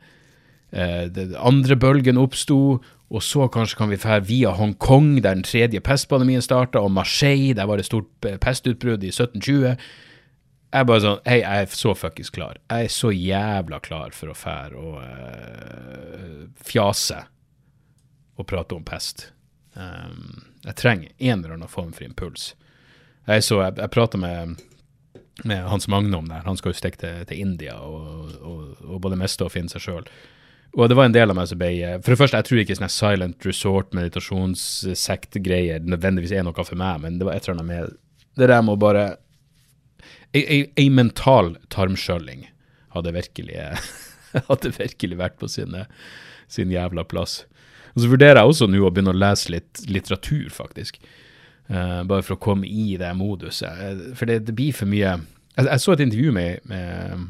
den 1.15 1.35
andre 1.39 1.77
bølgen 1.79 2.21
oppsto, 2.21 2.79
og 3.09 3.21
så 3.23 3.47
kanskje 3.49 3.77
kan 3.79 3.89
vi 3.89 4.01
dra 4.01 4.19
via 4.19 4.53
Hongkong, 4.53 5.23
der 5.23 5.37
den 5.37 5.45
tredje 5.45 5.81
pestpandemien 5.81 6.43
starta, 6.43 6.81
og 6.83 6.91
Marseille, 6.91 7.55
der 7.57 7.65
var 7.69 7.81
det 7.81 7.87
stort 7.87 8.09
pestutbrudd 8.41 9.05
i 9.05 9.13
1720. 9.13 9.77
Jeg 10.75 10.83
er 10.83 10.87
bare 10.89 11.03
sånn 11.05 11.21
Hei, 11.23 11.37
jeg 11.39 11.63
er 11.63 11.77
så 11.79 11.93
fuckings 11.95 12.33
klar. 12.35 12.57
Jeg 12.67 12.89
er 12.89 12.91
så 12.91 13.13
jævla 13.15 13.77
klar 13.79 14.11
for 14.11 14.33
å 14.33 14.35
fære 14.35 14.75
og 14.75 14.97
uh, 14.99 16.41
fjase 16.67 17.21
og 18.35 18.47
prate 18.49 18.75
om 18.75 18.83
pest. 18.83 19.29
Um, 19.79 20.51
jeg 20.65 20.75
trenger 20.81 21.13
en 21.15 21.39
eller 21.45 21.55
annen 21.55 21.71
form 21.71 21.93
for 21.95 22.03
impuls. 22.03 22.49
Jeg, 23.23 23.45
så, 23.47 23.61
jeg, 23.63 23.77
jeg 23.79 23.93
prata 23.95 24.19
med, 24.19 24.59
med 25.47 25.63
Hans 25.71 25.87
Magne 25.87 26.19
om 26.19 26.27
det. 26.27 26.43
Han 26.43 26.59
skal 26.59 26.73
jo 26.73 26.79
stikke 26.81 26.99
til, 26.99 27.23
til 27.31 27.39
India 27.47 27.79
og, 27.79 28.35
og, 28.43 28.75
og 28.83 28.99
både 29.07 29.21
miste 29.23 29.47
og 29.47 29.55
finne 29.55 29.71
seg 29.71 29.87
sjøl. 29.87 30.11
Og 30.75 30.91
det 30.91 30.99
var 30.99 31.07
en 31.07 31.15
del 31.15 31.31
av 31.31 31.39
meg 31.39 31.47
som 31.47 31.59
ble 31.61 31.71
eh, 31.79 32.01
For 32.03 32.11
det 32.11 32.19
første, 32.19 32.41
jeg 32.41 32.49
tror 32.49 32.59
ikke 32.65 32.75
sånne 32.81 32.91
silent 32.91 33.47
resort, 33.47 33.95
meditasjonssekt-greier 33.95 35.87
nødvendigvis 35.87 36.35
er 36.35 36.43
noe 36.43 36.67
for 36.67 36.75
meg, 36.75 36.99
men 37.05 37.15
det 37.21 37.29
var 37.29 37.39
et 37.39 37.47
eller 37.47 37.61
annet 37.61 37.71
med 37.71 38.01
det 38.35 38.49
der 38.51 38.59
med 38.59 38.75
å 38.75 38.81
bare 38.81 39.05
Ei 40.35 40.89
mental 40.91 41.55
tarmskjølling 41.73 42.47
hadde 42.95 43.13
virkelig 43.15 43.59
hadde 44.49 44.71
virkelig 44.75 45.19
vært 45.19 45.37
på 45.39 45.49
sin, 45.51 45.75
sin 46.51 46.73
jævla 46.73 47.05
plass. 47.07 47.43
Og 47.95 48.03
så 48.03 48.09
vurderer 48.11 48.41
jeg 48.41 48.51
også 48.51 48.67
nå 48.67 48.81
å 48.83 48.91
begynne 48.91 49.13
å 49.15 49.17
lese 49.17 49.53
litt 49.53 49.85
litteratur, 49.87 50.49
faktisk. 50.51 50.99
Uh, 51.69 52.03
bare 52.05 52.21
for 52.21 52.35
å 52.35 52.41
komme 52.43 52.67
i 52.67 52.97
det 52.99 53.13
moduset. 53.17 54.11
For 54.19 54.29
det, 54.29 54.41
det 54.49 54.55
blir 54.57 54.75
for 54.75 54.89
mye 54.91 55.15
jeg, 55.55 55.69
jeg, 55.69 55.81
så 55.81 55.93
et 55.95 56.03
intervju 56.03 56.33
med, 56.35 56.65
med 56.67 57.23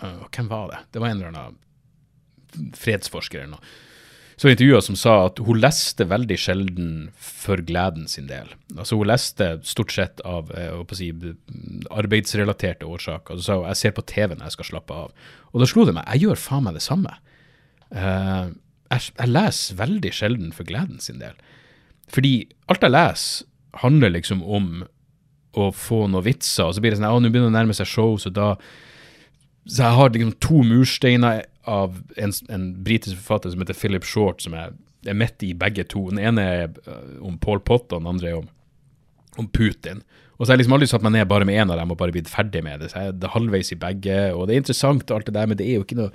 uh, 0.00 0.24
Hvem 0.32 0.48
var 0.50 0.70
det? 0.72 0.80
Det 0.92 1.02
var 1.02 1.12
en 1.12 1.20
eller 1.20 1.34
annen 1.34 2.72
fredsforsker 2.76 3.42
eller 3.42 3.58
noe, 3.58 3.74
så 4.36 4.50
intervjua 4.52 4.82
som 4.84 4.96
sa 5.00 5.14
at 5.30 5.38
hun 5.40 5.56
leste 5.62 6.04
veldig 6.04 6.36
sjelden 6.36 6.88
for 7.16 7.62
gleden 7.64 8.04
sin 8.10 8.26
del. 8.28 8.50
Altså 8.76 8.98
Hun 9.00 9.08
leste 9.08 9.48
stort 9.64 9.94
sett 9.94 10.20
av 10.28 10.50
eh, 10.52 10.76
si, 10.98 11.08
arbeidsrelaterte 11.88 12.84
årsaker. 12.84 13.38
Så 13.38 13.46
sa 13.46 13.56
hun 13.56 13.70
jeg 13.70 13.80
ser 13.80 13.94
på 13.96 14.04
TV 14.04 14.34
når 14.34 14.50
jeg 14.50 14.56
skal 14.58 14.70
slappe 14.72 14.98
av. 15.06 15.30
Og 15.54 15.62
da 15.62 15.68
slo 15.70 15.86
det 15.88 15.96
meg 15.96 16.08
jeg 16.12 16.26
gjør 16.26 16.42
faen 16.42 16.66
meg 16.68 16.76
det 16.76 16.84
samme. 16.84 17.14
Uh, 17.86 18.52
jeg, 18.90 19.12
jeg, 19.14 19.30
leser 19.30 19.78
veldig 19.78 20.12
sjelden 20.12 20.52
for 20.52 20.68
gleden 20.68 21.00
sin 21.00 21.22
del. 21.22 21.38
Fordi 22.12 22.34
alt 22.68 22.84
jeg 22.84 22.92
leser, 22.92 23.48
handler 23.80 24.12
liksom 24.12 24.44
om 24.44 24.68
å 25.56 25.70
få 25.72 26.06
noen 26.08 26.24
vitser, 26.24 26.68
og 26.68 26.76
så 26.76 26.82
blir 26.84 26.92
det 26.92 27.00
sånn 27.00 27.08
at 27.08 27.24
nå 27.24 27.28
begynner 27.28 27.48
det 27.48 27.54
å 27.54 27.56
nærme 27.56 27.76
seg 27.76 27.88
show, 27.88 28.16
så 28.20 28.32
da 28.32 28.54
Så 29.66 29.82
jeg 29.82 29.98
har 29.98 30.12
liksom 30.14 30.34
to 30.42 30.62
mursteiner 30.66 31.44
av 31.66 31.96
en, 32.16 32.34
en 32.54 32.66
britisk 32.86 33.18
forfatter 33.18 33.52
som 33.52 33.62
heter 33.64 33.78
Philip 33.78 34.06
Short, 34.06 34.44
som 34.44 34.54
er, 34.54 34.76
er 35.06 35.18
midt 35.18 35.42
i 35.42 35.52
begge 35.58 35.84
to. 35.90 36.04
Den 36.12 36.22
ene 36.22 36.44
er 36.46 36.68
uh, 36.86 37.16
om 37.26 37.38
Paul 37.42 37.60
Pott, 37.60 37.90
og 37.90 38.02
den 38.02 38.10
andre 38.10 38.30
er 38.30 38.38
om, 38.38 38.50
om 39.42 39.48
Putin. 39.50 40.04
Og 40.36 40.44
så 40.44 40.52
har 40.52 40.56
jeg 40.56 40.64
liksom 40.64 40.76
aldri 40.76 40.90
satt 40.90 41.06
meg 41.06 41.16
ned 41.16 41.30
bare 41.30 41.48
med 41.48 41.58
én 41.58 41.72
av 41.72 41.80
dem 41.80 41.94
og 41.94 41.98
bare 41.98 42.14
blitt 42.14 42.30
ferdig 42.30 42.62
med 42.64 42.84
det. 42.84 42.92
Så 42.92 43.02
jeg 43.02 43.16
er 43.16 43.32
halvveis 43.32 43.72
i 43.72 43.80
begge, 43.80 44.18
og 44.36 44.46
det 44.46 44.54
er 44.54 44.62
interessant 44.62 45.10
alt 45.10 45.26
det 45.26 45.34
der, 45.34 45.48
men 45.50 45.58
det 45.58 45.66
er 45.66 45.80
jo 45.80 45.86
ikke 45.86 45.98
noe 46.02 46.12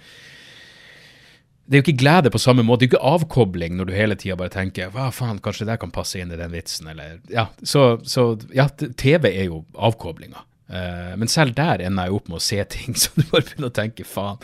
det 1.72 1.78
er 1.78 1.80
jo 1.80 1.86
ikke 1.86 2.02
glede 2.02 2.32
på 2.34 2.40
samme 2.42 2.66
måte. 2.68 2.82
Det 2.82 2.90
er 2.90 2.90
jo 2.90 2.98
ikke 2.98 3.12
avkobling 3.14 3.78
når 3.78 3.88
du 3.88 3.94
hele 3.96 4.16
tida 4.20 4.36
bare 4.36 4.52
tenker 4.52 4.90
hva 4.92 5.06
faen, 5.16 5.40
kanskje 5.44 5.70
det 5.70 5.78
kan 5.80 5.94
passe 5.96 6.20
inn 6.20 6.34
i 6.34 6.40
den 6.40 6.52
vitsen, 6.52 6.90
eller 6.92 7.22
ja. 7.32 7.46
Så, 7.64 8.02
så 8.04 8.34
ja, 8.52 8.66
TV 9.00 9.30
er 9.30 9.46
jo 9.46 9.62
avkoblinga. 9.80 10.44
Uh, 10.72 11.14
men 11.20 11.32
selv 11.32 11.56
der 11.58 11.84
ender 11.84 12.08
jeg 12.08 12.16
opp 12.16 12.30
med 12.32 12.40
å 12.40 12.44
se 12.44 12.58
ting 12.72 12.96
som 13.02 13.18
du 13.20 13.26
bare 13.28 13.46
begynner 13.48 13.72
å 13.72 13.76
tenke 13.82 14.08
faen, 14.08 14.42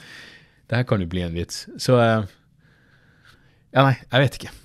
det 0.68 0.82
her 0.82 0.88
kan 0.88 1.02
jo 1.04 1.10
bli 1.10 1.24
en 1.24 1.36
vits. 1.36 1.66
Så 1.80 1.96
uh, 1.96 2.28
ja, 3.72 3.84
nei, 3.84 3.96
jeg 3.96 4.26
vet 4.26 4.40
ikke. 4.40 4.56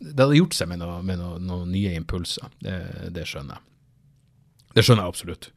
Det 0.00 0.20
hadde 0.20 0.38
gjort 0.38 0.56
seg 0.56 0.70
med 0.70 0.80
noen 0.80 1.08
noe, 1.20 1.38
noen 1.42 1.72
nye 1.72 1.94
impulser, 1.98 2.52
det, 2.64 2.76
det, 3.16 3.26
skjønner 3.28 3.58
jeg. 3.58 3.70
Det 4.76 4.84
skjønner 4.84 5.06
jeg 5.06 5.14
absolutt. 5.14 5.50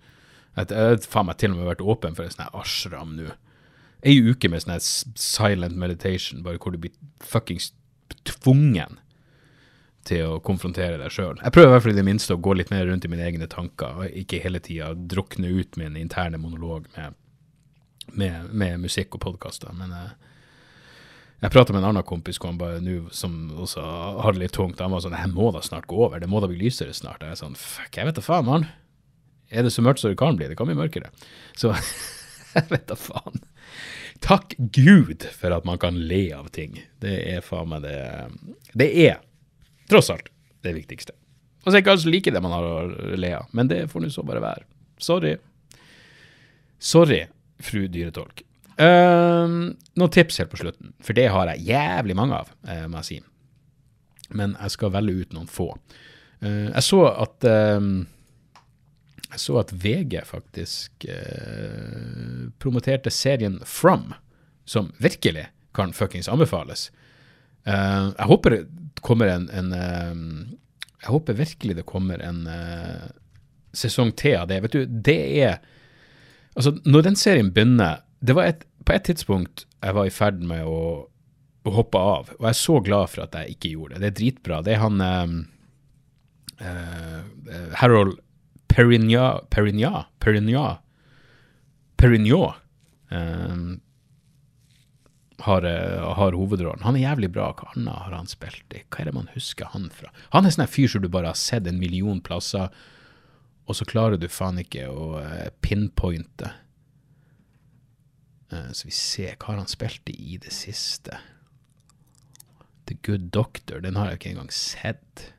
Jeg 0.57 0.71
har 0.73 1.03
faen 1.05 1.27
meg 1.29 1.37
til 1.39 1.53
og 1.53 1.59
med 1.59 1.69
vært 1.69 1.85
åpen 1.85 2.17
for 2.17 2.25
en 2.25 2.33
sånn 2.33 2.57
ashram 2.57 3.13
nå 3.17 3.27
ei 4.05 4.19
uke 4.21 4.49
med 4.51 4.61
sånn 4.61 5.15
silent 5.17 5.77
meditation, 5.79 6.43
bare 6.45 6.59
hvor 6.61 6.75
du 6.75 6.81
blir 6.81 6.93
fuckings 7.23 7.71
tvungen 8.27 8.99
til 10.07 10.23
å 10.25 10.39
konfrontere 10.43 10.99
deg 11.01 11.13
sjøl. 11.13 11.39
Jeg 11.41 11.53
prøver 11.55 11.69
i 11.69 11.73
hvert 11.75 11.85
fall 11.85 11.95
i 11.95 11.99
det 11.99 12.07
minste 12.07 12.35
å 12.35 12.41
gå 12.43 12.55
litt 12.57 12.71
mer 12.73 12.87
rundt 12.87 13.05
i 13.05 13.11
mine 13.11 13.25
egne 13.27 13.49
tanker, 13.51 14.01
og 14.01 14.21
ikke 14.21 14.41
hele 14.43 14.61
tida 14.63 14.93
drukne 14.95 15.51
ut 15.51 15.77
en 15.81 15.99
interne 15.99 16.39
monolog 16.41 16.87
med, 16.95 17.17
med, 18.13 18.49
med 18.51 18.87
musikk 18.87 19.17
og 19.17 19.23
podkaster. 19.27 19.75
Men 19.77 19.93
jeg, 19.95 20.09
eh, 20.13 20.23
jeg 21.45 21.53
prata 21.53 21.73
med 21.73 21.83
en 21.83 21.91
annen 21.91 22.07
kompis 22.07 22.39
nu, 22.81 23.07
som 23.11 23.51
også 23.53 23.81
har 24.23 24.33
det 24.33 24.39
litt 24.41 24.55
tungt. 24.57 24.79
Han 24.81 24.91
var 24.91 25.01
sånn 25.01 25.13
'Det 25.13 25.33
må 25.35 25.51
da 25.53 25.61
snart 25.61 25.85
gå 25.85 25.95
over. 26.07 26.19
Det 26.19 26.27
må 26.27 26.41
da 26.41 26.47
bli 26.47 26.57
lysere 26.57 26.93
snart.' 26.93 27.21
Jeg 27.21 27.31
er 27.31 27.35
sånn 27.35 27.55
'Fuck, 27.55 27.93
jeg 27.95 28.05
vet 28.05 28.15
da 28.15 28.21
faen, 28.21 28.45
mann. 28.45 28.67
Er 29.51 29.61
det 29.61 29.71
så 29.71 29.83
mørkt 29.83 29.99
som 29.99 30.09
det 30.09 30.17
kan 30.17 30.35
bli? 30.35 30.47
Det 30.47 30.57
kan 30.57 30.65
bli 30.65 30.75
mørkere.' 30.75 31.11
Så 31.55 31.75
jeg 32.55 32.69
vet 32.69 32.87
da 32.87 32.95
faen. 32.95 33.43
Takk 34.19 34.55
Gud 34.57 35.27
for 35.29 35.53
at 35.53 35.65
man 35.65 35.77
kan 35.77 36.07
le 36.07 36.31
av 36.33 36.49
ting. 36.49 36.81
Det 36.99 37.35
er 37.35 37.41
faen 37.45 37.69
meg 37.69 37.83
det 37.83 37.97
Det 38.73 38.89
er, 39.05 39.19
tross 39.89 40.11
alt, 40.13 40.31
det 40.65 40.75
viktigste. 40.75 41.15
Og 41.63 41.69
så 41.69 41.77
er 41.77 41.83
ikke 41.83 41.93
alle 41.95 42.03
som 42.05 42.13
liker 42.13 42.35
det 42.35 42.41
man 42.43 42.55
har 42.55 42.65
å 42.67 43.15
le 43.19 43.31
av, 43.39 43.47
men 43.55 43.69
det 43.71 43.85
får 43.91 44.03
nå 44.03 44.11
så 44.13 44.25
bare 44.27 44.43
være. 44.43 44.67
Sorry. 45.03 45.35
Sorry, 46.79 47.23
fru 47.63 47.88
dyretolk. 47.91 48.43
Uh, 48.77 49.73
noen 49.97 50.13
tips 50.13 50.38
helt 50.41 50.51
på 50.51 50.59
slutten, 50.61 50.93
for 51.01 51.17
det 51.17 51.31
har 51.33 51.49
jeg 51.53 51.65
jævlig 51.71 52.17
mange 52.17 52.43
av, 52.43 52.51
uh, 52.69 52.85
må 52.91 53.01
jeg 53.01 53.09
si. 53.09 53.17
Men 54.38 54.53
jeg 54.59 54.75
skal 54.75 54.93
velge 54.93 55.23
ut 55.23 55.33
noen 55.35 55.49
få. 55.49 55.71
Uh, 56.43 56.69
jeg 56.69 56.85
så 56.85 57.01
at 57.09 57.47
uh, 57.49 57.81
jeg 59.27 59.43
så 59.43 59.57
at 59.59 59.73
VG 59.75 60.21
faktisk 60.27 61.05
eh, 61.11 62.47
promoterte 62.63 63.11
serien 63.11 63.59
From, 63.67 64.13
som 64.65 64.93
virkelig 65.03 65.49
kan 65.75 65.91
fuckings 65.93 66.29
anbefales. 66.31 66.88
Uh, 67.68 68.13
jeg 68.15 68.28
håper 68.30 68.53
det 68.53 68.61
kommer 69.03 69.28
en, 69.28 69.49
en 69.51 69.74
uh, 69.76 70.51
Jeg 71.03 71.11
håper 71.11 71.36
virkelig 71.38 71.76
det 71.78 71.88
kommer 71.88 72.22
en 72.24 72.45
uh, 72.47 73.09
sesong 73.76 74.13
til 74.18 74.38
av 74.39 74.47
det. 74.47 74.61
Vet 74.63 74.78
du, 74.78 74.86
det 74.88 75.20
er 75.43 75.59
Altså, 76.57 76.74
når 76.89 77.03
den 77.05 77.20
serien 77.20 77.51
begynner 77.53 77.99
Det 78.26 78.34
var 78.34 78.47
et, 78.49 78.63
på 78.88 78.95
et 78.95 79.03
tidspunkt 79.05 79.68
jeg 79.84 79.93
var 79.93 80.07
i 80.09 80.13
ferd 80.13 80.39
med 80.41 80.65
å, 80.65 81.05
å, 81.05 81.72
hoppe 81.76 81.99
av, 82.01 82.32
og 82.34 82.47
jeg 82.47 82.49
er 82.49 82.57
så 82.57 82.80
glad 82.82 83.11
for 83.11 83.22
at 83.28 83.36
jeg 83.38 83.53
ikke 83.53 83.70
gjorde 83.76 83.93
det. 83.93 83.99
Det 84.01 84.07
er 84.07 84.15
dritbra. 84.18 84.57
Det 84.65 84.74
er 84.74 84.82
han 84.82 85.03
Harold 87.78 88.15
Perignon 88.74 89.45
Perignon 89.53 90.07
Perignon 90.18 90.80
Perignon 92.01 92.57
um, 93.13 93.78
har, 95.45 95.65
uh, 95.65 96.13
har, 96.17 96.33
hovedrollen. 96.33 96.83
Han 96.83 96.97
er 96.97 97.05
jævlig 97.05 97.29
bra. 97.35 97.51
Hva 97.57 97.71
annet 97.75 98.03
har 98.05 98.15
han 98.15 98.29
spilt 98.29 98.73
i? 98.73 98.83
Hva 98.89 99.03
er 99.03 99.09
det 99.09 99.17
man 99.17 99.31
husker 99.35 99.69
han 99.73 99.89
fra? 99.93 100.11
Han 100.33 100.47
er 100.47 100.55
sånn 100.55 100.69
fyr 100.71 100.89
som 100.91 101.03
du 101.03 101.09
bare 101.13 101.31
har 101.33 101.39
sett 101.39 101.69
en 101.69 101.81
million 101.81 102.21
plasser, 102.23 102.73
og 103.67 103.77
så 103.77 103.85
klarer 103.88 104.17
du 104.17 104.29
faen 104.31 104.61
ikke 104.63 104.88
å 104.89 105.17
uh, 105.21 105.47
pinpointe. 105.61 106.53
Uh, 108.51 108.69
så 108.71 108.88
vi 108.88 108.95
ser 108.95 109.35
hva 109.35 109.53
har 109.53 109.61
han 109.61 109.71
spilt 109.71 110.09
i 110.13 110.39
det 110.41 110.53
siste. 110.55 111.19
The 112.88 112.95
Good 113.03 113.29
Doctor, 113.35 113.81
den 113.83 113.99
har 113.99 114.09
jeg 114.09 114.21
ikke 114.21 114.33
engang 114.35 114.53
sett. 114.55 115.33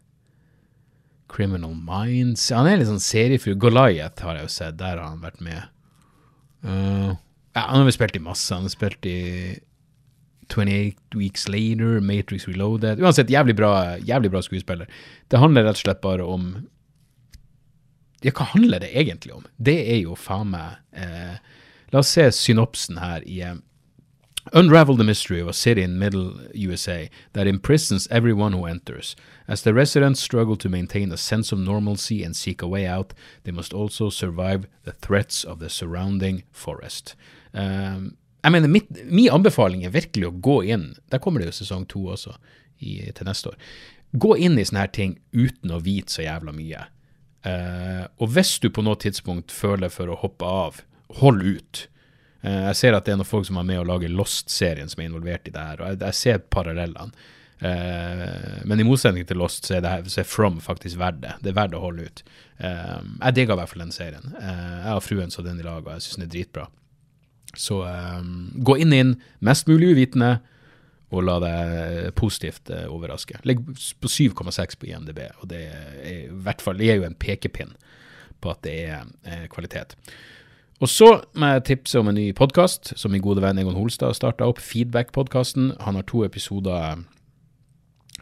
Criminal 1.28 1.74
Minds 1.76 2.46
Han 2.56 2.66
er 2.68 2.78
litt 2.80 2.88
sånn 2.88 3.02
seriefru. 3.04 3.52
Goliath 3.60 4.24
har 4.24 4.38
jeg 4.38 4.46
jo 4.46 4.52
sett, 4.52 4.78
der 4.80 4.96
har 4.96 5.10
han 5.10 5.24
vært 5.24 5.42
med. 5.44 5.72
Uh, 6.64 7.16
ja, 7.56 7.64
han 7.66 7.80
har 7.80 7.88
vel 7.88 7.96
spilt 7.96 8.16
i 8.16 8.22
masse. 8.22 8.52
Han 8.54 8.68
har 8.68 8.72
spilt 8.72 9.08
i 9.08 9.18
28 10.48 11.14
Weeks 11.14 11.48
Later, 11.48 12.00
Matrix 12.00 12.48
Reloaded 12.48 13.00
Uansett, 13.00 13.30
jævlig 13.30 13.56
bra, 13.56 13.98
jævlig 13.98 14.30
bra 14.32 14.42
skuespiller. 14.42 14.88
Det 15.28 15.40
handler 15.40 15.66
rett 15.68 15.80
og 15.80 15.84
slett 15.86 16.02
bare 16.04 16.26
om 16.26 16.50
Ja, 18.24 18.32
hva 18.34 18.48
handler 18.50 18.82
det 18.82 18.90
egentlig 18.98 19.36
om? 19.36 19.46
Det 19.56 19.78
er 19.92 20.00
jo 20.02 20.16
faen 20.18 20.50
meg 20.50 20.80
eh, 20.92 21.38
La 21.92 22.02
oss 22.02 22.10
se 22.12 22.26
synopsen 22.34 22.98
her 23.00 23.22
i 23.24 23.40
eh, 23.46 23.60
Unravel 24.52 24.96
the 24.96 25.04
mystery 25.04 25.40
of 25.40 25.48
a 25.48 25.52
city 25.52 25.82
in 25.82 25.98
middle 25.98 26.40
USA 26.54 27.10
that 27.34 27.46
imprisons 27.46 28.08
everyone 28.10 28.52
who 28.52 28.64
enters. 28.64 29.14
As 29.46 29.62
the 29.62 29.74
residents 29.74 30.20
struggle 30.20 30.56
to 30.56 30.70
maintain 30.70 31.12
a 31.12 31.18
sense 31.18 31.52
of 31.52 31.58
normalcy 31.58 32.22
and 32.22 32.34
seek 32.34 32.62
a 32.62 32.66
way 32.66 32.86
out, 32.86 33.12
they 33.44 33.52
must 33.52 33.74
also 33.74 34.08
survive 34.08 34.66
the 34.84 34.92
threats 34.92 35.44
of 35.44 35.58
the 35.58 35.68
surrounding 35.68 36.44
forest. 36.50 37.14
Um, 37.52 38.16
jeg 38.42 38.54
mener, 38.54 38.70
mitt, 38.70 38.90
Min 39.04 39.32
anbefaling 39.34 39.84
er 39.86 39.94
virkelig 39.94 40.28
å 40.28 40.36
gå 40.44 40.60
inn 40.70 40.92
Der 41.10 41.20
kommer 41.22 41.42
det 41.42 41.50
jo 41.50 41.58
sesong 41.60 41.86
to 41.90 42.04
også, 42.14 42.36
i, 42.78 43.00
til 43.10 43.26
neste 43.26 43.52
år. 43.52 43.58
Gå 44.16 44.36
inn 44.38 44.58
i 44.58 44.64
sånne 44.64 44.84
her 44.86 44.92
ting 44.94 45.18
uten 45.34 45.74
å 45.74 45.80
vite 45.84 46.14
så 46.14 46.22
jævla 46.24 46.54
mye. 46.54 46.84
Uh, 47.46 48.04
og 48.22 48.32
hvis 48.34 48.56
du 48.62 48.68
på 48.74 48.82
noe 48.84 48.98
tidspunkt 48.98 49.52
føler 49.54 49.92
for 49.92 50.10
å 50.10 50.18
hoppe 50.18 50.46
av, 50.46 50.78
hold 51.20 51.42
ut. 51.44 51.82
Uh, 52.44 52.68
jeg 52.70 52.78
ser 52.80 52.96
at 52.96 53.06
det 53.06 53.14
er 53.14 53.20
noen 53.20 53.28
folk 53.28 53.46
som 53.48 53.60
er 53.60 53.66
med 53.68 53.82
å 53.82 53.86
lage 53.88 54.10
Lost-serien 54.10 54.90
som 54.90 55.02
er 55.02 55.10
involvert 55.10 55.50
i 55.50 55.54
det 55.54 55.66
her, 55.70 55.82
og 55.82 55.92
jeg, 55.92 56.00
jeg 56.06 56.18
ser 56.20 56.40
parallellene. 56.54 57.26
Uh, 57.58 58.62
men 58.70 58.80
i 58.80 58.86
motsetning 58.86 59.26
til 59.26 59.40
Lost 59.42 59.68
så 59.68 59.78
er, 59.78 59.84
det 59.84 60.14
så 60.14 60.22
er 60.22 60.30
From 60.30 60.58
faktisk 60.62 61.00
verdt 61.02 61.22
det. 61.26 61.36
Det 61.44 61.52
er 61.52 61.60
verdt 61.60 61.78
å 61.78 61.82
holde 61.82 62.08
ut. 62.08 62.24
Jeg 62.58 63.34
digger 63.36 63.54
i 63.54 63.60
hvert 63.60 63.70
fall 63.70 63.84
den 63.84 63.94
serien. 63.94 64.32
Jeg 64.34 64.94
og 64.96 65.04
fruen 65.06 65.30
så 65.30 65.44
den 65.46 65.60
i 65.60 65.66
lag, 65.66 65.84
og 65.84 65.92
jeg 65.94 66.06
syns 66.06 66.18
den 66.18 66.26
er 66.26 66.32
dritbra. 66.32 66.64
Så 67.58 67.82
gå 68.62 68.78
inn 68.78 68.94
inn, 68.94 69.16
mest 69.44 69.68
mulig 69.70 69.92
uvitende, 69.96 70.38
og 71.08 71.24
la 71.24 71.38
deg 71.40 72.10
positivt 72.18 72.70
overraske. 72.86 73.38
Legg 73.48 73.62
på 73.64 74.10
7,6 74.12 74.76
på 74.78 74.90
IMDb, 74.90 75.22
og 75.40 75.48
det 75.50 75.62
er 75.72 76.18
i 76.26 76.40
hvert 76.44 76.62
fall 76.62 76.78
det 76.78 76.90
er 76.92 77.00
jo 77.00 77.06
en 77.08 77.16
pekepinn 77.18 77.72
på 78.44 78.52
at 78.52 78.60
det 78.66 78.74
er 78.92 79.46
kvalitet. 79.50 79.96
Og 80.78 80.86
så 80.86 81.08
må 81.34 81.54
jeg 81.54 81.64
tipse 81.66 81.98
om 81.98 82.10
en 82.10 82.14
ny 82.14 82.28
podkast 82.38 82.92
som 83.00 83.10
min 83.10 83.22
gode 83.24 83.42
venn 83.42 83.58
Egon 83.58 83.74
Holstad 83.74 84.14
starta 84.14 84.46
opp, 84.46 84.60
Feedback-podkasten. 84.62 85.72
Han 85.82 85.98
har 85.98 86.06
to 86.06 86.22
episoder, 86.22 87.02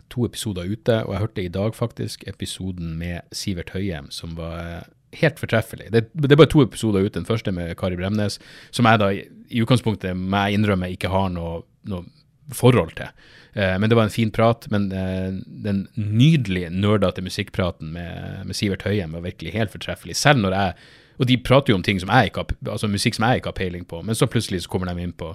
to 0.09 0.24
episoder 0.24 0.64
ute, 0.64 1.03
og 1.05 1.12
jeg 1.12 1.24
hørte 1.26 1.45
i 1.45 1.53
dag 1.53 1.76
faktisk 1.76 2.24
episoden 2.30 2.95
med 2.97 3.28
Sivert 3.32 3.74
Høyem, 3.76 4.09
som 4.14 4.39
var 4.39 4.87
helt 5.21 5.41
fortreffelig. 5.43 5.89
Det, 5.95 6.07
det, 6.12 6.33
er 6.33 6.41
bare 6.41 6.53
to 6.53 6.62
episoder 6.64 7.07
ut, 7.07 7.14
Den 7.14 7.29
første 7.29 7.53
med 7.55 7.77
Kari 7.81 7.99
Bremnes, 7.99 8.39
som 8.75 8.89
jeg 8.89 9.03
da 9.03 9.11
i 9.14 9.62
utgangspunktet 9.62 10.17
må 10.17 10.47
jeg 10.47 10.61
innrømme 10.61 10.93
ikke 10.95 11.12
har 11.12 11.33
noe, 11.35 11.62
noe 11.89 12.07
forhold 12.55 12.95
til. 12.99 13.11
Eh, 13.57 13.75
men 13.81 13.91
det 13.91 13.97
var 13.99 14.09
en 14.09 14.14
fin 14.14 14.31
prat. 14.31 14.69
Men 14.71 14.91
eh, 14.93 15.33
den 15.47 15.87
nydelige, 15.97 16.71
nerdete 16.71 17.25
musikkpraten 17.25 17.93
med, 17.97 18.47
med 18.47 18.59
Sivert 18.59 18.87
Høyem 18.87 19.17
var 19.17 19.27
virkelig 19.27 19.57
helt 19.57 19.75
fortreffelig. 19.75 20.17
Selv 20.21 20.45
når 20.45 20.59
jeg 20.59 20.79
og 21.17 21.29
de 21.31 21.39
prater 21.41 21.73
jo 21.73 21.79
om 21.79 21.85
ting 21.85 22.01
som 22.01 22.11
jeg 22.12 22.31
ikke 22.31 22.43
har, 22.43 22.57
altså 22.75 22.91
musikk 22.93 23.17
som 23.17 23.25
jeg 23.25 23.41
ikke 23.41 23.49
har 23.53 23.57
peiling 23.57 23.87
på, 23.89 24.03
men 24.05 24.19
så 24.19 24.29
plutselig 24.29 24.64
så 24.64 24.73
kommer 24.73 24.91
de 24.91 25.05
inn 25.05 25.14
på 25.17 25.31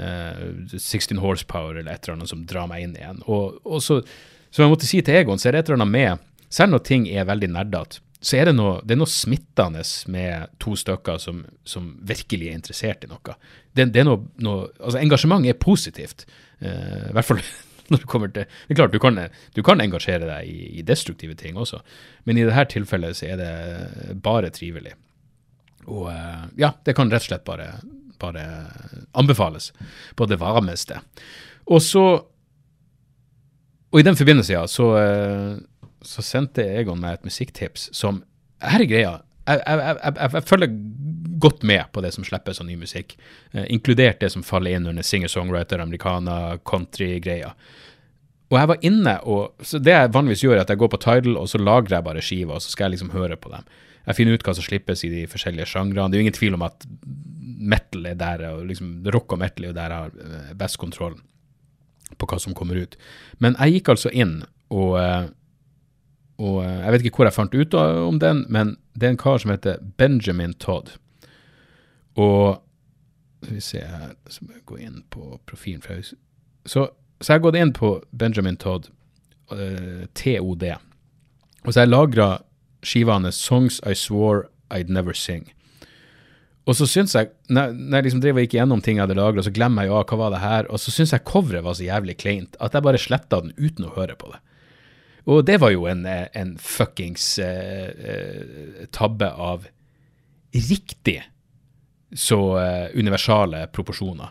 eh, 0.00 0.40
16 0.74 1.20
Horsepower 1.22 1.76
eller 1.76 1.92
et 1.92 2.06
eller 2.06 2.16
annet 2.16 2.32
som 2.32 2.42
drar 2.48 2.66
meg 2.70 2.82
inn 2.82 2.96
igjen. 2.98 3.20
Og, 3.26 3.60
og 3.62 3.84
så, 3.84 4.00
som 4.50 4.64
jeg 4.64 4.72
måtte 4.72 4.88
si 4.88 5.02
til 5.06 5.20
Egon, 5.20 5.38
så 5.38 5.50
er 5.50 5.56
det 5.56 5.64
et 5.64 5.70
eller 5.70 5.84
annet 5.84 5.94
med 5.94 6.32
Selv 6.56 6.70
når 6.70 6.82
ting 6.86 7.08
er 7.10 7.26
veldig 7.26 7.48
nerdete, 7.50 7.98
så 8.20 8.38
er 8.38 8.48
det 8.48 8.56
noe, 8.56 8.80
det 8.84 8.96
er 8.96 9.00
noe 9.00 9.10
smittende 9.10 9.82
med 10.12 10.56
to 10.62 10.74
stykker 10.78 11.20
som, 11.20 11.42
som, 11.68 11.90
virkelig 12.08 12.48
er 12.48 12.58
interessert 12.58 13.04
i 13.04 13.10
noe. 13.10 13.36
Det, 13.76 13.88
det 13.92 14.02
er 14.02 14.08
noe, 14.08 14.22
noe, 14.42 14.70
altså 14.80 15.00
Engasjement 15.02 15.46
er 15.46 15.58
positivt. 15.60 16.24
Uh, 16.62 17.10
I 17.10 17.16
hvert 17.16 17.28
fall 17.28 17.42
når 17.92 18.02
du 18.02 18.06
kommer 18.10 18.30
til 18.32 18.48
Det 18.48 18.72
er 18.72 18.78
klart, 18.80 18.94
du 18.94 18.98
kan, 18.98 19.20
du 19.54 19.60
kan 19.62 19.82
engasjere 19.84 20.26
deg 20.26 20.48
i, 20.50 20.70
i, 20.80 20.86
destruktive 20.86 21.36
ting 21.38 21.58
også, 21.60 21.82
men 22.26 22.40
i 22.40 22.46
dette 22.46 22.64
tilfellet 22.72 23.18
så 23.18 23.28
er 23.34 23.42
det 23.42 24.16
bare 24.24 24.50
trivelig. 24.54 24.96
Og 25.86 26.08
uh, 26.08 26.48
ja, 26.58 26.72
det 26.86 26.96
kan 26.98 27.12
rett 27.12 27.26
og 27.26 27.28
slett 27.28 27.44
bare, 27.46 27.68
bare 28.22 28.46
anbefales 29.14 29.70
på 30.16 30.26
det 30.26 30.40
varmeste. 30.40 31.02
Og 31.66 31.84
så 31.84 32.06
Og 33.94 34.00
i 34.00 34.04
den 34.04 34.16
forbindelse, 34.18 34.52
ja, 34.52 34.66
så, 34.66 34.86
eh, 34.98 35.58
så 36.04 36.24
sendte 36.24 36.64
Egon 36.80 37.00
meg 37.00 37.18
et 37.18 37.28
musikktips 37.28 37.90
som 37.96 38.22
Her 38.64 38.80
er 38.80 38.88
greia. 38.88 39.14
Jeg, 39.46 39.60
jeg, 39.62 39.96
jeg, 40.02 40.14
jeg, 40.16 40.44
følger 40.48 40.70
godt 41.38 41.64
med 41.68 41.90
på 41.92 42.02
det 42.02 42.12
som 42.14 42.24
slippes 42.24 42.60
av 42.60 42.66
ny 42.66 42.78
musikk, 42.80 43.12
eh, 43.52 43.66
inkludert 43.70 44.22
det 44.22 44.30
som 44.32 44.42
faller 44.42 44.74
inn 44.74 44.88
under 44.88 45.04
singer-songwriter, 45.06 45.82
americana, 45.84 46.56
country-greia. 46.66 47.52
Og 48.46 48.58
jeg 48.58 48.70
var 48.70 48.86
inne, 48.86 49.14
og 49.26 49.66
så 49.66 49.78
det 49.82 49.92
jeg 49.92 50.14
vanligvis 50.14 50.44
gjør, 50.46 50.56
er 50.56 50.64
at 50.64 50.72
jeg 50.72 50.80
går 50.80 50.90
på 50.94 51.02
Tidal, 51.02 51.36
og 51.38 51.50
så 51.50 51.60
lagrer 51.60 51.98
jeg 51.98 52.06
bare 52.08 52.24
skiver, 52.24 52.56
og 52.56 52.64
så 52.64 52.72
skal 52.72 52.88
jeg 52.88 52.96
liksom 52.96 53.12
høre 53.14 53.38
på 53.38 53.52
dem. 53.52 53.68
Jeg 54.06 54.18
finner 54.18 54.38
ut 54.38 54.44
hva 54.46 54.54
som 54.54 54.66
slippes 54.66 55.02
i 55.04 55.10
de 55.10 55.24
forskjellige 55.30 55.66
sjangrene. 55.72 56.08
Det 56.10 56.16
er 56.16 56.22
jo 56.22 56.26
ingen 56.28 56.38
tvil 56.38 56.58
om 56.58 56.66
at 56.66 56.86
metal 57.66 58.06
er 58.06 58.18
der, 58.20 58.44
og 58.52 58.68
liksom 58.68 59.00
rock 59.14 59.34
og 59.34 59.42
metal 59.42 59.66
er 59.66 59.72
jo 59.72 59.78
der 59.78 59.94
jeg 59.94 60.04
har 60.04 60.28
eh, 60.42 60.52
best 60.58 60.78
kontroll 60.78 61.16
på 62.14 62.28
hva 62.30 62.38
som 62.42 62.54
kommer 62.54 62.78
ut. 62.78 62.94
Men 63.42 63.58
jeg 63.58 63.80
gikk 63.80 63.96
altså 63.96 64.14
inn, 64.14 64.38
og, 64.70 64.94
eh, 65.02 65.26
og 66.36 66.60
eh, 66.64 66.82
jeg 66.84 66.92
vet 66.92 67.06
ikke 67.06 67.20
hvor 67.20 67.28
jeg 67.30 67.36
fant 67.36 67.56
ut 67.56 67.74
om 67.80 68.20
den, 68.20 68.44
men 68.52 68.76
det 68.94 69.08
er 69.08 69.14
en 69.14 69.20
kar 69.20 69.40
som 69.42 69.52
heter 69.52 69.80
Benjamin 69.98 70.54
Todd. 70.60 70.94
Og 72.16 72.62
skal 73.42 73.56
vi 73.56 73.64
se 73.64 73.80
her, 73.80 74.14
så 74.28 74.44
må 74.44 74.56
jeg 74.56 74.66
gå 74.68 74.78
inn 74.82 75.02
på 75.12 75.38
profilen. 75.48 75.82
Fra, 75.84 75.98
så, 76.66 76.88
så 77.20 77.32
jeg 77.32 77.38
har 77.38 77.44
gått 77.44 77.60
inn 77.60 77.72
på 77.76 77.96
Benjamin 78.10 78.56
Todd, 78.60 78.88
uh, 79.52 80.06
TOD, 80.18 80.64
og 81.66 81.72
så 81.72 81.80
har 81.80 81.86
jeg 81.86 81.92
lagra 81.92 82.28
skiva 82.86 83.18
'Songs 83.18 83.80
I 83.86 83.94
Swore 83.94 84.48
I'd 84.70 84.88
Never 84.88 85.12
Sing'. 85.12 85.52
Og 86.66 86.74
så 86.74 86.86
syns 86.90 87.14
jeg, 87.14 87.30
når, 87.48 87.72
når 87.72 87.96
jeg 87.96 88.04
liksom 88.04 88.20
drev 88.22 88.38
og 88.38 88.42
gikk 88.42 88.56
gjennom 88.58 88.80
ting 88.82 88.98
jeg 88.98 89.06
hadde 89.06 89.18
lagra, 89.18 89.42
så 89.42 89.54
glemmer 89.54 89.86
jeg 89.86 89.92
jo 89.92 90.00
hva 90.02 90.18
var 90.18 90.32
det 90.34 90.42
her, 90.42 90.66
og 90.66 90.80
så 90.82 90.90
syns 90.90 91.12
jeg 91.14 91.22
coveret 91.28 91.62
var 91.62 91.76
så 91.78 91.86
jævlig 91.86 92.16
kleint 92.18 92.58
at 92.58 92.74
jeg 92.74 92.82
bare 92.82 92.98
sletta 92.98 93.38
den 93.44 93.54
uten 93.54 93.86
å 93.86 93.94
høre 93.94 94.16
på 94.18 94.32
det. 94.32 94.40
Og 95.26 95.42
det 95.46 95.58
var 95.58 95.72
jo 95.74 95.86
en, 95.90 96.04
en 96.06 96.52
fuckings 96.62 97.38
eh, 97.42 97.88
eh, 97.90 98.84
tabbe 98.94 99.30
av 99.30 99.66
riktig 100.54 101.18
så 102.14 102.40
eh, 102.60 102.86
universale 102.94 103.66
proporsjoner. 103.74 104.30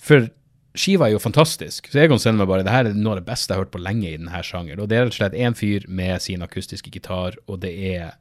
For 0.00 0.30
skiva 0.72 1.08
er 1.08 1.14
jo 1.14 1.22
fantastisk. 1.22 1.90
Så 1.90 2.00
Egon 2.00 2.20
sender 2.22 2.44
meg 2.44 2.50
bare 2.50 2.64
det 2.66 2.74
her 2.74 2.88
er 2.88 2.96
noe 2.96 3.16
av 3.16 3.20
det 3.20 3.28
beste 3.28 3.52
jeg 3.52 3.58
har 3.58 3.66
hørt 3.66 3.74
på 3.74 3.82
lenge 3.82 4.08
i 4.08 4.16
denne 4.16 4.42
sjangeren. 4.46 4.82
Og 4.82 4.90
det 4.90 4.98
er 4.98 5.06
rett 5.06 5.14
og 5.14 5.20
slett 5.20 5.38
én 5.38 5.56
fyr 5.58 5.86
med 5.88 6.22
sin 6.24 6.44
akustiske 6.46 6.92
gitar, 6.94 7.36
og 7.46 7.60
det 7.64 7.74
er 7.92 8.14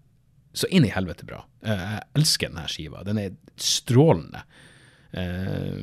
så 0.57 0.67
inn 0.73 0.87
i 0.87 0.93
helvete 0.93 1.27
bra. 1.29 1.43
Eh, 1.63 1.85
jeg 1.95 2.07
elsker 2.19 2.51
denne 2.51 2.67
skiva. 2.71 3.05
Den 3.07 3.21
er 3.21 3.37
strålende. 3.59 4.43
Uh, 5.09 5.81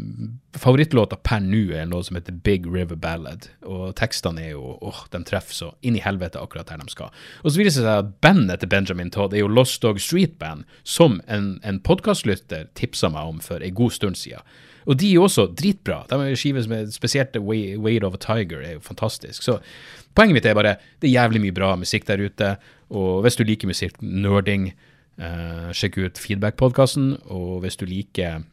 Favorittlåta 0.54 1.16
per 1.18 1.40
nå 1.42 1.64
er 1.74 1.82
en 1.82 1.90
låt 1.96 2.06
som 2.06 2.18
heter 2.18 2.36
Big 2.46 2.66
River 2.70 2.94
Ballad, 2.94 3.48
og 3.66 3.96
tekstene 3.98 4.44
er 4.44 4.52
jo 4.52 4.76
åh, 4.86 5.00
de 5.10 5.20
treffer 5.26 5.56
så 5.56 5.72
inn 5.82 5.98
i 5.98 6.04
helvete 6.04 6.38
akkurat 6.38 6.70
der 6.70 6.78
de 6.80 6.86
skal. 6.92 7.10
Og 7.42 7.50
så 7.50 7.58
viser 7.58 7.82
det 7.82 7.88
seg 7.88 8.04
at 8.04 8.14
bandet 8.22 8.62
til 8.62 8.70
Benjamin 8.70 9.10
Todd 9.10 9.34
er 9.34 9.42
jo 9.42 9.50
Lost 9.50 9.82
Dog 9.82 9.98
Street 10.00 10.38
Band, 10.38 10.64
som 10.86 11.18
en, 11.26 11.56
en 11.66 11.82
podkastlytter 11.82 12.70
tipsa 12.78 13.10
meg 13.12 13.34
om 13.34 13.42
for 13.42 13.64
en 13.64 13.76
god 13.76 13.98
stund 13.98 14.20
siden. 14.22 14.46
Og 14.86 15.00
de 15.00 15.12
er 15.12 15.20
også 15.20 15.48
dritbra. 15.58 16.04
De 16.06 16.18
er 16.22 16.38
skiver 16.38 16.62
som 16.62 16.74
er 16.76 16.90
spesielt 16.94 17.36
Weight 17.42 18.04
of 18.06 18.14
a 18.14 18.20
Tiger 18.22 18.62
er 18.62 18.76
jo 18.76 18.84
fantastisk. 18.86 19.42
Så 19.42 19.58
poenget 20.14 20.38
mitt 20.38 20.46
er 20.46 20.54
bare 20.54 20.76
det 21.02 21.10
er 21.10 21.16
jævlig 21.18 21.42
mye 21.42 21.56
bra 21.56 21.74
musikk 21.76 22.06
der 22.06 22.22
ute. 22.22 22.54
Og 22.94 23.24
hvis 23.26 23.36
du 23.36 23.42
liker 23.44 23.66
musikk, 23.66 23.98
nerding, 24.00 24.70
eh, 25.18 25.72
sjekk 25.74 25.98
ut 25.98 26.22
Feedback-podkasten. 26.22 27.16
Og 27.26 27.64
hvis 27.64 27.76
du 27.76 27.86
liker 27.86 28.46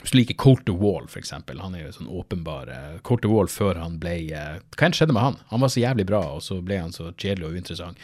hvis 0.00 0.14
du 0.14 0.16
liker 0.18 0.34
Colter 0.40 0.72
Wall, 0.72 1.04
Wall, 1.04 1.08
f.eks. 1.10 1.32
Han 1.32 1.74
er 1.76 1.84
jo 1.84 1.92
sånn 1.94 2.10
åpenbar 2.10 2.70
Colter 3.06 3.30
Wall 3.30 3.50
før 3.52 3.78
han 3.78 3.98
ble 4.02 4.16
uh, 4.32 4.56
Hva 4.74 4.88
enn 4.88 4.96
skjedde 4.96 5.14
med 5.14 5.26
han? 5.26 5.36
Han 5.52 5.62
var 5.62 5.72
så 5.72 5.82
jævlig 5.82 6.06
bra, 6.08 6.22
og 6.34 6.42
så 6.44 6.58
ble 6.64 6.80
han 6.80 6.94
så 6.94 7.10
kjedelig 7.12 7.48
og 7.48 7.58
uinteressant. 7.58 8.00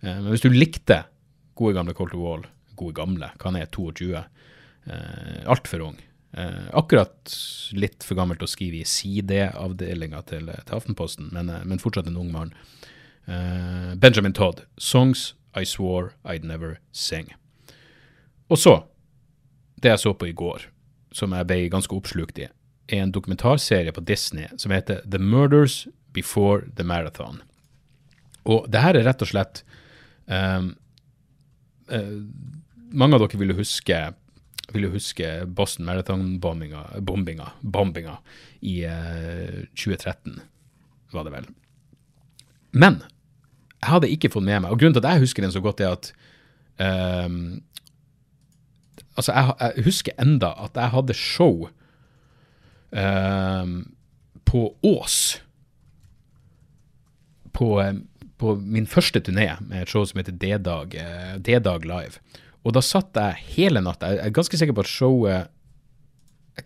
Uh, 0.00 0.14
men 0.22 0.30
hvis 0.30 0.44
du 0.44 0.48
likte 0.54 1.02
gode 1.58 1.74
gamle 1.76 1.96
Colter 1.98 2.20
Wall, 2.20 2.46
gode 2.78 2.96
gamle, 2.96 3.28
hva 3.36 3.50
han 3.50 3.60
er, 3.60 3.68
22, 3.74 4.14
uh, 4.22 5.36
altfor 5.50 5.86
ung 5.90 6.00
Akkurat 6.72 7.28
litt 7.76 8.06
for 8.08 8.16
gammel 8.16 8.38
til 8.40 8.46
å 8.46 8.48
skrive 8.48 8.78
i 8.78 8.86
sideavdelinga 8.88 10.22
til, 10.30 10.46
til 10.48 10.78
Aftenposten, 10.78 11.26
men, 11.28 11.50
men, 11.68 11.82
fortsatt 11.82 12.08
en 12.08 12.16
ung 12.16 12.30
mann. 12.32 12.54
Benjamin 14.00 14.32
Todd, 14.32 14.62
'Songs 14.80 15.34
I 15.52 15.68
Swore 15.68 16.14
I'd 16.24 16.48
Never 16.48 16.78
Sing'. 16.88 17.34
Og 18.48 18.56
så, 18.64 18.78
det 19.76 19.92
jeg 19.92 20.04
så 20.06 20.14
på 20.16 20.30
i 20.30 20.32
går 20.32 20.71
som 21.16 21.34
jeg 21.36 21.48
ble 21.48 21.60
ganske 21.72 21.94
oppslukt 21.96 22.40
i, 22.40 22.48
er 22.92 23.04
en 23.04 23.12
dokumentarserie 23.14 23.92
på 23.94 24.04
Disney 24.08 24.48
som 24.60 24.74
heter 24.74 25.02
The 25.08 25.20
Murders 25.20 25.86
Before 26.12 26.66
the 26.76 26.84
Marathon. 26.84 27.42
Og 28.44 28.66
det 28.72 28.82
her 28.82 28.98
er 28.98 29.06
rett 29.06 29.22
og 29.22 29.30
slett 29.30 29.62
um, 30.26 30.72
uh, 31.92 32.18
Mange 32.92 33.16
av 33.16 33.22
dere 33.22 33.38
vil 33.40 33.54
jo 33.54 33.60
huske, 33.62 33.98
vil 34.74 34.90
huske 34.92 35.28
Boston 35.48 35.86
Marathon-bombinga 35.88 37.46
bombinga 37.62 38.18
i 38.60 38.82
uh, 38.84 39.62
2013, 39.72 40.36
var 41.14 41.24
det 41.24 41.32
vel. 41.32 41.48
Men 42.76 43.00
jeg 43.82 43.90
hadde 43.90 44.10
ikke 44.12 44.30
fått 44.32 44.46
med 44.46 44.62
meg 44.62 44.72
Og 44.72 44.78
grunnen 44.80 44.94
til 44.94 45.02
at 45.02 45.16
jeg 45.16 45.24
husker 45.26 45.44
den 45.44 45.52
så 45.54 45.60
godt, 45.64 45.80
er 45.82 45.96
at 45.96 46.12
um, 47.26 47.62
Altså, 49.16 49.32
jeg, 49.32 49.54
jeg, 49.60 49.84
husker 49.86 50.20
enda 50.22 50.52
at 50.64 50.78
jeg 50.78 50.94
hadde 50.94 51.16
show 51.16 51.66
eh, 52.96 53.72
på 54.48 54.62
Ås 54.82 55.18
på, 57.52 57.68
på, 58.40 58.54
min 58.56 58.88
første 58.88 59.20
turné 59.20 59.50
med 59.60 59.84
et 59.84 59.92
show 59.92 60.04
som 60.08 60.20
heter 60.20 60.36
D-Dag, 60.40 60.96
uh, 60.96 61.34
D-Dag 61.36 61.84
Live. 61.88 62.22
Og 62.62 62.76
da 62.76 62.82
satt 62.84 63.18
jeg 63.18 63.42
hele 63.56 63.82
natta. 63.84 64.14
Jeg 64.14 64.30
er 64.30 64.36
ganske 64.36 64.58
sikker 64.58 64.76
på 64.76 64.84
at 64.84 64.90
showet 64.90 65.50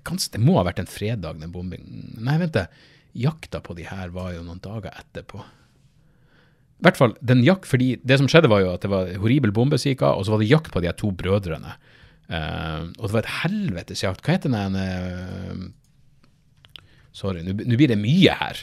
ganske, 0.07 0.32
Det 0.34 0.42
må 0.42 0.59
ha 0.59 0.66
vært 0.66 0.82
en 0.82 0.90
fredag, 0.90 1.40
den 1.40 1.53
bombingen. 1.55 2.16
Nei, 2.22 2.38
vent, 2.42 2.59
jakta 3.16 3.62
på 3.64 3.76
de 3.78 3.86
her 3.88 4.11
var 4.14 4.34
jo 4.34 4.44
noen 4.44 4.61
dager 4.62 4.92
etterpå. 4.92 5.40
I 6.76 6.84
hvert 6.84 6.99
fall, 6.99 7.14
den 7.24 7.40
jakk, 7.47 7.64
fordi 7.64 7.94
Det 8.05 8.18
som 8.20 8.28
skjedde, 8.28 8.51
var 8.53 8.61
jo 8.61 8.72
at 8.74 8.84
det 8.84 8.92
var 8.92 9.12
horribel 9.22 9.55
bombe 9.57 9.78
som 9.80 9.90
gikk 9.90 10.05
av, 10.05 10.18
og 10.18 10.26
så 10.26 10.34
var 10.34 10.42
det 10.42 10.51
jakt 10.51 10.72
på 10.74 10.82
de 10.82 10.90
her 10.90 10.99
to 10.99 11.11
brødrene. 11.11 11.78
Uh, 12.27 12.91
og 12.99 13.07
det 13.07 13.14
var 13.14 13.22
et 13.22 13.35
helvetes 13.45 14.03
jakt. 14.03 14.24
Hva 14.27 14.35
heter 14.35 14.51
den 14.51 14.74
uh, 14.74 15.66
Sorry, 17.14 17.45
nå 17.47 17.55
blir 17.79 17.89
det 17.89 18.01
mye 18.01 18.35
her. 18.37 18.61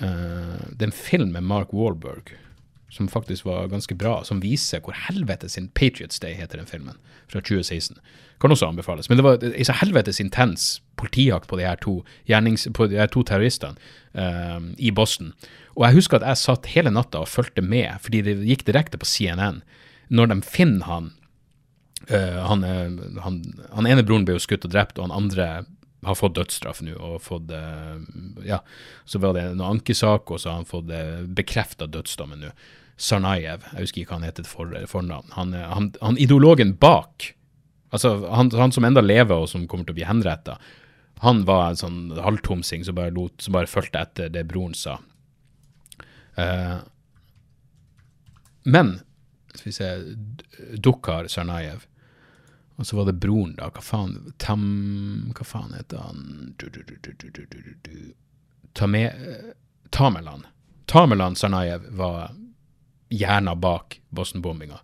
Uh, 0.00 0.58
det 0.74 0.82
er 0.82 0.90
en 0.90 0.96
film 0.96 1.36
med 1.36 1.46
Mark 1.46 1.74
Walberg 1.76 2.34
som 2.90 3.06
faktisk 3.06 3.46
var 3.46 3.68
ganske 3.70 3.94
bra, 3.94 4.16
som 4.26 4.40
viser 4.42 4.82
hvor 4.82 4.96
helvetes 5.06 5.54
sin 5.54 5.68
Patriots 5.78 6.18
Day 6.18 6.34
heter 6.34 6.58
den 6.58 6.66
filmen, 6.66 6.96
fra 7.30 7.38
2016. 7.38 8.00
Kan 8.42 8.50
også 8.50 8.66
anbefales. 8.66 9.06
Men 9.06 9.20
det 9.20 9.24
var 9.24 9.44
en 9.46 9.68
så 9.68 9.76
helvetes 9.78 10.18
intens 10.18 10.80
politijakt 10.98 11.46
på 11.46 11.60
de 11.60 11.68
her 11.68 11.78
to, 11.78 12.00
gjernings, 12.26 12.66
to 12.66 13.22
terroristene 13.22 13.78
i 14.74 14.90
Boston. 14.90 15.30
Og 15.78 15.86
jeg 15.86 16.00
husker 16.00 16.18
at 16.18 16.26
jeg 16.26 16.42
satt 16.42 16.66
hele 16.74 16.90
natta 16.90 17.22
og 17.22 17.30
fulgte 17.30 17.62
med, 17.62 17.94
fordi 18.02 18.24
det 18.26 18.40
gikk 18.48 18.66
direkte 18.66 18.98
på 18.98 19.06
CNN. 19.06 19.62
Når 20.10 20.32
de 20.32 20.40
finner 20.42 20.90
han 20.90 21.12
Uh, 22.08 22.40
han, 22.48 22.64
han, 23.20 23.42
han, 23.74 23.86
ene 23.86 24.02
broren 24.06 24.24
ble 24.24 24.38
jo 24.38 24.42
skutt 24.42 24.64
og 24.64 24.72
drept, 24.72 24.98
og 24.98 25.08
han 25.08 25.18
andre 25.18 25.50
har 26.06 26.16
fått 26.16 26.36
dødsstraff 26.38 26.80
nå. 26.84 26.94
og 26.96 27.20
fått, 27.22 27.50
uh, 27.52 28.00
ja, 28.46 28.60
Så 29.04 29.20
var 29.20 29.34
det 29.36 29.44
en 29.50 29.64
ankesak, 29.64 30.30
og 30.30 30.40
så 30.40 30.50
har 30.50 30.62
han 30.62 30.68
fått 30.68 30.90
uh, 30.90 30.96
eh, 30.96 31.26
bekrefta 31.26 31.88
dødsdommen 31.90 32.40
nå. 32.44 32.52
Sarnajev, 33.00 33.64
jeg 33.72 33.86
husker 33.86 34.02
ikke 34.02 34.12
hva 34.12 34.20
han 34.20 34.28
het 34.28 34.40
for, 34.48 34.72
fornavn. 34.88 35.30
Han, 35.36 35.52
han, 35.56 35.90
han, 36.02 36.18
ideologen 36.20 36.74
bak, 36.80 37.30
altså 37.96 38.18
han, 38.28 38.52
han, 38.52 38.72
som 38.76 38.84
enda 38.84 39.00
lever 39.00 39.40
og 39.40 39.48
som 39.48 39.64
kommer 39.68 39.88
til 39.88 39.96
å 39.96 40.00
bli 40.00 40.08
henretta, 40.08 40.58
han 41.24 41.44
var 41.48 41.70
en 41.70 41.80
sånn 41.80 42.00
halvtomsing 42.16 42.84
som 42.84 42.96
bare, 42.96 43.12
lot, 43.16 43.36
som 43.40 43.56
bare 43.56 43.68
fulgte 43.68 44.04
etter 44.04 44.32
det 44.32 44.46
broren 44.48 44.76
sa. 44.76 44.98
Uh, 46.36 46.80
men 48.68 48.98
skal 49.60 49.70
vi 49.70 49.76
se 49.76 50.76
Dukhar 50.80 51.28
Sarnajev 51.30 51.86
og 52.80 52.86
så 52.86 52.96
var 52.96 53.10
det 53.10 53.18
broren, 53.20 53.52
da. 53.58 53.66
Hva 53.68 53.82
faen 53.84 54.32
Tam... 54.40 54.62
Hva 55.36 55.44
faen 55.44 55.74
heter 55.76 56.00
han 56.00 56.54
du, 56.56 56.70
du, 56.72 56.80
du, 56.88 57.98
Tame, 58.72 59.02
Tamerlan. 59.92 60.46
Tamerlan 60.88 61.36
Sarnajev 61.36 61.84
var 61.98 62.30
hjerna 63.12 63.52
bak 63.54 63.98
Boston-bombinga. 64.08 64.78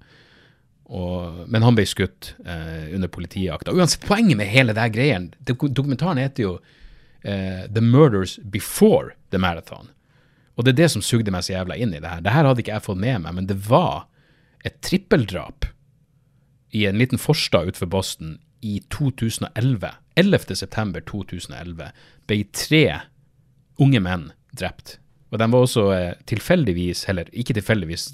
Men 1.47 1.65
han 1.65 1.79
ble 1.79 1.87
skutt 1.89 2.35
eh, 2.45 2.93
under 2.93 3.09
politijakta. 3.09 3.73
Uansett, 3.73 4.05
poenget 4.05 4.37
med 4.43 4.53
hele 4.53 4.77
den 4.77 4.93
greien 4.93 5.31
Dokumentaren 5.41 6.21
heter 6.21 6.45
jo 6.45 6.53
eh, 7.23 7.65
The 7.65 7.81
Murders 7.81 8.37
Before 8.45 9.17
the 9.33 9.41
Marathon. 9.41 9.89
Og 10.61 10.69
det 10.69 10.75
er 10.75 10.83
det 10.83 10.91
som 10.93 11.05
sugde 11.05 11.33
meg 11.33 11.49
så 11.49 11.57
jævla 11.57 11.81
inn 11.81 11.97
i 11.97 12.03
det 12.05 12.13
her. 12.13 12.21
Det 12.21 12.37
her 12.37 12.45
hadde 12.45 12.61
ikke 12.61 12.77
jeg 12.77 12.85
fått 12.91 13.01
med 13.01 13.25
meg, 13.25 13.41
men 13.41 13.49
det 13.49 13.57
var 13.71 14.05
et 14.67 14.81
trippeldrap 14.85 15.69
i 16.77 16.87
en 16.89 16.99
liten 16.99 17.21
forstad 17.21 17.71
utenfor 17.71 17.91
Boston 17.93 18.39
i 18.61 18.81
2011. 18.93 19.93
11.9.2011 20.17 21.93
ble 22.27 22.41
tre 22.57 22.85
unge 23.83 24.01
menn 24.03 24.31
drept. 24.57 24.99
Og 25.31 25.39
de 25.41 25.53
var 25.53 25.67
også 25.67 25.85
eh, 25.95 26.17
tilfeldigvis, 26.29 27.05
eller 27.11 27.31
ikke 27.37 27.57
tilfeldigvis 27.59 28.09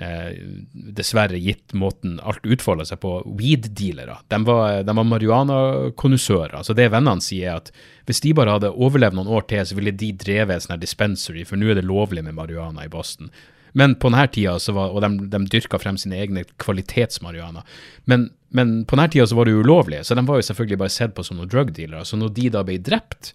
eh, 0.00 0.30
dessverre 0.72 1.38
gitt 1.42 1.74
måten 1.76 2.18
alt 2.24 2.46
utfolda 2.46 2.86
seg 2.88 3.02
på, 3.02 3.14
weed-dealere. 3.38 4.20
De 4.32 4.40
var, 4.46 4.82
de 4.86 4.96
var 4.96 5.08
marihuana-konnusører. 5.12 6.62
Så 6.66 6.76
det 6.78 6.90
vennene 6.94 7.24
sier, 7.24 7.52
er 7.52 7.62
at 7.62 7.72
hvis 8.08 8.22
de 8.24 8.34
bare 8.38 8.56
hadde 8.56 8.72
overlevd 8.72 9.18
noen 9.18 9.32
år 9.38 9.48
til, 9.50 9.64
så 9.66 9.78
ville 9.78 9.94
de 9.94 10.12
drevet 10.24 10.56
en 10.56 10.66
sånn 10.68 10.82
dispensary, 10.82 11.44
for 11.46 11.60
nå 11.60 11.72
er 11.72 11.80
det 11.80 11.88
lovlig 11.88 12.24
med 12.26 12.38
marihuana 12.38 12.86
i 12.86 12.92
Boston. 12.92 13.32
Men 13.72 13.94
på 14.00 14.10
denne 14.10 14.26
tida, 14.32 14.56
var, 14.74 14.90
og 14.94 15.04
de, 15.04 15.28
de 15.30 15.40
dyrka 15.52 15.78
frem 15.82 15.98
sine 16.00 16.18
egne 16.18 16.44
kvalitetsmarihuana. 16.62 17.62
Men, 18.10 18.28
men 18.56 18.80
på 18.84 18.98
denne 18.98 19.12
tida 19.12 19.28
så 19.30 19.38
var 19.38 19.46
det 19.46 19.54
ulovlig, 19.58 20.02
så 20.06 20.16
de 20.18 20.26
var 20.26 20.40
jo 20.40 20.48
selvfølgelig 20.48 20.80
bare 20.82 20.94
sett 20.96 21.14
på 21.16 21.24
som 21.26 21.38
noen 21.38 21.50
drug 21.50 21.72
dealere. 21.76 22.06
Så 22.08 22.18
når 22.18 22.34
de 22.38 22.50
da 22.56 22.64
ble 22.66 22.80
drept, 22.82 23.32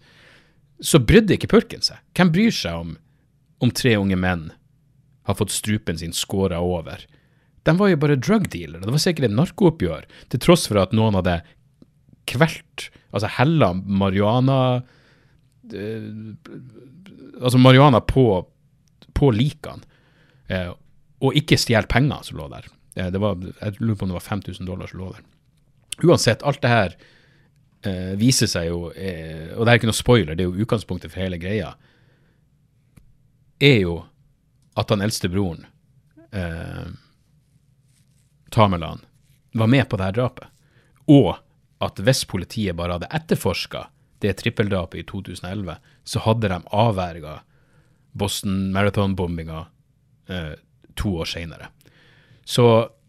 så 0.83 0.99
brydde 0.99 1.38
ikke 1.38 1.51
purken 1.55 1.83
seg. 1.86 2.01
Hvem 2.17 2.33
bryr 2.36 2.55
seg 2.55 2.83
om, 2.83 2.95
om 3.63 3.71
tre 3.71 3.95
unge 3.99 4.19
menn 4.19 4.49
har 5.25 5.38
fått 5.39 5.53
strupen 5.55 5.97
sin 5.97 6.13
skåra 6.13 6.59
over. 6.61 7.05
De 7.65 7.73
var 7.77 7.89
jo 7.89 8.01
bare 8.01 8.19
drug 8.21 8.49
dealere. 8.53 8.83
Det 8.83 8.93
var 8.93 9.01
sikkert 9.01 9.29
et 9.29 9.38
narkooppgjør, 9.38 10.03
til 10.29 10.41
tross 10.43 10.67
for 10.69 10.81
at 10.83 10.93
noen 10.93 11.17
hadde 11.17 11.39
kvelt, 12.29 12.89
altså 13.15 13.29
hella 13.38 13.71
marihuana 13.73 14.59
eh, 15.73 16.11
Altså 17.36 17.59
marihuana 17.59 17.99
på, 17.99 18.45
på 19.17 19.29
likene, 19.36 19.83
eh, 20.48 20.72
og 21.24 21.38
ikke 21.39 21.60
stjele 21.60 21.89
penger 21.89 22.26
som 22.28 22.39
lå 22.39 22.48
der. 22.52 22.68
Eh, 22.96 23.12
var, 23.22 23.38
jeg 23.62 23.80
lurer 23.80 24.00
på 24.00 24.08
om 24.08 24.14
det 24.14 24.20
var 24.20 24.28
5000 24.28 24.68
dollar 24.68 24.91
som 24.91 25.02
lå 25.02 25.12
der. 25.16 25.24
Uansett, 26.04 26.43
alt 26.43 26.62
det 26.62 26.72
her 26.72 26.98
eh, 27.88 28.14
viser 28.20 28.50
seg 28.52 28.70
jo, 28.70 28.89
eh, 28.91 29.54
og 29.56 29.66
det 29.66 29.72
er 29.72 29.80
ikke 29.80 29.91
noe 29.91 29.98
spoiler, 29.98 30.36
det 30.36 30.46
er 30.46 30.52
jo 30.52 30.66
utgangspunktet 30.66 31.14
for 31.14 31.24
hele 31.24 31.39
greia, 31.41 31.74
er 33.64 33.80
jo 33.80 34.02
at 34.76 34.91
han 34.91 35.04
eldste 35.06 35.32
broren, 35.32 35.66
eh, 36.36 36.91
Tamerlan, 38.52 39.02
var 39.56 39.72
med 39.72 39.88
på 39.89 39.98
det 39.98 40.10
her 40.10 40.16
drapet. 40.16 40.48
Og 41.12 41.36
at 41.84 42.00
hvis 42.00 42.24
politiet 42.28 42.76
bare 42.76 42.98
hadde 42.98 43.12
etterforska 43.14 43.86
det 44.24 44.34
trippeldrapet 44.39 45.00
i 45.00 45.06
2011, 45.08 45.76
så 46.04 46.22
hadde 46.24 46.52
de 46.52 46.60
avverga 46.72 47.39
Boston 48.16 48.72
Marathon-bombinga 48.76 49.66
eh, 50.28 50.53
to 50.95 51.15
år 51.21 51.30
seinere. 51.30 51.69
Så 52.45 52.65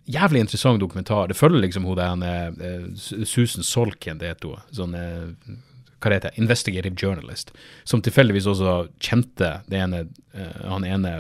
jævlig 0.07 0.41
interessant 0.45 0.81
dokumentar. 0.81 1.29
Det 1.29 1.37
følger 1.37 1.61
liksom 1.65 1.85
hun 1.85 1.99
der 1.99 2.53
eh, 2.61 2.87
Susan 2.97 3.67
Solken, 3.67 4.19
det 4.19 4.35
heter 4.35 4.55
hun. 4.55 4.69
Sånn, 4.75 4.95
eh, 4.95 5.57
hva 5.97 6.13
heter 6.13 6.31
det, 6.31 6.43
investigative 6.43 6.97
journalist, 6.97 7.53
som 7.85 8.03
tilfeldigvis 8.05 8.47
også 8.47 8.79
kjente 9.03 9.49
ene, 9.73 10.05
uh, 10.37 10.67
han 10.69 10.85
ene 10.85 11.13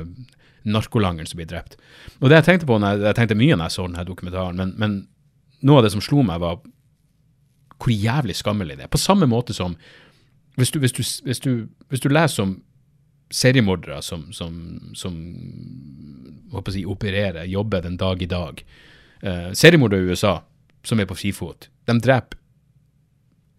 narkolangeren 0.68 1.26
som 1.26 1.40
blir 1.40 1.49
drept. 1.51 1.78
Og 2.20 2.28
det 2.28 2.36
Jeg 2.36 2.44
tenkte 2.44 2.66
på, 2.66 2.78
jeg, 2.78 3.01
jeg 3.03 3.16
tenkte 3.16 3.38
mye 3.38 3.57
når 3.57 3.70
jeg 3.70 3.76
så 3.76 3.86
denne 3.86 4.05
dokumentaren, 4.05 4.57
men, 4.57 4.74
men, 4.76 4.97
noe 5.62 5.80
av 5.80 5.86
det 5.86 5.92
som 5.94 6.05
slo 6.05 6.22
meg, 6.22 6.40
var 6.40 6.61
hvor 7.80 7.92
jævlig 7.92 8.36
skammelig 8.36 8.76
det 8.76 8.86
er. 8.86 8.92
På 8.92 9.01
samme 9.01 9.26
måte 9.26 9.55
som 9.57 9.76
hvis 10.57 10.70
du, 10.70 10.78
hvis 10.80 10.92
du, 10.92 11.03
hvis 11.24 11.40
du, 11.40 11.51
hvis 11.88 12.01
du 12.01 12.09
leser 12.09 12.42
om 12.42 12.55
seriemordere 13.31 14.03
som, 14.03 14.33
som, 14.33 14.59
som 14.95 15.16
si, 16.72 16.85
opererer, 16.87 17.45
jobber 17.45 17.83
den 17.83 17.97
dag 17.97 18.22
i 18.22 18.29
dag. 18.31 18.64
Uh, 19.22 19.53
seriemordere 19.53 20.01
i 20.01 20.12
USA 20.12 20.39
som 20.87 21.01
er 21.01 21.09
på 21.11 21.16
frifot, 21.18 21.68
de 21.87 21.99
dreper 21.99 22.39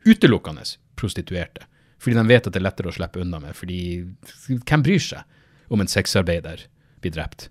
utelukkende 0.08 0.64
prostituerte. 0.96 1.66
Fordi 2.00 2.16
de 2.16 2.28
vet 2.30 2.48
at 2.48 2.54
det 2.54 2.62
er 2.62 2.68
lettere 2.68 2.92
å 2.92 2.96
slippe 2.96 3.20
unna 3.20 3.40
med. 3.42 3.56
Fordi 3.58 3.80
hvem 4.48 4.84
bryr 4.86 5.02
seg 5.04 5.74
om 5.74 5.82
en 5.84 5.90
sexarbeider 5.92 6.68
blir 7.02 7.14
drept. 7.14 7.50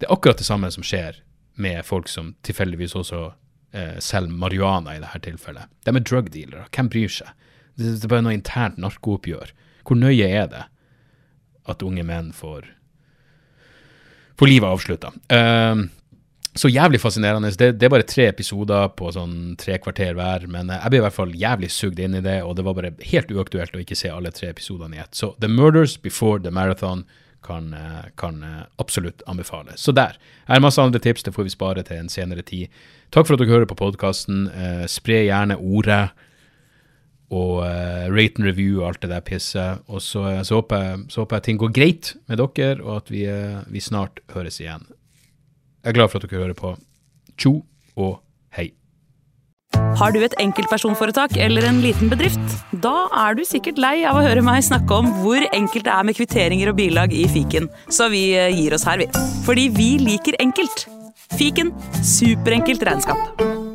Det 0.00 0.08
er 0.08 0.14
akkurat 0.16 0.40
det 0.40 0.48
samme 0.48 0.70
som 0.72 0.84
skjer 0.84 1.20
med 1.60 1.84
folk 1.86 2.08
som 2.10 2.34
tilfeldigvis 2.44 2.96
også 2.98 3.20
eh, 3.72 3.98
selger 4.02 4.32
marihuana 4.32 4.96
i 4.96 5.02
dette 5.04 5.22
tilfellet. 5.28 5.70
De 5.84 5.94
er 5.94 6.04
drug 6.04 6.32
dealere. 6.32 6.66
Hvem 6.74 6.90
bryr 6.92 7.12
seg? 7.12 7.30
Det, 7.76 7.92
det 8.00 8.08
er 8.08 8.12
bare 8.12 8.26
noe 8.26 8.36
internt 8.36 8.80
narkooppgjør. 8.82 9.52
Hvor 9.86 10.00
nøye 10.00 10.26
er 10.26 10.50
det 10.52 10.64
at 11.68 11.84
unge 11.86 12.04
menn 12.06 12.32
får, 12.36 12.66
får 14.38 14.50
livet 14.50 14.68
avslutta? 14.68 15.12
Uh, 15.32 15.86
så 16.56 16.70
jævlig 16.72 17.00
fascinerende. 17.02 17.50
Det, 17.52 17.74
det, 17.76 17.86
er 17.86 17.92
bare 17.92 18.08
tre 18.08 18.30
episoder 18.30 18.88
på 18.96 19.10
sånn 19.12 19.56
tre 19.60 19.76
kvarter 19.82 20.16
hver, 20.16 20.46
men 20.48 20.72
jeg 20.72 20.92
ble 20.92 21.02
i 21.02 21.04
hvert 21.04 21.16
fall 21.16 21.34
jævlig 21.36 21.68
sugd 21.74 22.00
inn 22.00 22.16
i 22.16 22.24
det, 22.24 22.38
og 22.46 22.56
det 22.56 22.64
var 22.64 22.78
bare 22.78 22.94
helt 23.10 23.32
uaktuelt 23.32 23.76
å 23.76 23.82
ikke 23.82 23.98
se 23.98 24.08
alle 24.12 24.32
tre 24.32 24.48
episodene 24.54 24.96
i 24.96 25.02
ett. 25.04 25.12
Så 25.16 25.34
The 25.42 25.50
Murders 25.52 25.98
Before 26.00 26.40
The 26.40 26.54
Marathon 26.54 27.04
kan, 27.46 27.74
eh, 27.74 28.08
kan 28.16 28.42
eh, 28.42 28.62
absolutt 28.76 29.22
anbefales. 29.26 29.80
Så 29.80 29.92
der. 29.92 30.16
Her 30.48 30.56
er 30.56 30.60
masse 30.60 30.82
andre 30.82 31.00
tips, 31.00 31.22
det 31.22 31.34
får 31.34 31.46
vi 31.46 31.54
spare 31.54 31.82
til 31.86 32.00
en 32.00 32.08
senere 32.08 32.42
tid. 32.42 32.68
Takk 33.14 33.26
for 33.26 33.36
at 33.36 33.42
dere 33.42 33.52
hører 33.52 33.70
på 33.70 33.78
podkasten. 33.78 34.46
Eh, 34.50 34.86
spre 34.90 35.22
gjerne 35.28 35.58
ordet. 35.60 36.10
Og 37.34 37.64
uh, 37.64 38.06
rate 38.12 38.38
and 38.38 38.46
review 38.46 38.82
og 38.82 38.92
alt 38.92 39.02
det 39.02 39.10
der 39.10 39.24
pisset. 39.26 39.82
Og 39.90 40.02
så, 40.02 40.44
så, 40.46 40.60
håper 40.60 40.82
jeg, 40.82 41.00
så, 41.10 41.24
håper 41.24 41.40
jeg, 41.40 41.46
ting 41.48 41.58
går 41.58 41.74
greit 41.74 42.12
med 42.28 42.38
dere, 42.42 42.78
og 42.84 43.00
at 43.00 43.10
vi, 43.10 43.26
vi 43.72 43.82
snart 43.82 44.22
høres 44.34 44.60
igjen. 44.62 44.86
Jeg 45.82 45.90
er 45.94 45.98
glad 45.98 46.10
for 46.10 46.18
at 46.22 46.30
dere 46.30 46.42
hører 46.42 46.58
på. 46.58 46.76
Tjo 47.38 47.60
og 47.96 48.18
hei. 48.56 48.70
Har 49.96 50.12
du 50.12 50.20
et 50.24 50.34
enkeltpersonforetak 50.40 51.36
eller 51.40 51.66
en 51.68 51.80
liten 51.84 52.10
bedrift? 52.12 52.56
Da 52.84 53.06
er 53.26 53.36
du 53.38 53.44
sikkert 53.48 53.80
lei 53.82 54.00
av 54.08 54.18
å 54.18 54.24
høre 54.24 54.44
meg 54.44 54.64
snakke 54.66 54.98
om 54.98 55.10
hvor 55.22 55.46
enkelt 55.50 55.86
det 55.88 55.94
er 55.94 56.08
med 56.08 56.18
kvitteringer 56.18 56.72
og 56.72 56.78
bilag 56.80 57.14
i 57.16 57.24
fiken, 57.32 57.70
så 57.88 58.10
vi 58.12 58.28
eh, 58.36 58.52
gir 58.54 58.76
oss 58.76 58.86
her, 58.88 59.00
vi. 59.02 59.08
Fordi 59.46 59.68
vi 59.76 59.90
liker 60.02 60.38
enkelt. 60.42 60.88
Fiken 61.36 61.72
superenkelt 62.04 62.84
regnskap. 62.86 63.65